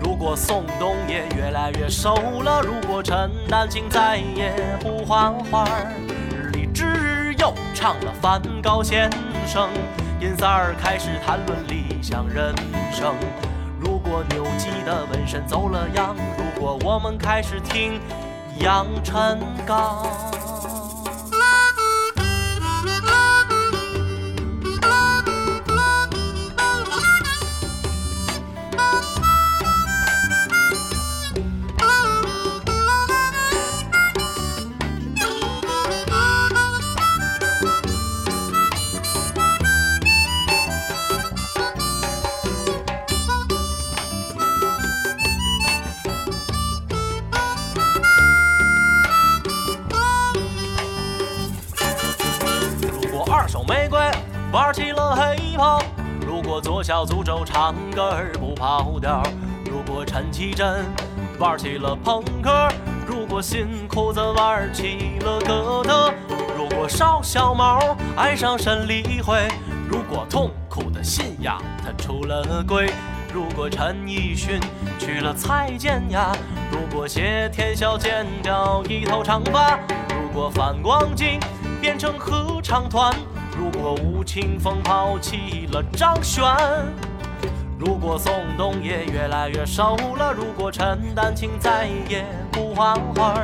[0.00, 5.92] 如果宋冬野越来越瘦了，如果陈丹青再也不画画儿，
[7.74, 9.10] 唱了梵高先
[9.46, 9.68] 生，
[10.20, 12.54] 尹三儿开始谈论理想人
[12.92, 13.14] 生。
[13.80, 18.00] 如果牛基的纹身走了样，如果我们开始听
[18.58, 20.47] 杨臣刚。
[56.88, 59.22] 小诅咒唱歌儿不跑调，
[59.70, 60.86] 如果陈绮贞
[61.38, 62.66] 玩起了朋克，
[63.06, 66.14] 如果新裤子玩起了哥特，
[66.56, 69.36] 如果邵小毛爱上沈黎慧，
[69.86, 72.90] 如果痛苦的信仰他出了轨。
[73.34, 74.58] 如果陈奕迅
[74.98, 76.34] 娶了蔡健雅，
[76.72, 79.78] 如果谢天笑剪掉一头长发，
[80.08, 81.38] 如果反光镜
[81.82, 83.14] 变成合唱团，
[83.58, 86.44] 如果吴青峰抛弃了张悬，
[87.76, 93.34] 如果宋冬野越来越瘦了，如果陈丹青再也不画画，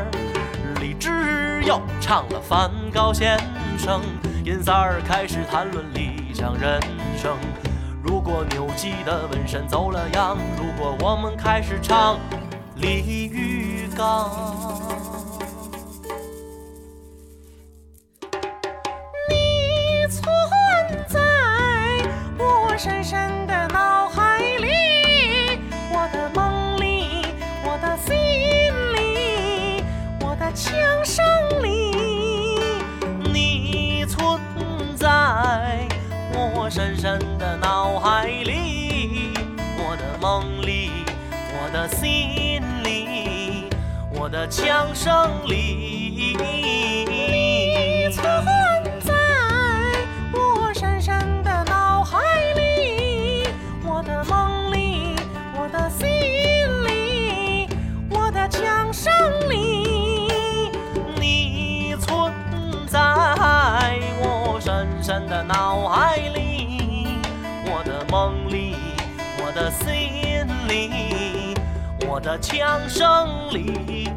[0.81, 3.37] 李志又唱了梵高先
[3.77, 4.01] 生，
[4.45, 6.81] 银三儿开始谈论理想人
[7.17, 7.37] 生。
[8.01, 12.21] 如果牛基的纹身走了样，如果我们开始唱
[12.77, 14.84] 李玉刚。
[22.85, 24.69] 深深的脑海里，
[25.91, 27.25] 我的梦里，
[27.65, 28.15] 我的心
[28.93, 29.83] 里，
[30.21, 31.25] 我的枪声
[31.63, 31.95] 里。
[33.33, 34.39] 你存
[34.95, 35.09] 在
[36.31, 39.33] 我深深的脑海里，
[39.79, 40.91] 我的梦里，
[41.55, 43.71] 我的心里，
[44.13, 46.37] 我的枪声里。
[47.09, 48.45] 你存
[65.05, 67.21] 深的脑海里，
[67.67, 68.75] 我的梦里，
[69.37, 71.55] 我的心里，
[72.09, 74.09] 我的枪声里。